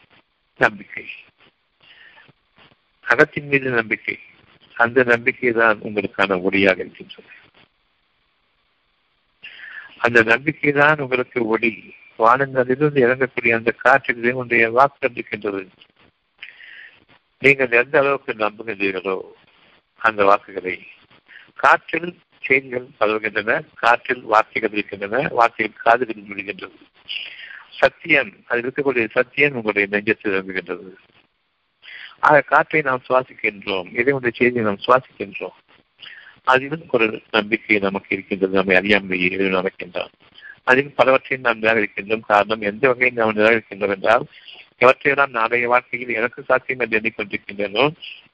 [0.58, 1.10] நம்பிக்கை.
[3.02, 4.20] அகத்தின் மீது நம்பிக்கை.
[4.74, 7.30] அந்த நம்பிக்கை தான் உங்களுக்கான ஒளியாக இருக்கின்றது.
[10.06, 11.72] அந்த நம்பிக்கை தான் உங்களுக்கு ஒளி.
[12.20, 15.64] வானங்களிலிருந்து இறங்கக்கூடிய அந்த காற்றில் உங்களுடைய வாக்கு இருக்கின்றது.
[17.40, 19.18] நீங்கள் எந்த அளவுக்கு நம்புகின்றீர்களோ
[20.06, 20.76] அந்த வாக்குகளை.
[21.56, 22.10] காற்றில்
[22.46, 26.78] செய்திகள் பரவுகின்றன காற்றில் வார்த்தைகள் இருக்கின்றன வார்த்தைகள் காதுகளில் விழுகின்றது.
[27.80, 30.94] சத்தியம் அது இருக்கக்கூடிய சத்தியம் உங்களுடைய நெஞ்சத்தில் இறங்குகின்றது
[32.20, 35.58] ஆக காற்றை நாம் சுவாசிக்கின்றோம் இதனுடைய செய்தியை நாம் சுவாசிக்கின்றோம்.
[36.46, 40.14] அதிலும் ஒரு நம்பிக்கை நமக்கு இருக்கின்றது நம்மை அறியாமலேயே இறைவன் நடக்கின்றான்
[40.64, 42.28] அதில் பலவற்றையும் நாம் நிராகரிக்கின்றோம்.
[42.28, 44.26] காரணம் எந்த வகையில் நாம் நிராகரிக்கின்றோம் என்றால்
[44.80, 47.84] எவற்றையெல்லாம் நாளைய வாழ்க்கையில் எனக்கு சாத்தியம் என்று எண்ணிக்கொண்டிருக்கின்றனோ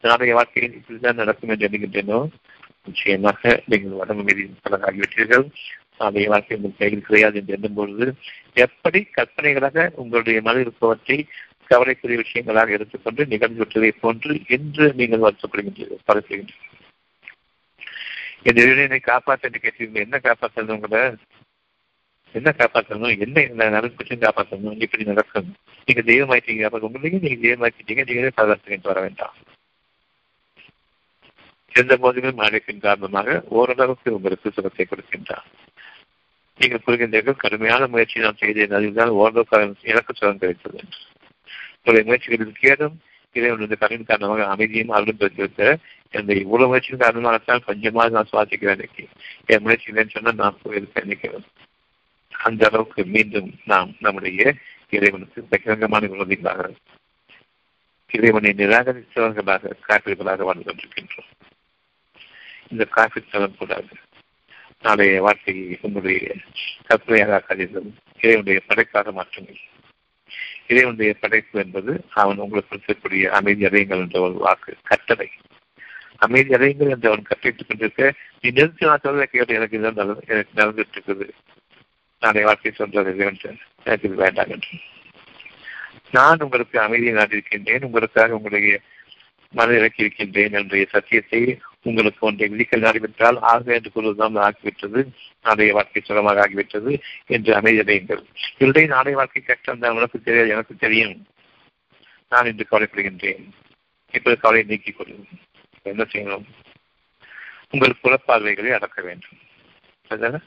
[0.04, 2.20] நாளைய வாழ்க்கையில் இப்படிதான் நடக்கும் என்று எண்ணுகின்றனோ
[2.88, 5.46] நிச்சயமாக நீங்கள் உடம்பு மீது பலராகிவிட்டீர்கள்
[5.98, 8.06] நாளைய வாழ்க்கை உங்கள் கையில் கிடையாது என்று எண்ணும் பொழுது
[8.58, 11.18] எப்படி கற்பனைகளாக உங்களுடைய மனதில் இருப்பவற்றை
[11.72, 16.70] கவலைக்குரிய விஷயங்களாக எடுத்துக்கொண்டு நிகழ்ந்துவிட்டதை போன்று இன்று நீங்கள் வருத்தப்படுகின்றீர்கள் பரப்புகின்றீர்கள்
[18.44, 19.96] இந்த இளைஞனை காப்பாற்ற என்று கேட்டீங்க.
[19.96, 21.16] என்ன காப்பாற்றணும் உங்களை?
[22.32, 25.54] என்ன காப்பாற்றணும் என்ன நடக்கும் காப்பாற்றணும் இப்படி நடக்கணும்.
[25.86, 26.64] நீங்க தெய்வமாயிட்டீங்க.
[26.64, 28.04] அப்ப உங்களையும் நீங்க தெய்வமாக்கிட்டீங்க.
[28.04, 29.34] நீங்களே பாதுகாத்துக்கிட்டு வர வேண்டாம்.
[31.74, 35.46] எந்த போதிலும் அழைப்பின் காரணமாக ஓரளவுக்கு உங்களுக்கு சுகத்தை கொடுக்கின்றார்.
[36.58, 38.72] நீங்கள் புரிகின்றீர்கள் கடுமையான முயற்சி நான் செய்தேன்.
[38.72, 40.80] அதுதான் ஓரளவுக்கு எனக்கு சுகம் கிடைத்தது.
[41.84, 43.02] உங்களுடைய முயற்சிகளில் கேடும்
[43.36, 45.64] இறைவனது கருவின் காரணமாக அமைதியும் அருளும் பெற்றிருக்க
[46.14, 49.04] இந்த இவ்வளவு முயற்சியின் காரணமாகத்தான் கொஞ்சமாக நான் சுவாசிக்கிறேன் இன்னைக்கு
[49.48, 51.46] என் முயற்சி இல்லைன்னு சொன்னா நான் போயிருக்கேன் நினைக்கிறேன்
[52.34, 54.54] அந்த அளவுக்கு மீண்டும் நாம் நம்முடைய
[54.94, 56.70] இறைவனுக்கு பகிரங்கமான விரோதிகளாக
[58.12, 61.30] இறைவனை நிராகரித்தவர்களாக காப்பீர்களாக வாழ்ந்து கொண்டிருக்கின்றோம்
[62.72, 63.94] இந்த காப்பீடு தரக்கூடாது
[64.84, 66.28] நாளைய வாழ்க்கையை உங்களுடைய
[66.88, 69.62] கற்பனையாக ஆக்காதீர்கள் இறைவனுடைய படைக்காக மாற்றுங்கள்
[70.68, 75.32] இறைவனுடைய படைப்பு என்பது அவன் உங்களுக்கு இருக்கக்கூடிய அமைதி அடையுங்கள் என்ற ஒரு வாக்கு கட்டளை.
[76.18, 80.94] அமைதி அடையுங்கள் என்று அவன் கட்டிட்டுக் கொண்டிருக்க நீ நிறுத்தி நான் சொல்றதை கேட்டு எனக்கு இதான் எனக்கு நடந்துட்டு
[80.94, 81.30] இருக்குது
[82.20, 84.68] நான் வாழ்க்கை சொல்றது எனக்கு இது வேண்டாம் என்று.
[86.12, 88.80] நான் உங்களுக்கு அமைதியை நாட்டிருக்கின்றேன் உங்களுக்காக உங்களுடைய
[89.52, 95.08] மன இறக்கியிருக்கின்றேன் என்ற சத்தியத்தை உங்களுக்கு ஒன்றை விதிக்க ஆகிவிட்டால் ஆக என்று கூறுவதுதான் ஆகிவிட்டது.
[95.44, 98.24] நாடைய வாழ்க்கை சுகமாக ஆகிவிட்டது என்று அமைதியடையுங்கள்.
[98.58, 101.26] இவருடைய நாடைய வாழ்க்கை கஷ்டம் தான் உனக்கு தெரியாது எனக்கு தெரியும்.
[102.30, 103.46] நான் இன்று கவலைப்படுகின்றேன்.
[104.12, 105.42] இப்போது கவலையை நீக்கிக் கொள்ளுங்கள்
[105.84, 106.46] என்ன செய்யணும்?
[107.70, 109.38] உங்கள் புறப்பார்வைகளை அடக்க வேண்டும்.
[110.08, 110.38] அதுதானே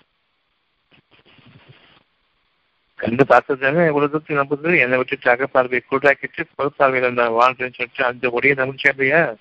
[2.97, 8.55] கண்டு பார்த்ததாங்க எவ்வளவு தூரத்துக்கு நம்புது என்னை விட்டுட்டு அகப்பார்வை கூட்டாக்கிட்டு புறப்பார்வையில நான் வாழ்றேன்னு சொல்லிட்டு அந்த ஒடியை
[8.63, 9.37] நம்பிச்சேன் இல்லையா?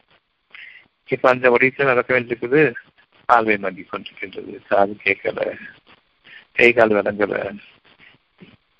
[1.08, 2.74] இப்ப அந்த வடிவத்தில் நடக்க வேண்டியிருக்குது.
[3.26, 4.68] பார்வை மண்டி கொண்டிருக்கின்றது.
[4.68, 5.60] காது கேட்கல.
[6.54, 7.58] கை கால் விளங்கல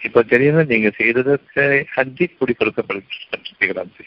[0.02, 4.06] இப்ப தெரியுது நீங்க செய்ததற்கு அன்றி குடி கொடுக்கப்பட்டிருக்கிறாங்க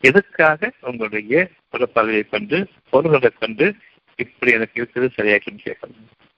[0.00, 3.74] எதுக்காக உங்களுடைய புறப்பார்வையை கொண்டு பொருள்களை கொண்டு
[4.16, 6.28] இப்படி எனக்கு இருக்கிறது சரியாக்கின்னு கேட்கணும்.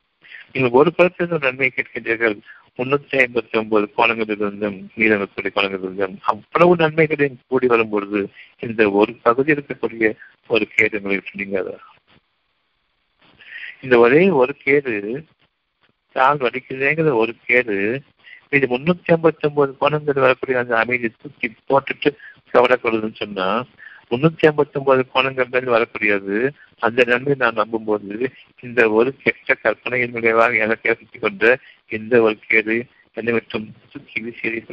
[0.52, 2.38] நீங்கள் ஒரு படத்தில் நன்மை கேட்கின்றீர்கள்.
[2.78, 8.20] முன்னூத்தி ஐம்பத்தி ஒன்பது கோலங்களிலிருந்தும் மீதம் இருக்கக்கூடிய அவ்வளவு நன்மைகளையும் கூடி வரும் பொழுது
[8.60, 10.08] இந்த ஒரு பகுதி இருக்கக்கூடிய
[10.50, 11.60] ஒரு கேடு உங்களுக்கு நீங்க
[13.82, 14.94] இந்த ஒரே ஒரு கேடு
[16.16, 17.76] கால் வடிக்கிறேங்கிற ஒரு கேடு
[18.52, 22.10] இது முன்னூத்தி ஐம்பத்தி ஒன்பது கோணங்கள் வரக்கூடிய அந்த அமைதி தூக்கி போட்டுட்டு
[22.54, 23.48] கவலைப்படுதுன்னு சொன்னா
[24.10, 26.50] முன்னூத்தி ஐம்பத்தி ஒன்பது கோணங்கள் வரக்கூடியது.
[26.78, 28.30] அந்த நன்மை நான் நம்பும் போது
[28.60, 34.64] இந்த ஒரு கெட்ட கற்பனையின் விளைவாக எனக்கு ஏற்படுத்திக் கொண்ட இந்த ஒரு கேடு என்னை மட்டும் தூக்கி வீசி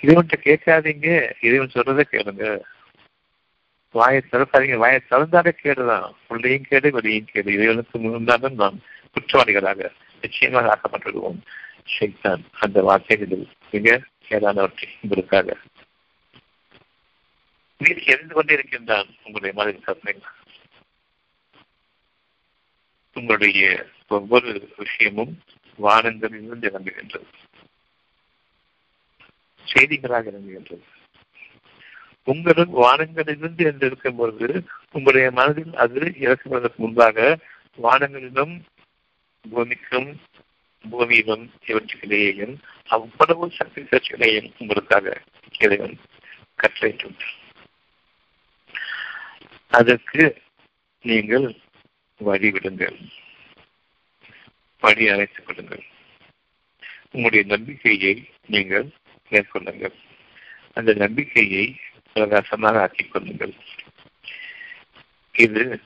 [0.00, 1.32] இறைவன்கிட்ட கேட்காதீங்க.
[1.40, 2.60] இறைவன் சொல்றதை கேளுங்க.
[3.90, 4.76] வாயை திறக்காதீங்க.
[4.76, 6.12] வாயை திறந்தாலே கேடுதான்.
[6.28, 7.52] உள்ளையும் கேடு வெளியும் கேடு.
[7.52, 8.80] இறைவனுக்கு முன்னாலும் நாம்
[9.14, 9.90] குற்றவாளிகளாக
[10.20, 11.40] நிச்சயமாக ஆக்கப்பட்டுடுவோம்
[11.98, 13.48] ஷைத்தான் அந்த வார்த்தைகளில்.
[13.70, 15.56] மிக கேடானவற்றை உங்களுக்காக.
[17.80, 20.36] நீர் எரிந்து கொண்டே இருக்கின்றான் உங்களுடைய மாதிரி கற்பனைகள்
[23.16, 23.62] உங்களுடைய
[24.08, 25.32] ஒவ்வொரு விஷயமும்
[25.78, 27.28] வானங்களிலிருந்து இறங்குகின்றது
[29.66, 30.86] செய்திகளாக இறங்குகின்றது
[32.24, 34.48] உங்களும் வானங்களிலிருந்து என்று பொழுது
[34.90, 37.38] உங்களுடைய மனதில் அது இறக்குவதற்கு முன்பாக
[37.82, 38.54] வானங்களிலும்
[39.44, 40.10] பூமிக்கும்
[40.90, 45.22] பூமியிலும் இவற்றுக்கிலேயும் அவ்வளவு சக்தி சர்ச்சைகளையும் உங்களுக்காக
[45.58, 45.98] இறைவன்
[46.62, 47.36] கட்டளையிட்டுள்ளார்
[49.68, 50.42] அதற்கு
[51.02, 51.56] நீங்கள்
[52.24, 52.98] வழிவிடுங்கள்
[54.80, 55.84] வழி அழைத்துக் கொள்ளுங்கள்.
[57.10, 58.90] உங்களுடைய நம்பிக்கையை நீங்கள்
[59.30, 59.94] மேற்கொள்ளுங்கள்.
[60.74, 61.76] அந்த நம்பிக்கையை
[62.12, 63.54] பிரகாசமாக ஆக்கிக் கொள்ளுங்கள்.
[65.32, 65.80] இது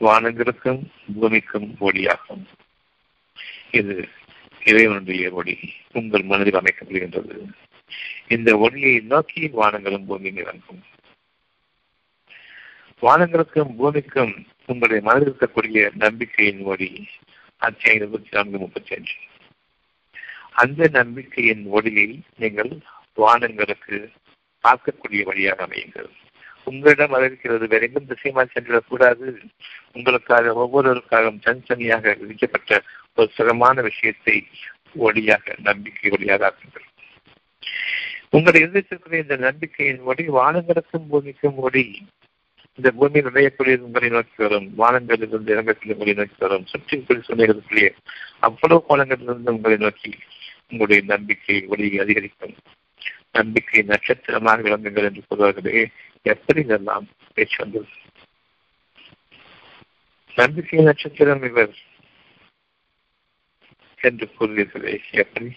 [0.00, 0.82] வானங்களுக்கும்
[1.14, 2.44] பூமிக்கும் ஒளியாகும்.
[3.72, 4.08] இது
[4.64, 5.58] இறைவனுடைய ஒளி
[5.92, 7.36] உங்கள் மனதில் அமைக்கப்படுகின்றது.
[8.28, 10.82] இந்த ஒளியை நோக்கி வானங்களும் பூமியும் இறங்கும்.
[13.02, 17.08] வானங்களுக்கும் பூமிக்கும் உங்களுடைய மனதில் இருக்கக்கூடிய நம்பிக்கையின் ஒளி
[17.58, 19.14] அத்தியாயம் இருபத்தி நான்கு முப்பத்தி அஞ்சு
[20.52, 22.72] அந்த நம்பிக்கையின் ஒளியை நீங்கள்
[23.14, 24.10] வானங்களுக்கு
[24.64, 26.10] பார்க்கக்கூடிய வழியாக அமையுங்கள்.
[26.64, 29.50] உங்களிடம் அறிவிக்கிறது வேற எங்கும் திசைமா சென்றிடக்கூடாது.
[29.92, 32.82] உங்களுக்காக ஒவ்வொருவருக்காகவும் தனித்தனியாக விதிக்கப்பட்ட
[33.14, 34.46] ஒரு சிரமமான விஷயத்தை
[35.00, 36.88] ஒளியாக நம்பிக்கை ஒளியாக ஆக்குங்கள்.
[38.30, 42.06] உங்களை எதிர்த்திருக்கிற இந்த நம்பிக்கையின் ஒளி வானங்களுக்கும் பூமிக்கும் ஒளி.
[42.74, 44.72] இந்த பூமியில் நுழையக்கூடிய உங்களை நோக்கி வரும்.
[44.78, 46.66] வானங்களிலிருந்து இறங்கக்கூடிய உங்களை நோக்கி வரும்.
[46.66, 47.94] சுற்றி சொன்னீர்களுக்குள்ளே
[48.40, 50.14] அவ்வளவு கோலங்களிலிருந்து உங்களை நோக்கி
[50.62, 52.54] உங்களுடைய நம்பிக்கை ஒளி அதிகரிக்கும்.
[53.32, 55.86] நம்பிக்கை நட்சத்திரமாக விளங்குங்கள் என்று சொல்வார்களே.
[56.22, 57.86] எப்படி இதெல்லாம் பேச்சு வந்தது?
[60.34, 61.74] நம்பிக்கை நட்சத்திரம் இவர்.
[64.02, 65.56] என்று கூறுவீர்களே எப்படி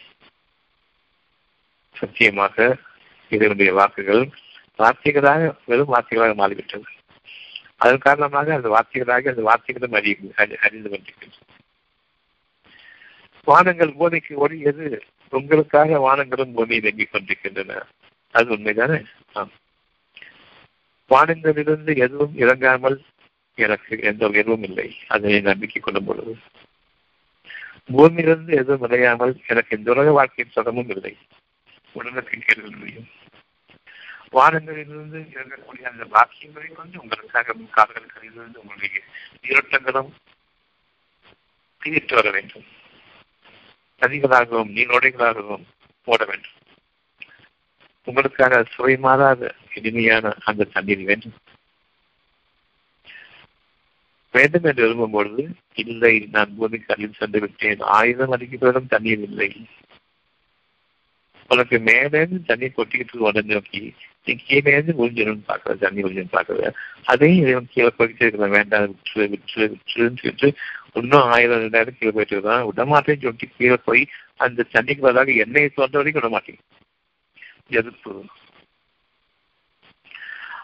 [1.93, 2.77] சத்தியமாக
[3.29, 4.29] இதனுடைய வாக்குகள்
[4.77, 6.83] வார்த்தைகளாக வெறும் வார்த்தைகளாக மாறிவிட்டது.
[7.77, 10.17] அதன் காரணமாக அந்த வார்த்தைகளாக அந்த வார்த்தைகளும் அறி
[10.61, 11.35] அறிந்து கொண்டிருக்கிறது
[13.45, 17.85] வானங்கள் போதைக்கு ஒளி எது உங்களுக்காக வானங்களும் பூமியில் இறங்கிக் கொண்டிருக்கின்றன.
[18.31, 19.05] அது உண்மைதானே?
[21.09, 22.97] வானங்களிலிருந்து எதுவும் இறங்காமல்
[23.55, 24.95] எனக்கு எந்த உயர்வும் இல்லை.
[25.07, 26.37] அதனை நம்பிக்கை கொள்ளும் பொழுது
[27.85, 31.17] பூமியிலிருந்து எதுவும் விளையாமல் எனக்கு இந்த உலக வாழ்க்கையின் சுகமும் இல்லை.
[31.91, 33.07] உடலுக்கு கேள்வி முடியும்.
[34.31, 39.01] வானங்களிலிருந்து இறங்கக்கூடிய அந்த பாக்கியங்களை கொண்டு உங்களுக்காக கால்களுக்கு உங்களுடைய
[39.41, 40.13] நீரோட்டங்களும்
[41.79, 42.65] தீர்த்து வர வேண்டும்.
[43.99, 45.63] நதிகளாகவும் நீரோடைகளாகவும்
[46.03, 46.51] ஓட வேண்டும்.
[48.03, 51.33] உங்களுக்காக சுவை மாறாத இனிமையான அந்த தண்ணீர் வேண்டும்.
[54.35, 55.43] வேண்டும் என்று விரும்பும் பொழுது
[55.83, 57.81] இல்லை நான் பூமிக்கு அடியில் சென்று விட்டேன்.
[57.97, 59.49] ஆயுதம் அடிக்கப்படும் தண்ணீர் இல்லை.
[61.51, 63.81] உனக்கு மேலேருந்து தண்ணி கொட்டிக்கிட்டு உடனே நோக்கி
[64.27, 66.71] நீ கீழேருந்து உறிஞ்சிடும் பார்க்கல தண்ணி உறிஞ்சிடும் பார்க்கல
[67.11, 70.49] அதையும் இவன் கீழே போய்கிட்டே இருக்கலாம் வேண்டாம் விற்று விற்று விற்றுன்னு சொல்லிட்டு
[70.93, 74.03] இன்னும் ஆயிரம் ரெண்டாயிரம் கீழே போயிட்டு இருக்கான் விடமாட்டேன்னு சொல்லிட்டு கீழே போய்
[74.45, 76.61] அந்த தண்ணிக்கு பதிலாக எண்ணெயை தோன்ற வரைக்கும் விடமாட்டேன்
[77.79, 78.13] எதிர்ப்பு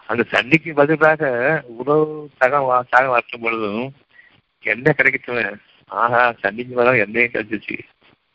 [0.06, 3.94] அந்த தண்ணிக்கு பதிலாக உணவு தகம் தாக மாற்றும் பொழுதும்
[4.60, 5.58] எண்ணெய் கிடைக்கட்டும்.
[5.86, 7.78] ஆஹா தண்ணிக்கு பதிலாக எண்ணெயை கிடைச்சிச்சு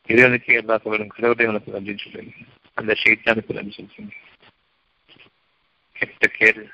[0.07, 1.07] இறைவனுக்கு எல்லா வேணும்.
[1.07, 2.36] கடவுளை உனக்கு நன்றின்னு சொல்லுங்க
[2.74, 4.15] அந்த ஷெய்தானுக்கு நன்றி சொல்லுங்க
[5.93, 6.70] கெட்ட கேடு.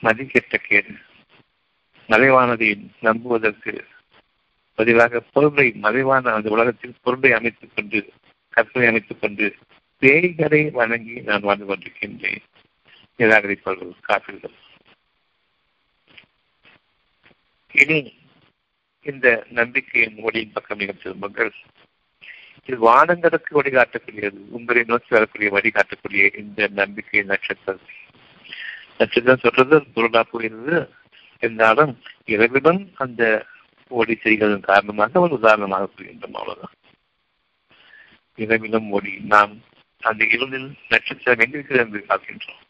[0.00, 0.88] மதி கெட்ட கேடு.
[2.08, 3.86] மறைவானதை நம்புவதற்கு
[4.74, 8.12] பதிலாக பொருளை மறைவான அந்த உலகத்தில் பொருளை அமைத்துக் கொண்டு
[8.50, 9.54] கற்பனை அமைத்துக் கொண்டு
[10.00, 12.42] பேய்களை வணங்கி நான் வாழ்ந்து கொண்டிருக்கின்றேன்.
[13.18, 14.56] நிராகரிப்பார்கள் காப்பீர்கள்
[17.80, 17.98] இனி
[19.06, 19.26] இந்த
[19.58, 21.52] நம்பிக்கையின் ஒளியின் பக்கம் நீங்கள் திரும்புங்கள்
[22.66, 27.86] இது வானங்களுக்கு வழிகாட்டக்கூடியது உங்களை நோக்கி வரக்கூடிய வழிகாட்டக்கூடிய இந்த நம்பிக்கை நட்சத்திரம்.
[28.98, 30.80] நட்சத்திரம் சொல்றது பொருளா போயிருந்தது.
[31.40, 31.92] இருந்தாலும்
[32.24, 33.22] இரவிலும் அந்த
[34.00, 36.76] ஒளி செய்கிறது காரணமாக ஒரு உதாரணமாக புரிகின்றோம் அவ்வளவுதான்.
[38.44, 39.54] இரவிலும் ஒளி நாம்
[40.02, 42.61] அந்த இருளில் நட்சத்திரம் எங்கிருக்கிறது என்று பார்க்கின்றோம்.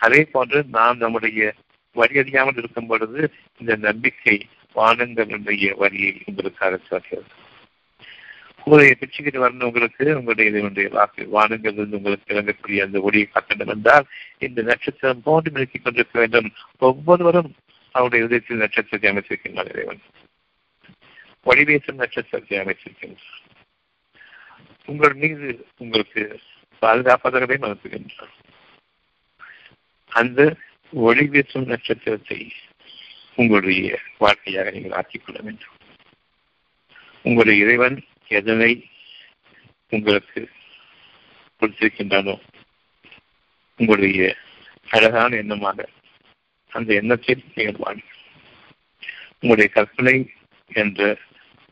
[0.00, 1.54] அதே போன்று நாம் நம்முடைய
[1.96, 3.20] வழி அறியாமல் இருக்கும் பொழுது
[3.58, 4.36] இந்த நம்பிக்கை
[4.74, 7.30] வானங்களுடைய வழியை உங்களுக்காக சொல்கிறது.
[8.64, 14.06] கூரையை பிச்சுக்கிட்டு வரணும் உங்களுக்கு உங்களுடைய இதனுடைய வாக்கு வானங்கள் இருந்து உங்களுக்கு இறங்கக்கூடிய அந்த ஒளியை காட்டணும் என்றால்
[14.38, 16.50] இந்த நட்சத்திரம் போன்று மிளக்கிக் கொண்டிருக்க வேண்டும்.
[16.78, 17.54] ஒவ்வொருவரும்
[17.94, 20.02] அவருடைய உதயத்தில் நட்சத்திரத்தை அமைச்சிருக்கின்றார் இறைவன்.
[21.42, 23.38] ஒளி வீசும் நட்சத்திரத்தை அமைச்சிருக்கின்றார்
[24.86, 25.48] உங்கள் மீது
[25.78, 26.22] உங்களுக்கு
[26.82, 28.34] பாதுகாப்பதற்கவே மறுத்துகின்றார்
[30.10, 30.56] அந்த
[30.92, 32.52] ஒளி வீசும் நட்சத்திரத்தை
[33.34, 35.74] உங்களுடைய வாழ்க்கையாக நீங்கள் ஆக்கிக் கொள்ள வேண்டும்.
[37.22, 37.96] உங்களுடைய இறைவன்
[38.28, 38.90] எதனை
[39.88, 40.50] உங்களுக்கு
[41.60, 42.40] கொடுத்திருக்கின்றானோ
[43.76, 44.36] உங்களுடைய
[44.88, 45.88] அழகான எண்ணமாக
[46.68, 48.18] அந்த எண்ணத்தில் நீங்கள் வாழுங்கள்
[49.40, 50.32] உங்களுடைய கற்பனை
[50.70, 51.18] என்ற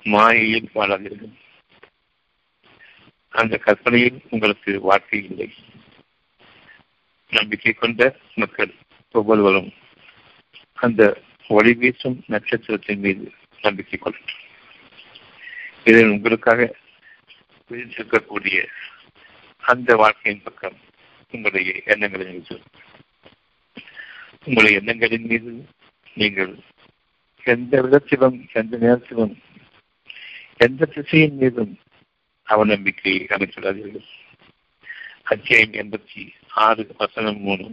[0.02, 1.34] மாயையில் வாழாதீர்கள்.
[3.28, 5.48] அந்த கற்பனையில் உங்களுக்கு வாழ்க்கை இல்லை.
[7.30, 8.74] நம்பிக்கை கொண்ட மக்கள்
[9.12, 9.72] ஒவ்வொருவரும்
[10.74, 14.36] அந்த ஒளி வீசும் நட்சத்திரத்தின் மீது நம்பிக்கை கொள்ளட்டும்.
[15.84, 16.76] இதில் உங்களுக்காக
[17.70, 18.66] விதித்திருக்கக்கூடிய
[19.58, 20.76] அந்த வாழ்க்கையின் பக்கம்
[21.30, 22.60] உங்களுடைய எண்ணங்களை மீது
[24.44, 25.66] உங்களுடைய எண்ணங்களின் மீது
[26.14, 26.58] நீங்கள்
[27.44, 29.38] எந்த விதத்திலும் எந்த நேரத்திலும்
[30.56, 31.78] எந்த திசையின் மீதும்
[32.46, 34.04] அவநம்பிக்கையை அமைத்துள்ளார்கள்
[35.30, 36.22] அத்தியாயம் எண்பத்தி
[36.66, 37.66] ஆறு வசனம் மூணு.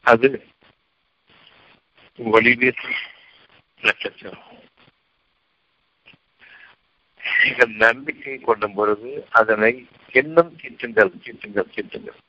[0.00, 0.28] அது
[2.18, 2.90] ஒளிவீசு
[3.80, 4.42] நட்சத்திரம்.
[7.42, 12.20] நீங்கள் நம்பிக்கை கொள்ளும் பொழுது அதனை இன்னும் தீட்டுங்கள் தீட்டுங்கள் தீட்டுங்கள்.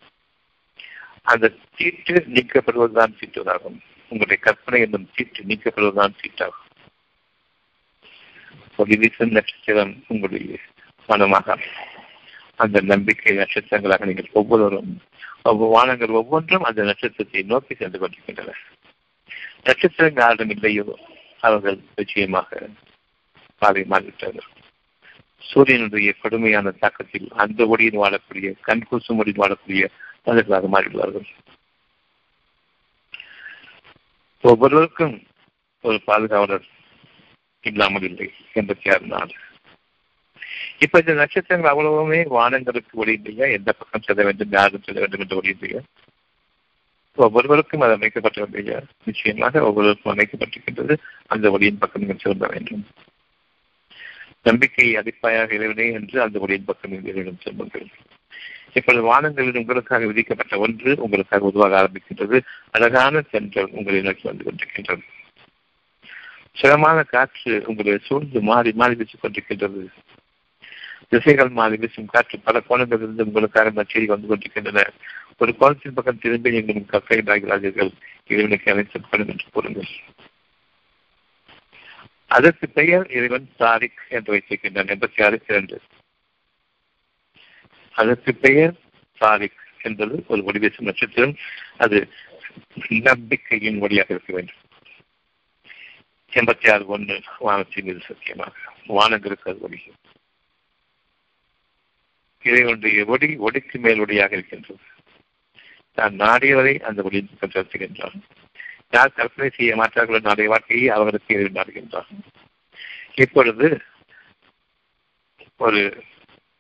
[1.24, 3.80] அந்த தீட்டு நீக்கப்படுவதுதான் தீட்டுவதாகும்
[4.10, 6.66] உங்களுடைய கற்பனை என்னும் தீட்டு நீக்கப்படுவதுதான் சீட்டாகும்.
[9.30, 10.60] நட்சத்திரம் உங்களுடைய
[11.08, 11.58] மனமாக
[12.56, 15.02] அந்த நம்பிக்கை நட்சத்திரங்களாக நீங்கள் ஒவ்வொருவரும்
[15.44, 18.56] ஒவ்வொரு வானங்கள் ஒவ்வொன்றும் அந்த நட்சத்திரத்தை நோக்கி சென்று கொண்டிருக்கின்றன
[19.64, 20.98] நட்சத்திரங்கள் யாரிடம் இல்லையோ
[21.40, 22.70] அவர்கள் நிச்சயமாக
[23.58, 24.50] பாதை மாறிவிட்டார்கள்.
[25.40, 29.86] சூரியனுடைய கடுமையான தாக்கத்தில் அந்த ஒடியில் வாழக்கூடிய கண்கூசும் ஒளியில் வாழக்கூடிய
[30.26, 31.28] மனிதர்களாக மாறிவிடுவார்கள்.
[34.42, 35.16] ஒவ்வொருவருக்கும்
[35.82, 36.66] ஒரு பாதுகாவலர்
[37.62, 39.34] இல்லாமல் இல்லை எண்பத்தி நாள்
[40.80, 44.52] இப்ப இந்த நட்சத்திரங்கள் அவ்வளவுமே வானங்களுக்கு ஒளி இல்லையா எந்த பக்கம் செல்ல வேண்டும்?
[44.52, 45.82] யாரும் செல்ல வேண்டும் என்று ஒளி இல்லையா
[47.18, 50.98] ஒவ்வொருவருக்கும் அது அமைக்கப்பட்டிருந்தையா நிச்சயமாக ஒவ்வொருவருக்கும் அமைக்கப்பட்டிருக்கின்றது.
[51.28, 52.86] அந்த ஒளியின் பக்கம் நீங்கள் செல்ல வேண்டும்.
[54.42, 57.88] நம்பிக்கை அடிப்பாயாக இறைவனே என்று அந்த ஒளியின் பக்கம் நீங்கள் செல்லுங்கள்.
[58.74, 62.42] இப்பொழுது வானங்களில் உங்களுக்காக விதிக்கப்பட்ட ஒன்று உங்களுக்காக உருவாக ஆரம்பிக்கின்றது.
[62.72, 65.02] அழகான சென்றல் உங்களை நோக்கி வந்து கொண்டிருக்கின்றது.
[66.62, 69.88] சிரமான காற்று உங்களை சூழ்ந்து மாறி மாறி வீசிக் கொண்டிருக்கின்றது.
[71.10, 74.92] திசைகள் மாறி வீசும் காற்று பல கோணங்களிலிருந்து உங்களுக்காக நச்செய்தி வந்து கொண்டிருக்கின்றன.
[75.38, 77.92] ஒரு கோணத்தின் பக்கம் திரும்பி நீங்கள் கற்கையிடாகிறார்கள்
[78.28, 79.88] இறைவனுக்கு அனைத்து என்று கூறுங்கள்.
[82.28, 85.80] அதற்கு பெயர் இறைவன் தாரிக் என்று வைத்திருக்கின்றான் எண்பத்தி ஆறு இரண்டு
[87.98, 88.74] அதற்கு பெயர்
[89.20, 91.36] சாரிக் என்பது ஒரு ஒளிவீசும் நட்சத்திரம்.
[91.78, 91.98] அது
[92.88, 94.62] நம்பிக்கையின் ஒளியாக இருக்க வேண்டும்.
[96.32, 98.54] எண்பத்தி ஆறு ஒன்று வானத்தின் மீது சத்தியமாக.
[98.86, 99.82] வானங்களுக்கு அது ஒளி
[102.44, 104.84] இறைவனுடைய ஒளி ஒளிக்கு மேல் ஒளியாக இருக்கின்றது.
[105.96, 108.20] நான் நாடியவரை அந்த ஒளியின் பக்கம் செலுத்துகின்றான்.
[108.92, 112.06] யார் கற்பனை செய்ய மாற்றார்களோ நாடைய வாழ்க்கையை அவர்களுக்கு எதிர்
[113.16, 113.82] இப்பொழுது
[115.58, 116.04] ஒரு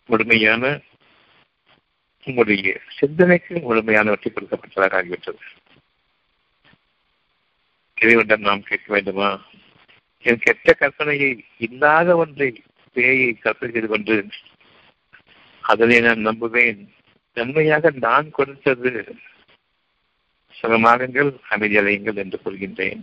[0.05, 0.79] முழுமையான
[2.27, 5.43] உங்களுடைய சிந்தனைக்கு முழுமையான வெற்றி கொடுக்கப்பட்டதாக ஆகிவிட்டது.
[7.97, 9.29] இறைவனிடம் நாம் கேட்க வேண்டுமா?
[10.25, 12.49] என் கெட்ட கற்பனையை இல்லாத ஒன்றை
[12.95, 14.15] பேயை கற்பனை செய்து கொண்டு
[15.63, 16.81] அதனை நான் நம்புவேன்.
[17.37, 18.91] நன்மையாக நான் கொடுத்தது
[20.55, 23.01] சுகமாகுங்கள் அமைதியடையுங்கள் என்று கூறுகின்றேன்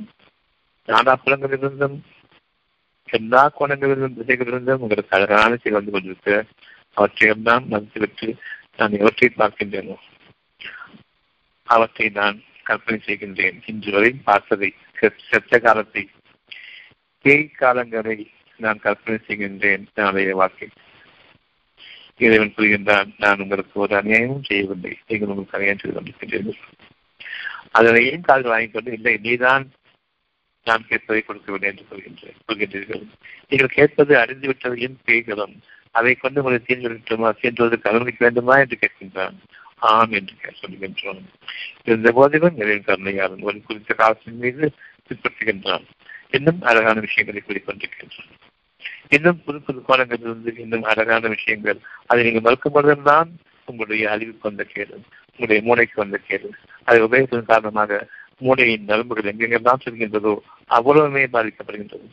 [0.89, 1.97] நாடாப்புலங்களிலிருந்தும்
[3.09, 6.31] எல்லா கோணங்களிலிருந்தும் திசைகளிலிருந்தும் உங்களுக்கு அழகான செய்தி வந்து கொண்டிருக்க
[6.97, 8.29] அவற்றையெல்லாம் மதித்துவிட்டு
[8.77, 9.97] நான் எவற்றை பார்க்கின்றேனோ?
[11.63, 13.63] அவற்றை நான் கற்பனை செய்கின்றேன்.
[13.67, 14.75] இன்று வரை பார்த்ததை
[15.29, 16.09] செத்த காலத்தை
[17.23, 19.87] பேய் காலங்களை நான் கற்பனை செய்கின்றேன்.
[19.95, 20.69] நாளைய வாழ்க்கை.
[22.19, 24.99] இறைவன் கூறுகின்றான் நான் உங்களுக்கு ஒரு அநியாயமும் செய்யவில்லை.
[25.07, 26.61] நீங்கள் உங்களுக்கு அநியாயம் செய்து கொண்டிருக்கின்றீர்கள்.
[27.71, 29.73] அதனை ஏன் காதல் வாங்கிக் கொண்டு இல்லை நீதான்
[30.65, 32.37] நான் கேட்பதை கொடுக்கவில்லை என்று சொல்கின்றேன்.
[32.49, 33.03] சொல்கின்றீர்கள்.
[33.49, 35.57] நீங்கள் கேட்பது அறிந்துவிட்டதையும் பேய்களும்.
[35.99, 39.37] அதை கொண்டு உங்களை தீர்ந்து விட்டுமா தீர்ந்துவதற்கு அனுமதிக்க வேண்டுமா என்று கேட்கின்றான்.
[39.91, 41.23] ஆம் என்று சொல்கின்றோம்
[41.85, 44.65] இருந்த போதிலும் நிறைவு கருணையாளன் ஒரு குறித்த காலத்தின் மீது
[45.09, 45.85] பின்பற்றுகின்றான்
[46.37, 48.31] இன்னும் அழகான விஷயங்களை கூறிக்கொண்டிருக்கின்றான்.
[49.09, 51.81] இன்னும் புது புது கோணங்களிலிருந்து இன்னும் அழகான விஷயங்கள்.
[52.07, 53.31] அதை நீங்கள் மறுக்கும் பொழுதெல்லாம்
[53.69, 54.97] உங்களுடைய அறிவுக்கு வந்த கேடு
[55.31, 56.49] உங்களுடைய மூளைக்கு வந்த கேடு.
[56.89, 58.01] அதை உபயோகத்தின் காரணமாக
[58.39, 60.35] மூளையின் நரம்புகள் எங்கெங்கெல்லாம் செல்கின்றதோ
[60.71, 62.07] அவ்வளவுமே பாதிக்கப்படுகின்றது.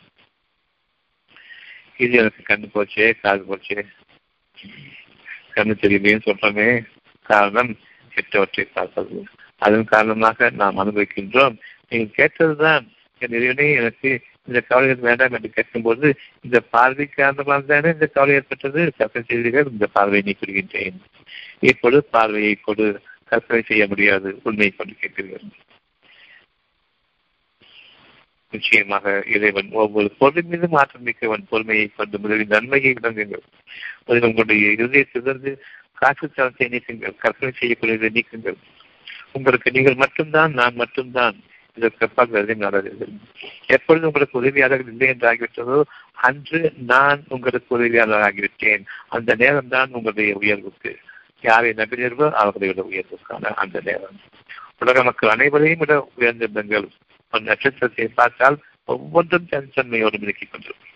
[2.04, 3.80] இது எனக்கு கண்ணு போச்சே காது போச்சே.
[5.56, 6.68] கண்ணு தெரியலையும் சொல்றமே.
[7.22, 7.72] காரணம்
[8.16, 9.24] கெட்டவற்றை பார்ப்பது.
[9.58, 11.56] அதன் காரணமாக நாம் அனுபவிக்கின்றோம்.
[11.90, 12.86] நீங்கள் கேட்டதுதான்.
[13.20, 14.12] என் இறைவனே எனக்கு
[14.48, 16.08] இந்த கவலை வேண்டாம் என்று கேட்கும்போது
[16.42, 18.82] இந்த பார்வைக்கு காரணமாக தானே இந்த கவலை ஏற்பட்டது?
[18.98, 20.98] கற்பனை செய்தீர்கள் இந்த பார்வையை நீ நீக்கிவிடுகின்றேன்
[21.60, 22.88] இப்பொழுது பார்வையை கொடு.
[23.26, 24.30] கற்பனை செய்ய முடியாது.
[24.44, 25.52] உண்மையை கொண்டு கேட்கிறீர்கள்.
[28.54, 33.46] நிச்சயமாக இறைவன் ஒவ்வொரு பொருள் மீதும் ஆற்றல் மிக்கவன் பொறுமையை கொண்டு முதலில் நன்மையை விளங்குங்கள்.
[34.06, 35.54] முதலில் உங்களுடைய இருதயத்திலிருந்து
[35.94, 38.60] காற்று தளத்தை நீக்குங்கள் கற்பனை செய்யக்கூடியதை நீக்குங்கள்.
[39.32, 41.36] உங்களுக்கு நீங்கள் மட்டும்தான் நான் மட்டும்தான்
[41.78, 43.06] இதற்கு அப்பால் நடந்தது
[43.76, 45.78] எப்பொழுது உங்களுக்கு உதவியாளர்கள் இல்லை என்று ஆகிவிட்டதோ
[46.28, 46.60] அன்று
[46.92, 48.84] நான் உங்களுக்கு உதவியாளர் ஆகிவிட்டேன்.
[49.10, 50.92] அந்த நேரம் தான் உங்களுடைய உயர்வுக்கு.
[51.42, 52.28] யாரை நம்பினீர்களோ
[52.58, 54.18] விட உயர்வுக்கான அந்த நேரம்.
[54.80, 56.88] உலக மக்கள் அனைவரையும் விட உயர்ந்திருந்தங்கள்
[57.32, 60.90] ஒரு நட்சத்திரத்தை பார்த்தால் ஒவ்வொன்றும் தனித்தன்மையோடு மிதக்கிக் கொண்டிருக்கும்.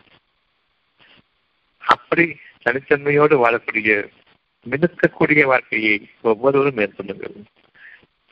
[1.78, 4.10] அப்படி தனித்தன்மையோடு வாழக்கூடிய
[4.70, 7.44] மினுக்கக்கூடிய வாழ்க்கையை ஒவ்வொருவரும் மேற்கொள்ளுங்கள்.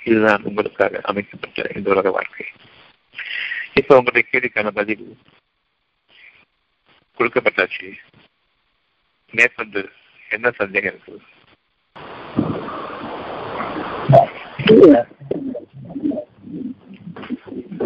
[0.04, 2.46] இதுதான் உங்களுக்காக அமைக்கப்பட்ட இந்த உலக வாழ்க்கை.
[3.74, 5.18] இப்ப உங்களுடைய கேள்விக்கான பதில்
[7.18, 7.94] கொடுக்கப்பட்டாச்சு.
[9.32, 9.92] மேற்கொண்டு
[10.30, 11.22] என்ன சந்தேகம் இருக்குது?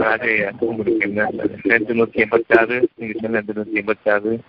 [0.03, 1.29] அதே உங்களுக்கு என்ன
[1.63, 4.39] ரெண்டு நூத்தி எண்பத்தி ஆறு நீங்க சொன்ன ரெண்டு நூத்தி எண்பத்தி ஆறு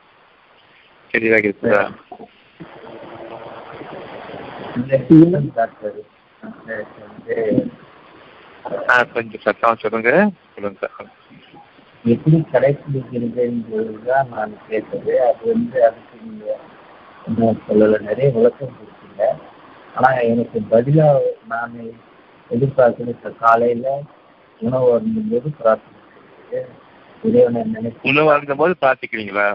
[1.11, 1.93] தெளிவாக
[5.35, 5.63] வந்து
[8.91, 10.31] ஆ கொஞ்சம் சத்தம் சொல்லுங்க.
[10.55, 11.09] சொல்லுங்க சார்
[12.05, 15.21] எப்படி கடைபிடிக்கிறதுன்றதுதான் நான் கேட்டது.
[15.21, 16.57] அது வந்து அதுக்கு நீங்க
[17.69, 19.39] சொல்லல நிறைய விளக்கம் கொடுத்தீங்க.
[19.95, 21.95] ஆனா எனக்கு பதிலா நான்
[22.51, 24.03] எதிர்பார்க்கிறது காலையில
[24.61, 25.97] உணவு அருந்தும்போது பிரார்த்தனை
[27.25, 29.47] இறைவனை உணவு அருந்தும் போது பிரார்த்திக்கிறீங்களா?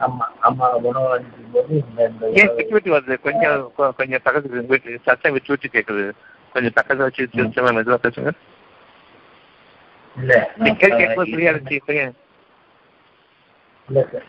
[0.00, 3.16] ஆமா ஆமா உணவு அருந்தும் போது ஏன் உணவை- விட்டு விட்டு வருது?
[3.20, 3.60] கொஞ்சம்
[3.96, 6.04] கொஞ்சம் பக்கத்துல வீட்டு சத்தம் விட்டு விட்டு கேட்குது
[6.54, 7.28] கொஞ்சம் பக்கத்துல வச்சு
[7.72, 8.32] மெதுவா பேசுங்க.
[10.16, 10.32] இல்ல.
[10.80, 11.78] கேட்கும்போது புரியா இருந்துச்சு
[13.88, 14.26] இல்ல சார்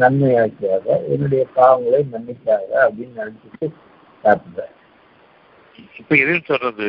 [0.00, 3.66] நன்மையாக்கியாக என்னுடைய பாவங்களை மன்னிக்காக அப்படின்னு நினைச்சிட்டு
[4.24, 4.74] சாப்பிடுறேன்.
[6.00, 6.88] இப்ப எதுன்னு சொல்றது?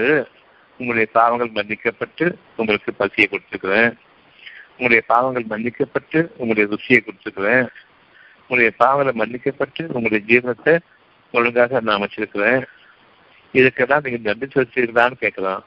[0.79, 2.25] உங்களுடைய பாவங்கள் மன்னிக்கப்பட்டு
[2.57, 3.91] உங்களுக்கு பசியை கொடுத்துக்கிறேன்.
[4.80, 7.65] உங்களுடைய பாவங்கள் மன்னிக்கப்பட்டு உங்களுடைய ருசியை கொடுத்துருக்குறேன்
[8.41, 10.73] உங்களுடைய பாவங்களை மன்னிக்கப்பட்டு உங்களுடைய ஜீவனத்தை
[11.32, 12.61] ஒழுங்காக நான் அமைச்சிருக்கிறேன்.
[13.53, 15.63] இதுக்கெல்லாம் நீங்கள் நன்றி செலுத்தீங்களான்னு கேட்கலாம்.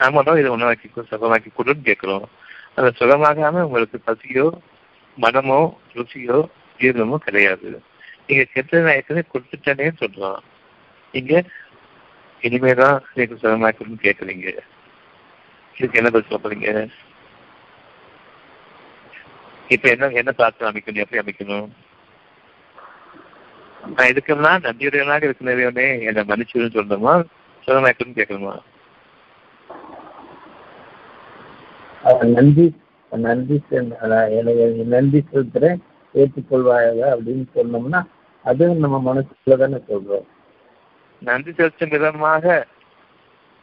[0.00, 2.24] நாமளும் இதை உணவாக்கி கொடு, சுகமாக்கி கொடுன்னு கேட்குறோம்.
[2.74, 4.46] அந்த சுகமாகாம உங்களுக்கு பசியோ
[5.18, 5.60] மனமோ
[5.94, 6.38] ருசியோ
[6.80, 7.82] ஜீரணமோ கிடையாது.
[8.26, 10.40] நீங்க கெட்ட நான் ஏற்கனவே கொடுத்துட்டேனே சொல்றோம்
[11.12, 11.44] நீங்க
[12.42, 14.48] இனிமேதான் எனக்கு சுகமாக்கணும்னு கேட்குறீங்க.
[15.76, 16.88] இதுக்கு என்ன பதில் சொல்றீங்க
[19.74, 21.68] இப்ப என்ன என்ன பிரார்த்தனை அமைக்கணும் எப்படி அமைக்கணும்?
[23.96, 27.14] நான் இதுக்கெல்லாம் நன்றியுடையவனாக இருக்கிறவனே என்னை மன்னிச்சுன்னு சொல்லணுமா?
[27.66, 28.54] சுகமாக்கணும்னு கேட்கணுமா?
[32.02, 32.66] அது நன்றி
[33.26, 33.56] நன்றி
[34.94, 35.80] நன்றி செலுத்துறேன்
[36.14, 38.02] ஏற்றுக்கொள்வாயாக அப்படின்னு சொன்னோம்னா
[38.44, 40.26] அதுவும் நம்ம மனசுக்குள்ள தானே சொல்றோம்.
[41.28, 42.66] நன்றி செலுத்தும் விதமாக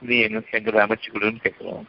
[0.02, 1.86] நீ எனக்கு எங்களை அமைச்சு கொடுன்னு கேட்கிறோம்.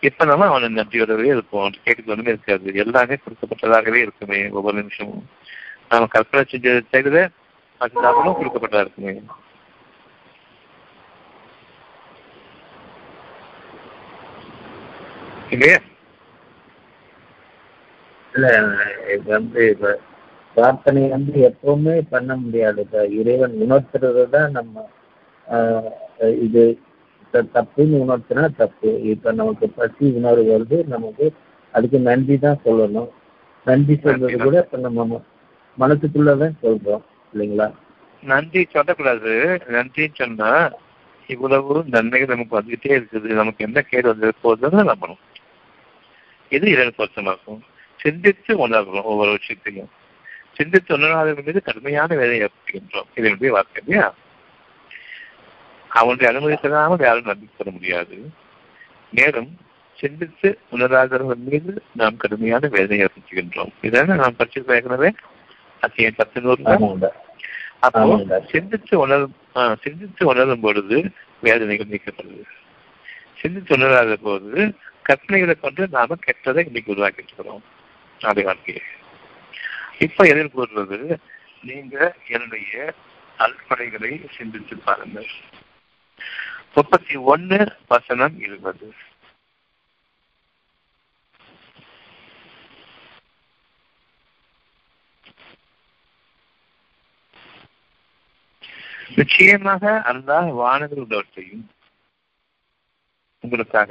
[0.00, 1.72] இப்ப நம்ம அவனை நன்றியோடவே இருப்போம்.
[1.84, 2.74] கேட்கறது ஒண்ணுமே இருக்காது.
[2.74, 5.28] எல்லாமே கொடுக்கப்பட்டதாகவே இருக்குமே ஒவ்வொரு நிமிஷமும்.
[5.88, 7.30] நாம கற்பனை செஞ்சதை தவிர
[7.80, 9.20] மற்றதாகவும் கொடுக்கப்பட்டதா இருக்குமே.
[15.50, 15.78] இல்லையா?
[18.34, 18.48] இல்ல
[19.12, 20.00] இது வந்து இப்ப
[20.54, 22.80] பிரார்த்தனை வந்து எப்பவுமே பண்ண முடியாது.
[22.80, 24.90] இப்ப இறைவன் உணர்த்துறது தான் நம்ம
[26.18, 26.64] இது
[27.32, 29.02] தப்புன்னு உணர்த்தினா தப்பு.
[29.02, 30.86] இப்ப நமக்கு பசி உணர்வு வருது.
[30.86, 31.34] நமக்கு
[31.72, 33.08] அதுக்கு நன்றி தான் சொல்லணும்.
[33.64, 35.22] நன்றி சொல்றது கூட இப்ப நம்ம
[35.78, 37.02] மனசுக்குள்ளதான் சொல்றோம்.
[37.34, 37.72] இல்லைங்களா?
[38.22, 39.60] நன்றி சொல்லக்கூடாது.
[39.68, 40.70] நன்றின்னு சொன்னா
[41.26, 43.20] இவ்வளவு நன்மைகள் நமக்கு வந்துகிட்டே இருக்குது.
[43.20, 45.18] நமக்கு என்ன கேடு வந்து போகுதுன்னு நம்பணும்.
[46.48, 47.60] இது இரண்டு பொருத்தமாகும்.
[47.96, 49.88] சிந்தித்து உணர்கிறோம் ஒவ்வொரு விஷயத்தையும்.
[50.52, 53.04] சிந்தித்து உணராதவர்கள் மீது கடுமையான வேலையை ஏற்படுகின்றோம்.
[53.14, 54.14] இதனுடைய வார்த்தை இல்லையா?
[55.88, 58.30] அவனுடைய அனுமதி தராமல் யாரும் நம்பிக்கை பெற முடியாது.
[59.10, 59.56] மேலும்
[59.98, 65.10] சிந்தித்து உணராதவர்கள் மீது நாம் கடுமையான வேதனை ஏற்படுத்துகின்றோம் இதான நாம் பற்றி ஏற்கனவே?
[65.80, 67.12] அத்தியம் பத்து நூறு
[67.80, 68.42] அப்போ.
[68.50, 69.34] சிந்தித்து உணரும்
[69.82, 71.10] சிந்தித்து உணரும் பொழுது
[71.40, 72.42] வேதனைகள் நீக்கப்படுது.
[73.40, 74.74] சிந்தித்து உணராத போது
[75.08, 77.62] கற்பனைகளை கொண்டு நாம கெட்டதை இன்னைக்கு உருவாக்கிட்டு இருக்கிறோம்.
[78.20, 78.82] நாளை வாழ்க்கையை.
[79.98, 81.16] இப்ப எதிர் கூறுறது
[81.62, 82.94] நீங்க என்னுடைய
[83.38, 85.30] அல்படைகளை சிந்தித்து பாருங்கள்.
[86.74, 87.58] முப்பத்தி ஒன்னு
[87.88, 88.88] வசனம் இருபது
[99.16, 101.66] நிச்சயமாக அல்லாஹ் வானங்களுடையும்
[103.44, 103.90] உங்களுக்காக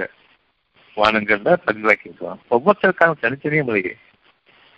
[0.97, 3.93] வானங்கள்ல பதிவாக்கியிருக்கலாம் ஒவ்வொருத்தருக்கான தனித்தனிய முறையே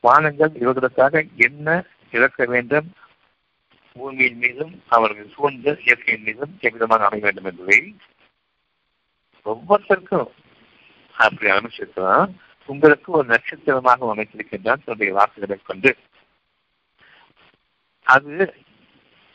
[0.04, 1.68] வானங்கள் இவர்களுக்காக என்ன
[2.14, 2.88] இழக்க வேண்டும்
[4.00, 7.80] பூமியின் மீதும் அவர்கள் சூழ்ந்த இயற்கையின் மீதும் எவ்விதமாக அமைய வேண்டும் என்பதை
[9.46, 10.30] ஒவ்வொருத்தருக்கும்
[11.16, 12.32] அப்படி அமைச்சிருக்கலாம்
[12.70, 15.92] உங்களுக்கு ஒரு நட்சத்திரமாக அமைத்திருக்கின்றான் தன்னுடைய வார்த்தைகளை கொண்டு.
[18.08, 18.36] அது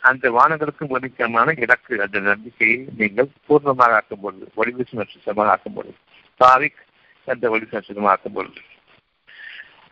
[0.03, 5.97] அந்த வானங்களுக்கும் ஒதுக்கமான இலக்கு அந்த நம்பிக்கையை நீங்கள் பூர்ணமாக ஆக்கும் பொழுது ஒளிவீசு நட்சத்திரமாக ஆக்கும் பொழுது
[6.41, 6.81] தாரிக்
[7.29, 8.61] என்ற ஒளிவீசு நட்சத்திரமாக ஆக்கும் பொழுது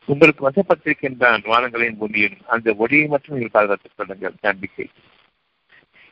[0.06, 4.32] உங்களுக்கு வசப்பட்டிருக்கின்றான் வானங்களையும் பூமியும் அந்த ஒளியை மட்டும் நீங்கள் பாதுகாத்துக் கொள்ளுங்கள்.
[4.40, 4.88] நம்பிக்கை.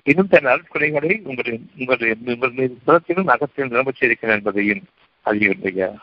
[0.03, 4.85] இன்னும் தன் அருட்குறைகளை உங்களுடைய உங்களுடைய உங்களுடைய புறத்திலும் அகத்திலும் நிரம்பச் செய்திருக்கிறேன் என்பதையும்
[5.25, 5.97] அறியவில்லையா?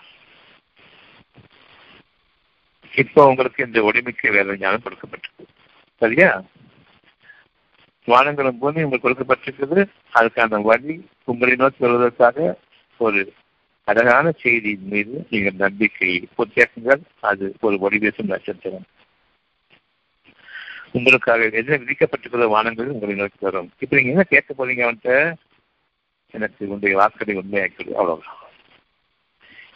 [2.96, 5.46] இப்போ உங்களுக்கு இந்த ஒளிமிக்க வேலை ஞானம் கொடுக்கப்பட்டது
[5.98, 6.44] சரியா?
[8.08, 9.86] வானங்களும் பூமி உங்களுக்கு கொடுக்கப்பட்டிருக்கிறது.
[10.14, 12.58] அதுக்கான வழி உங்களை நோக்கி வருவதற்காக
[12.98, 13.34] ஒரு
[13.88, 18.86] அழகான செய்தியின் மீது நீங்கள் நம்பிக்கையை பொத்தியாக்குங்கள் அது ஒரு வடிவேசும் நட்சத்திரம்.
[20.92, 23.72] உங்களுக்காக எதிர விதிக்கப்பட்டிருக்கிற வானங்கள் உங்களை நோக்கி வரும்.
[23.80, 25.34] இப்ப நீங்க என்ன கேட்க போறீங்க அவன்கிட்ட?
[26.32, 28.42] எனக்கு உன்னுடைய வாக்களை உண்மையாக்கி அவ்வளவுதான்.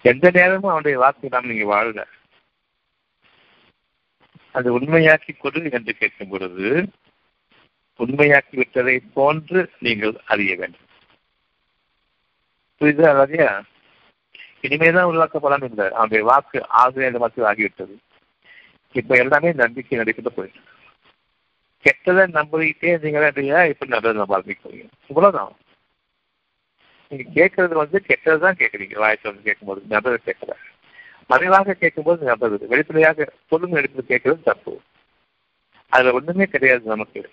[0.02, 2.04] எந்த நேரமும் அவனுடைய வாக்கு நாம் நீங்க வாழல.
[4.52, 6.90] அது உண்மையாக்கி கொடு என்று கேட்கும் பொழுது
[8.00, 10.88] உண்மையாக்கி விட்டதை போன்று நீங்கள் அறிய வேண்டும்.
[12.80, 13.50] புரியுதா அதையா
[14.62, 17.96] இனிமேதான் உருவாக்கப்படலாம் இல்லை அவனுடைய வாக்கு ஆகவே அந்த மாதிரி ஆகிவிட்டது.
[18.92, 20.60] இப்ப எல்லாமே நம்பிக்கை நடைபெற்று போயிட்டு
[21.84, 23.66] கெட்டதை நம்பிக்கிட்டே இருந்தீங்களா இல்லையா?
[23.66, 24.88] இப்ப நல்லது நம்ப ஆரம்பிக்கிறீங்க.
[25.08, 25.56] இவ்வளவுதான்.
[27.10, 28.94] நீங்க கேட்கறது வந்து கெட்டது தான் கேட்குறீங்க.
[28.94, 30.50] வாய்ஸ் வந்து கேட்கும்போது நல்லது கேட்கல.
[31.28, 34.82] மறைவாக கேட்கும்போது நல்லது வெளிப்படையாக பொருள் எடுத்து கேட்கறது தப்பு.
[35.90, 37.32] அதுல ஒண்ணுமே கிடையாது நமக்கு.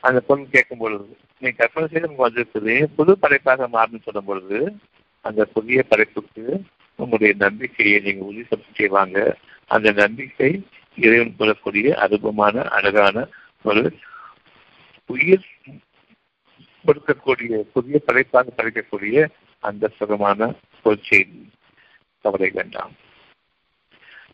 [0.00, 2.84] அந்த பொருள் கேட்கும் பொழுது நீங்க கற்பனை செய்து உங்களுக்கு வந்திருக்குது.
[2.84, 4.76] புது படைப்பாக மாறுன்னு சொல்லும் பொழுது
[5.24, 6.64] அந்த புதிய படைப்புக்கு
[6.96, 13.26] உங்களுடைய நம்பிக்கையை நீங்க உறுதி செய்வாங்க அந்த நம்பிக்கை இறைவன் கொள்ளக்கூடிய அனுபவமான அழகான
[13.64, 13.98] ஒரு
[15.06, 15.46] உயிர்
[16.86, 19.26] கொடுக்கக்கூடிய புதிய படைப்பாக படைக்கக்கூடிய
[19.60, 21.50] அந்த சுகமான ஒரு செய்தி.
[22.22, 22.92] கவலை வேண்டாம்.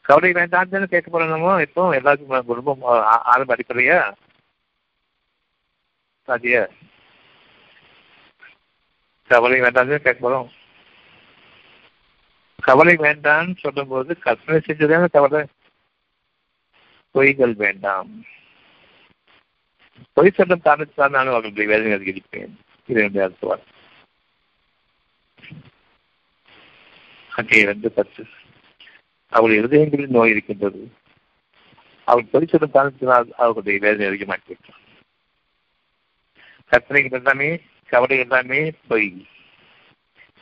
[0.02, 1.60] கவலை வேண்டாம் தானே கேட்க போறோமோ?
[1.60, 2.82] இப்போ எல்லாருக்கும் குடும்பம்
[3.32, 4.12] ஆரம்ப அடிப்படையா?
[6.28, 6.68] சாதிய
[9.28, 10.59] கவலை வேண்டாம் கேட்க போறோம்?
[12.60, 15.40] கவலை வேண்டாம்னு சொல்லும்போது கற்பனை செஞ்சதான கவலை?
[17.14, 18.10] பொய்கள் வேண்டாம்.
[20.12, 22.52] பொய் சொல்லும் காரணத்தால் நான் அவர்களுடைய வேதனை அதிகரிப்பேன்
[22.88, 23.64] இது என்னுடைய அர்த்தம்
[27.30, 28.22] அங்கே ரெண்டு பத்து.
[29.32, 30.92] அவள் இருதயங்களில் நோய் இருக்கின்றது.
[32.04, 34.78] அவள் பொய் சொல்லும் காரணத்தினால் அவர்களுடைய வேதனை அதிகமாக்கிவிட்டான்
[36.72, 37.50] கற்பனைகள் எல்லாமே
[37.86, 39.10] கவலை எல்லாமே பொய்.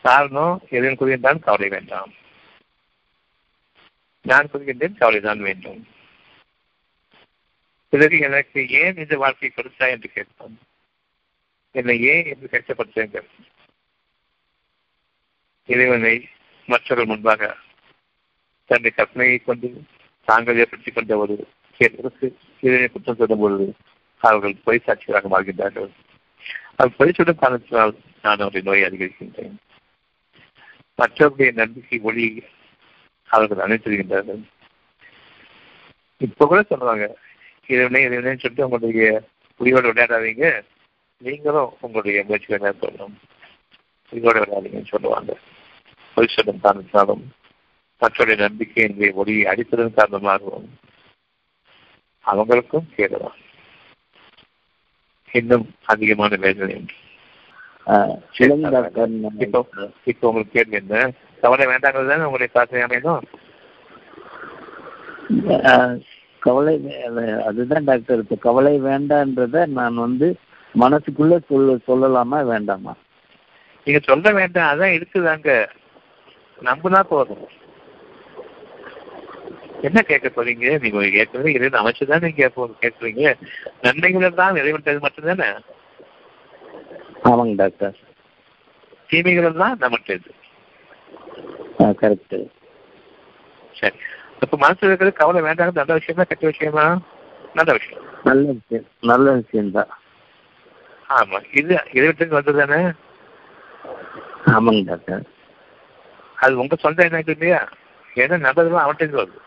[0.09, 2.13] காரணம் இறைவன் கூறுகின்றான் கவலை வேண்டாம்.
[4.25, 5.81] நான் கூறுகின்றேன் கவலைதான் வேண்டும்.
[7.93, 10.57] பிறகு எனக்கு ஏன் இந்த வாழ்க்கையை கொடுத்தா என்று கேட்பான்
[11.75, 13.23] என்னை ஏன் என்று கஷ்டப்படுத்தேன்
[15.69, 16.15] இறைவனை
[16.67, 17.57] மற்றவர்கள் முன்பாக
[18.71, 19.69] தன்னை கற்பனையை கொண்டு
[20.25, 21.35] தாங்கள் ஏற்படுத்திக் கொண்ட ஒரு
[21.79, 22.27] கேட்பதற்கு
[22.61, 23.67] இறைவனை குற்றம் சொல்லும் பொழுது
[24.23, 25.91] அவர்கள் பொய் சாட்சிகளாக மாறுகின்றார்கள்.
[26.77, 29.57] அவர் பொய் சொல்லும் காரணத்தினால் நான் அவருடைய நோயை அதிகரிக்கின்றேன்.
[30.99, 32.45] மற்றவருடைய நம்பிக்கை ஒளி
[33.25, 34.43] அவர்கள் அணைத்திருக்கின்றார்கள்
[36.19, 37.17] இப்ப கூட சொல்லுவாங்க
[37.67, 39.23] இறைவனே இறைவனே சொல்லிட்டு உங்களுடைய
[39.57, 40.65] உயிரோடு விளையாடாதீங்க.
[41.17, 43.15] நீங்களும் உங்களுடைய முயற்சிகளை மேற்கொள்ளணும்.
[44.11, 45.39] உயிரோடு விளையாடுங்கன்னு சொல்லுவாங்க.
[46.15, 47.23] பொய் சொல்லும் காரணத்தினாலும்
[48.01, 50.79] மற்றவருடைய நம்பிக்கையினுடைய ஒளியை அடிப்பதன் காரணமாகவும்
[52.27, 53.37] அவங்களுக்கும் கேடலாம்.
[55.33, 56.95] இன்னும் அதிகமான வேதனை உண்டு
[59.45, 59.61] இப்போ
[60.07, 60.97] இப்போ உங்களுக்கு கேள்வி என்ன?
[61.43, 63.15] கவலை வேண்டாங்கிறது தானே உங்களுடைய பிரார்த்தனை
[65.71, 65.97] அஹ்,
[66.43, 66.75] கவலை
[67.47, 70.29] அதுதான் டாக்டர் இப்போ கவலை வேண்டான்றத நான் வந்து
[70.75, 72.93] மனசுக்குள்ள சொல்ல சொல்லலாமா வேண்டாமா?
[73.87, 75.51] நீங்க சொல்ல வேண்டாம் அதான் இருக்குதாங்க.
[76.59, 77.45] நம்புனா போதும்.
[79.83, 80.69] என்ன கேட்க போறீங்க?
[80.79, 83.25] நீங்க ஏற்கனவே இறைவன் அமைச்சுதான் நீங்க கேட்போம் கேட்குறீங்க.
[83.83, 85.49] நன்மைகள் தான் இறைவன் மட்டும்தானே?
[87.23, 87.97] ஆமாங்க டாக்டர்.
[89.09, 90.19] தீமைகள் தான் நம்மகிட்ட
[91.79, 92.39] கரெக்டு
[93.73, 93.97] சரி.
[94.41, 97.01] இப்ப மனசுல இருக்கிறது கவலை வேண்டாம் நல்ல விஷயமா கெட்ட விஷயமா?
[97.55, 98.03] நல்ல விஷயம்.
[98.25, 98.87] நல்ல விஷயம்.
[99.01, 99.89] நல்ல விஷயம்தான்.
[101.09, 101.57] ஆமா.
[101.57, 102.83] இது இறைவனுக்கு வந்தது தானே?
[104.47, 105.23] ஆமாங்க டாக்டர்.
[106.37, 107.69] அது உங்க சொந்த எண்ணம் இல்லையா?
[108.15, 109.39] ஏன்னா நல்லதுலாம் அவன்கிட்ட வருது.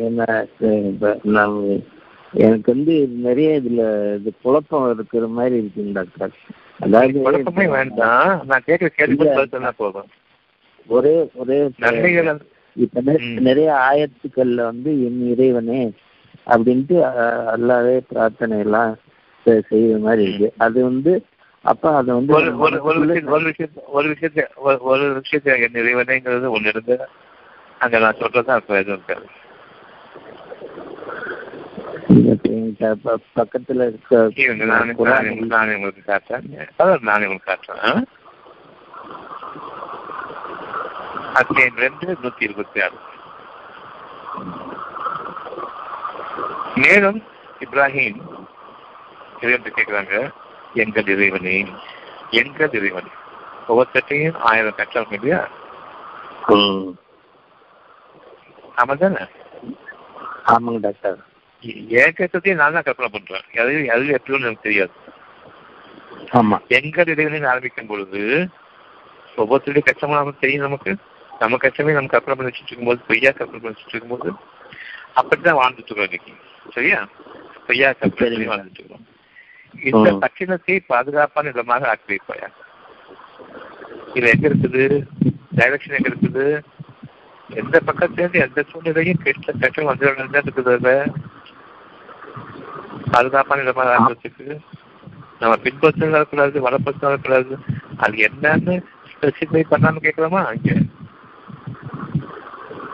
[0.00, 0.24] என்ன
[2.36, 6.30] எனக்கு வந்து நிறைய இதுல இது குழப்பம் இருக்கிற மாதிரி இருக்குங்க டாக்டர்.
[6.80, 8.42] அதாவது குழப்பமே வேண்டாம்.
[8.46, 9.24] நான் கேட்கிற கேள்வி
[9.76, 10.06] போதும்.
[10.86, 11.70] ஒரே ஒரே
[12.74, 13.00] இப்ப.
[13.40, 15.92] நிறைய ஆயத்துக்கள்ல வந்து என் இறைவனே
[16.46, 17.00] அப்படின்ட்டு
[17.56, 18.96] அல்லாவே பிரார்த்தனை எல்லாம்
[19.46, 20.52] செய்யற மாதிரி இருக்கு.
[20.56, 21.24] அது வந்து
[21.62, 22.82] அப்ப அதை வந்து ஒரு ஒரு
[23.24, 26.98] ஒரு விஷயத்த ஒரு விஷயத்த ஒரு- விஷயத்த என் இறைவனைங்கிறது ஒண்ணு இருந்து
[27.78, 29.44] அங்க நான் சொல்றது அப்ப எதுவும் இருக்காது.
[32.08, 34.30] இப்ப ப- பக்கத்துல இருக்க
[34.64, 34.92] நானே
[35.46, 37.00] நானே உங்களுக்கு காட்டுறேன்.
[37.00, 38.02] நானே உங்களுக்கு காட்டுறேன்?
[41.34, 42.92] அத்தியாயம் ரெண்டு நூத்தி இருபத்தி ஆறு.
[46.74, 47.22] மேலும்
[47.60, 48.20] இப்ராஹிம்
[49.40, 50.30] இறைவன் கேட்கிறாங்க
[50.74, 51.66] எங்கள் இறைவனே
[52.30, 53.08] எங்கள் இறைவனே.
[53.68, 55.48] ஒவ்வொருத்தையும் ஆயிரம் கட்டளை இல்லையா.
[58.76, 59.26] ஆமா தானே?
[60.46, 61.24] ஆமாங்க டாக்டர்.
[61.96, 63.44] என் கட்டத்தையும் நான் தான் கற்பனை பண்றேன்.
[63.60, 64.92] அது அது எப்படின்னு எனக்கு தெரியாது.
[66.32, 66.56] ஆமா.
[66.68, 68.20] எங்கள் இறைவனின் ஆரம்பிக்கும் பொழுது
[69.36, 70.92] ஒவ்வொருத்தருடைய கஷ்டமும் நமக்கு தெரியும் நமக்கு.
[71.40, 74.28] நம்ம கஷ்டமே நம்ம கற்பனை பண்ணி வச்சுட்டு இருக்கும்போது பொய்யா கற்பனை பண்ணி வச்சுட்டு இருக்கும்போது
[75.16, 76.32] அப்படிதான் வாழ்ந்துட்டு இருக்கோம் இன்னைக்கு.
[76.72, 76.98] சரியா?
[77.66, 79.04] பொய்யா கற்பனை பண்ணி வாழ்ந்துட்டு இருக்கோம்.
[79.74, 80.20] இந்த ம்.
[80.20, 82.48] பட்டினத்தை பாதுகாப்பான இடமாக ஆக்கி வைப்பாயா
[84.14, 84.84] இது எங்க இருக்குது?
[85.56, 86.44] டைரக்ஷன் எங்க இருக்குது?
[87.50, 90.06] எந்த பக்கத்துலேருந்து எந்த சூழ்நிலையும் கெட்ட கஷ்டம் வந்து
[90.42, 90.94] இருக்குது
[93.10, 94.58] பாதுகாப்பான இடமாக ஆக்கி வச்சுக்கு
[95.38, 97.58] நம்ம பின்பற்றம் வரக்கூடாது வலப்பக்கம் வரக்கூடாது.
[97.96, 100.40] அது என்னன்னு ஸ்பெசிஃபை பண்ணாம கேட்கலாமா?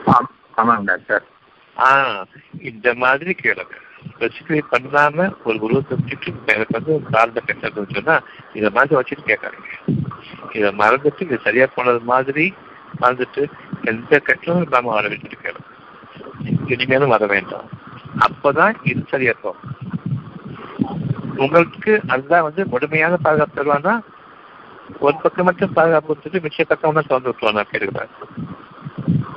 [0.04, 0.30] ஆம்.
[0.56, 1.24] ஆமாங்க டாக்டர்.
[1.78, 1.90] ஆ
[2.62, 3.76] இந்த மாதிரி கேளுங்க.
[4.18, 8.20] ஸ்பெசிஃபை பண்ணாம ஒரு உருவத்தை வச்சுட்டு எனக்கு வந்து ஒரு காலத்தை கட்டதுன்னு சொன்னா
[8.52, 9.72] இதை மாதிரி வச்சுட்டு கேட்காதீங்க.
[10.52, 12.54] இதை மறந்துட்டு இது சரியா போனது மாதிரி
[13.00, 13.44] மறந்துட்டு
[13.84, 15.70] எந்த கட்டமும் இல்லாம வர கேளுங்க.
[16.66, 17.68] இனிமேலும் வர வேண்டாம்.
[18.26, 19.80] அப்பதான் இது சரியா இருக்கும்
[21.39, 23.95] உங்களுக்கு அதுதான் வந்து முழுமையான பாதுகாப்பு தருவானா
[25.01, 28.12] ஒரு பக்கம் மட்டும் பாதுகாப்பு கொடுத்துட்டு மிச்ச பக்கம் தான் திறந்து விட்டுருவானா கேட்குறேன்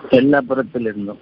[0.10, 1.22] எல்லா புறத்துல இருந்தும்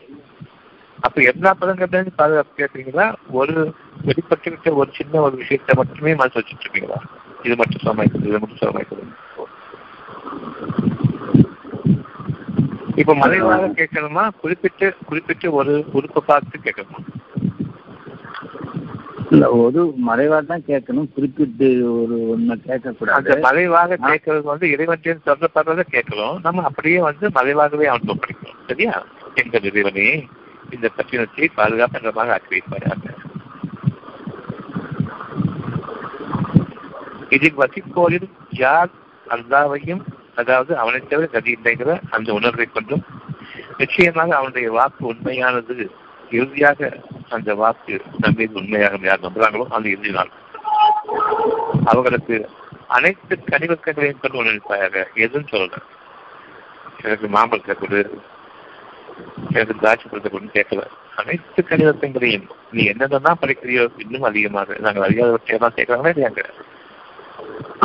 [1.00, 3.14] அப்ப எல்லா பதங்கள்லேருந்து பாதுகாப்பு கேட்குறீங்களா?
[3.32, 3.74] ஒரு
[4.06, 7.00] வெளிப்பட்டுக்கிட்ட ஒரு சின்ன ஒரு விஷயத்தை மட்டுமே மனசு வச்சுட்டு இருக்கீங்களா?
[7.44, 9.10] இது மட்டும் சமாளிக்கிறது இது மட்டும் சமாளிக்கிறது.
[12.96, 14.28] இப்ப மறைவாக கேட்கணுமா?
[14.42, 17.02] குறிப்பிட்டு குறிப்பிட்டு ஒரு உறுப்பை பார்த்து கேட்கணுமா?
[19.34, 21.08] இல்ல ஒரு மறைவா தான் கேட்கணும்.
[21.16, 21.68] குறிப்பிட்டு
[22.02, 27.86] ஒரு ஒண்ணு கேட்க அந்த கூடாது மறைவாக கேட்கறது வந்து இறைவன் சொல்லப்படுறத கேட்கிறோம் நம்ம அப்படியே வந்து மறைவாகவே
[27.86, 28.60] அவன் படிக்கணும்.
[28.68, 29.06] சரியா?
[29.36, 30.08] எங்கள் இறைவனே
[30.72, 33.12] இந்த பட்டினத்தை பாதுகாப்பாக ஆக்கி வைப்பாயாக
[37.30, 38.92] இதில் வசிப்போரில் யார்
[39.28, 40.04] அல்லாவையும்
[40.36, 43.04] அதாவது அவனை தவிர கதி இல்லைங்கிற அந்த உணர்வை கொண்டும்
[43.78, 45.86] நிச்சயமாக அவனுடைய வாக்கு உண்மையானது.
[46.38, 46.90] இறுதியாக
[47.36, 50.32] அந்த வாக்கு நம்பீது உண்மையாக யார் நம்புறாங்களோ அந்த இறுதி நாள்.
[51.86, 52.36] அவர்களுக்கு
[52.88, 55.80] அனைத்து கனிவக்கங்களையும் கொண்டு உணர்ப்பாயாக எதுவும் சொல்லல.
[57.02, 58.02] எனக்கு மாம்பழத்தை கொடு
[59.50, 60.84] எனக்கு திராட்சை பழத்தை கொண்டு கேட்கல.
[61.16, 66.44] அனைத்து கனிவக்கங்களையும் நீ என்னென்னதான் படிக்கிறியோ இன்னும் அதிகமாக நாங்கள் அறியாதவற்றையெல்லாம் கேட்கறாங்களே இல்லையாங்க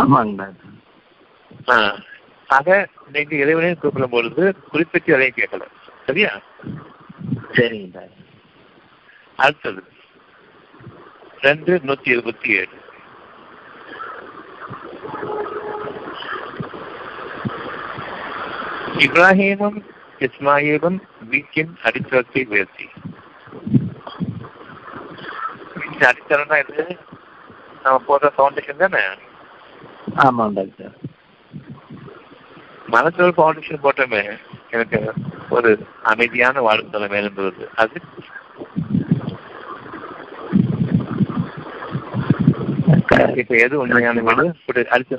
[0.00, 0.44] ஆமாங்க.
[2.48, 2.68] ஆக
[3.12, 5.64] நீங்க இறைவனையும் கூப்பிடும் பொழுது குறிப்பிட்டு எதையும் கேட்கல.
[6.06, 6.30] சரியா?
[7.56, 8.00] சரிங்க
[9.38, 9.82] அடுத்தது.
[11.46, 12.76] ரெண்டு நூத்தி இருபத்தி ஏழு.
[19.04, 19.78] இப்ராஹிமும்
[20.26, 20.98] இஸ்மாயிலும்
[21.32, 22.86] வீட்டின் அடித்தளத்தை உயர்த்தி.
[25.78, 26.84] வீட்டின் அடித்தளம்னா இது
[27.82, 29.02] நம்ம போடுற ஃபவுண்டேஷன் தானே?
[30.24, 30.94] ஆமாம் டாக்டர்
[32.94, 34.22] மனசுல ஃபவுண்டேஷன் போட்டோமே
[34.70, 34.98] எனக்கு
[35.56, 35.70] ஒரு
[36.02, 37.98] அமைதியான வாழ்த்தலம் வேணுன்றது அது
[43.36, 44.44] இப்ப எது உண்மையான வீடு?
[44.60, 45.16] இப்படி அடிச்சு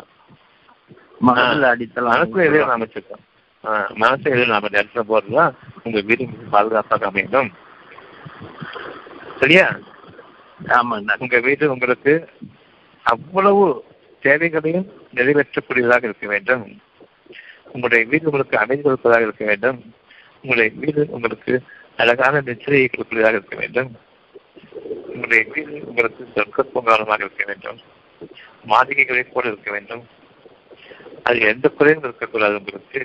[1.21, 3.23] மனசுல அடித்தளம் மனசுல எதையோ நாம வச்சிருக்கோம்
[3.63, 7.51] ஆஹ் மனசு எதையோ நாம இடத்துல போறதுதான் உங்க வீடு பாதுகாப்பாக அமையணும்
[9.39, 9.65] சரியா?
[10.59, 12.13] டாக்டர் உங்க வீடு உங்களுக்கு
[13.05, 13.63] அவ்வளவு
[14.23, 16.63] தேவைகளையும் நிறைவேற்றக்கூடியதாக இருக்க வேண்டும்.
[17.65, 19.79] உங்களுடைய வீடு உங்களுக்கு அமைதி கொடுப்பதாக இருக்க வேண்டும்.
[20.41, 21.53] உங்களுடைய வீடு உங்களுக்கு
[21.97, 23.91] அழகான நிச்சயை கொடுப்பதாக இருக்க வேண்டும்.
[25.19, 27.79] உங்களுடைய வீடு உங்களுக்கு சொர்க்க பூங்காலமாக இருக்க வேண்டும்.
[28.71, 30.03] மாளிகைகளை போல இருக்க வேண்டும்.
[31.23, 33.01] அது எந்த குறையும் இருக்கக்கூடாது உங்களுக்கு.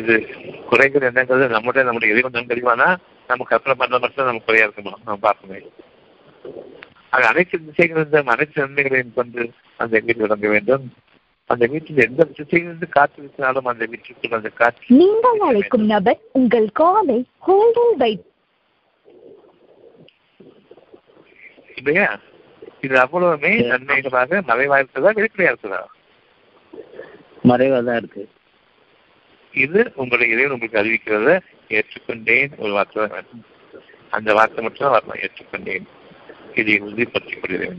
[0.00, 0.14] இது
[0.70, 2.86] குறைகள் என்னங்கிறது நம்முடைய நம்முடைய இறைவன் நன்கறிவானா
[3.28, 5.72] நம்ம கற்பனை பண்ண மட்டும் நம்ம குறையா இருக்கணும் நம்ம பார்க்கணும்
[7.08, 9.42] அது அனைத்து திசைகளிலிருந்தும் அனைத்து நன்மைகளையும் கொண்டு
[9.76, 10.84] அந்த வீடு விளங்க வேண்டும்.
[11.50, 17.18] அந்த வீட்டில் எந்த திசையிலிருந்து காற்று வீசினாலும் அந்த வீட்டுக்குள் அந்த காற்று நீங்கள் அழைக்கும் நபர் உங்கள் காலை
[17.48, 18.12] ஹோல்டில் வை
[21.80, 22.06] இல்லையா?
[22.86, 25.80] இது அவ்வளவுமே நன்மைகளாக மறைவா இருக்குதா வெளிப்படையா இருக்குதா
[27.50, 28.22] மறைவா தான் இருக்கு.
[29.64, 31.32] இது உங்களுடைய இறைவன் உங்களுக்கு அறிவிக்கிறத
[31.78, 33.28] ஏற்றுக்கொண்டேன் ஒரு வார்த்தை தான்
[34.16, 35.86] அந்த வார்த்தை மட்டும் தான் வரலாம் ஏற்றுக்கொண்டேன்.
[36.60, 37.78] இதை உறுதிப்படுத்திக் கொள்கிறேன்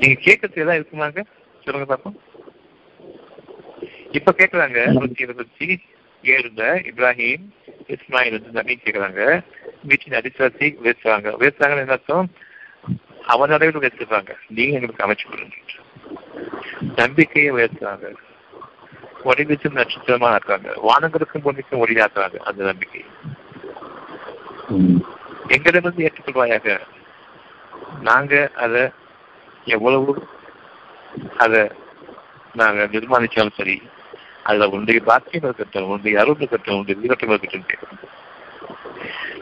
[0.00, 1.20] நீங்க கேட்கறது ஏதாவது இருக்குமாங்க?
[1.64, 2.16] சொல்லுங்க பார்ப்போம்
[4.18, 5.68] இப்ப கேட்கறாங்க நூத்தி இருபத்தி
[6.24, 7.46] ஏழுல இப்ராஹிம்
[7.94, 9.22] இஸ்மாயில் வந்து நபி கேட்கறாங்க.
[9.88, 11.30] வீட்டின் அடித்தளத்தை உயர்த்துறாங்க.
[11.40, 12.28] உயர்த்துறாங்கன்னு என்ன அர்த்தம்?
[13.26, 15.56] அவன் அளவில் உயர்த்துறாங்க நீங்க எங்களுக்கு அமைச்சு கொடுங்க
[16.96, 18.06] நம்பிக்கையை உயர்த்துறாங்க.
[19.24, 22.36] ஒளிவீச்சும் நட்சத்திரமா இருக்காங்க வானங்களுக்கும் பொண்ணுக்கும் ஒளியாக்குறாங்க.
[22.36, 23.04] அந்த நம்பிக்கை.
[25.48, 26.80] எங்களிடமிருந்து ஏற்றுக்கொள்வாயாக.
[28.00, 28.92] நாங்க அத
[29.64, 30.28] எவ்வளவு
[31.36, 31.72] அத
[32.54, 33.82] நாங்க நிர்மாணிச்சாலும் சரி
[34.42, 38.12] அதுல உன்னுடைய பாக்கியம் இருக்கட்டும் உன்னுடைய அருள் இருக்கட்டும் உன்னுடைய வீரட்டம் இருக்கட்டும் கேட்கணும்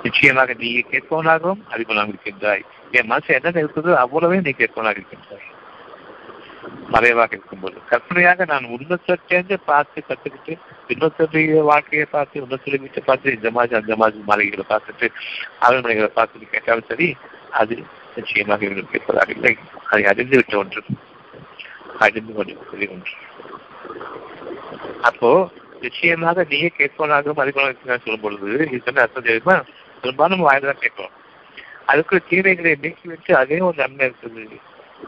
[0.03, 2.65] நிச்சயமாக நீ கேட்பவனாகவும் அறிவனாக இருக்கின்றாய்.
[2.91, 5.49] என் மனசு என்னென்ன இருக்குதோ அவ்வளவே நீ கேட்பவனாக இருக்கின்றாய்.
[6.89, 7.77] மறைவாக இருக்கும்போது.
[7.89, 10.55] கற்பனையாக நான் உன்னத்திலிருந்து பார்த்து கத்துக்கிட்டு
[10.89, 15.09] இன்னொருத்தருடைய வாழ்க்கையை பார்த்து உன்னத்தில் வீட்டை பார்த்து இந்த மாதிரி அந்த மாதிரி மலைகளை பார்த்துட்டு
[15.61, 17.17] அரண்மனைகளை பார்த்துட்டு கேட்டாலும் சரி
[17.51, 17.77] அது
[18.17, 19.57] நிச்சயமாக இவர்கள் கேட்பதாக இல்லை.
[19.87, 20.83] அதை அறிந்து விட்ட ஒன்று.
[21.99, 23.15] அறிந்து கொண்டிருப்பது ஒன்று.
[25.03, 25.51] அப்போ
[25.83, 29.57] நிச்சயமாக நீயே கேட்பவனாகவும் அறிவனாக சொல்லும் பொழுது இது சொன்ன அர்த்தம் தெரியுமா?
[30.03, 31.15] பெரும்பாலும் வாயில தான் கேட்போம்
[31.91, 34.45] அதுக்குள்ள தீமைகளை நீக்கி வச்சு அதே ஒரு நன்மை இருக்குது.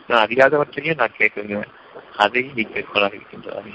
[0.08, 1.68] நான் அறியாதவற்றையும் நான் கேட்குறேன்
[2.24, 3.70] அதையும் நீ கேட்பவனாக இருக்கின்றார்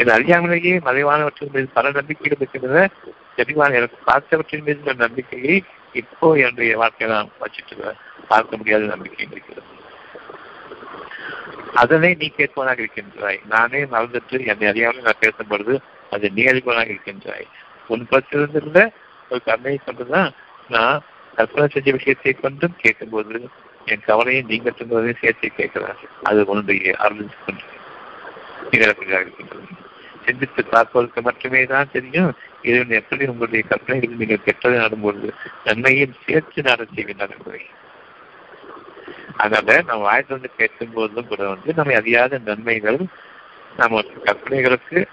[0.00, 2.84] என் அறியாமலேயே மறைவானவற்றின் மீது பல நம்பிக்கைகள் இருக்கின்றன.
[3.36, 5.56] தெளிவான எனக்கு பார்த்தவற்றின் மீது நம்பிக்கையை
[6.00, 7.92] இப்போ என்னுடைய வாழ்க்கையை நான் வச்சுட்டு
[8.30, 9.61] பார்க்க முடியாத நம்பிக்கை இருக்கிறது.
[11.74, 13.40] அதனை நீ கேட்பவனாக இருக்கின்றாய்.
[13.48, 17.46] நானே மறந்துட்டு என்னை அறியாமல் நான் பேசும் பொழுது அது நீ அறிபவனாக இருக்கின்றாய்.
[17.88, 18.90] உன் பற்றிருந்துள்ள
[19.30, 20.32] ஒரு கருணையை கொண்டுதான்
[20.68, 21.02] நான்
[21.34, 23.50] கற்பனை செஞ்ச விஷயத்தை கொண்டும் கேட்கும்போது
[23.86, 26.00] என் கவலையை நீங்க சொன்னதையும் சேர்த்து கேட்கிறார்.
[26.22, 27.64] அது உன்னுடைய அருள் கொண்டு
[28.72, 29.66] இருக்கின்றது.
[30.26, 35.30] சிந்தித்து பார்ப்பதற்கு மட்டுமே தான் தெரியும் இறைவன் எப்படி உங்களுடைய கற்பனைகளில் நீங்கள் கெட்டதை நடும்பொழுது
[35.64, 37.62] நன்மையில் சேர்த்து நாட செய்கின்றார் என்பதை.
[39.36, 42.98] அதனால நம்ம வாய்ப்பு வந்து கேட்கும் போதும் கூட வந்து நம்ம அறியாத நன்மைகள்
[43.76, 45.06] நம்ம கற்பனைகளுக்கு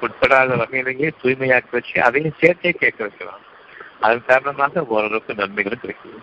[0.00, 3.46] உட்படாத வகையிலேயே தூய்மையாக்கி வச்சு அதையும் சேர்த்தே கேட்க வைக்கலாம்
[4.00, 6.22] அதன் காரணமாக ஓரளவுக்கு நன்மைகளும் கிடைக்குது.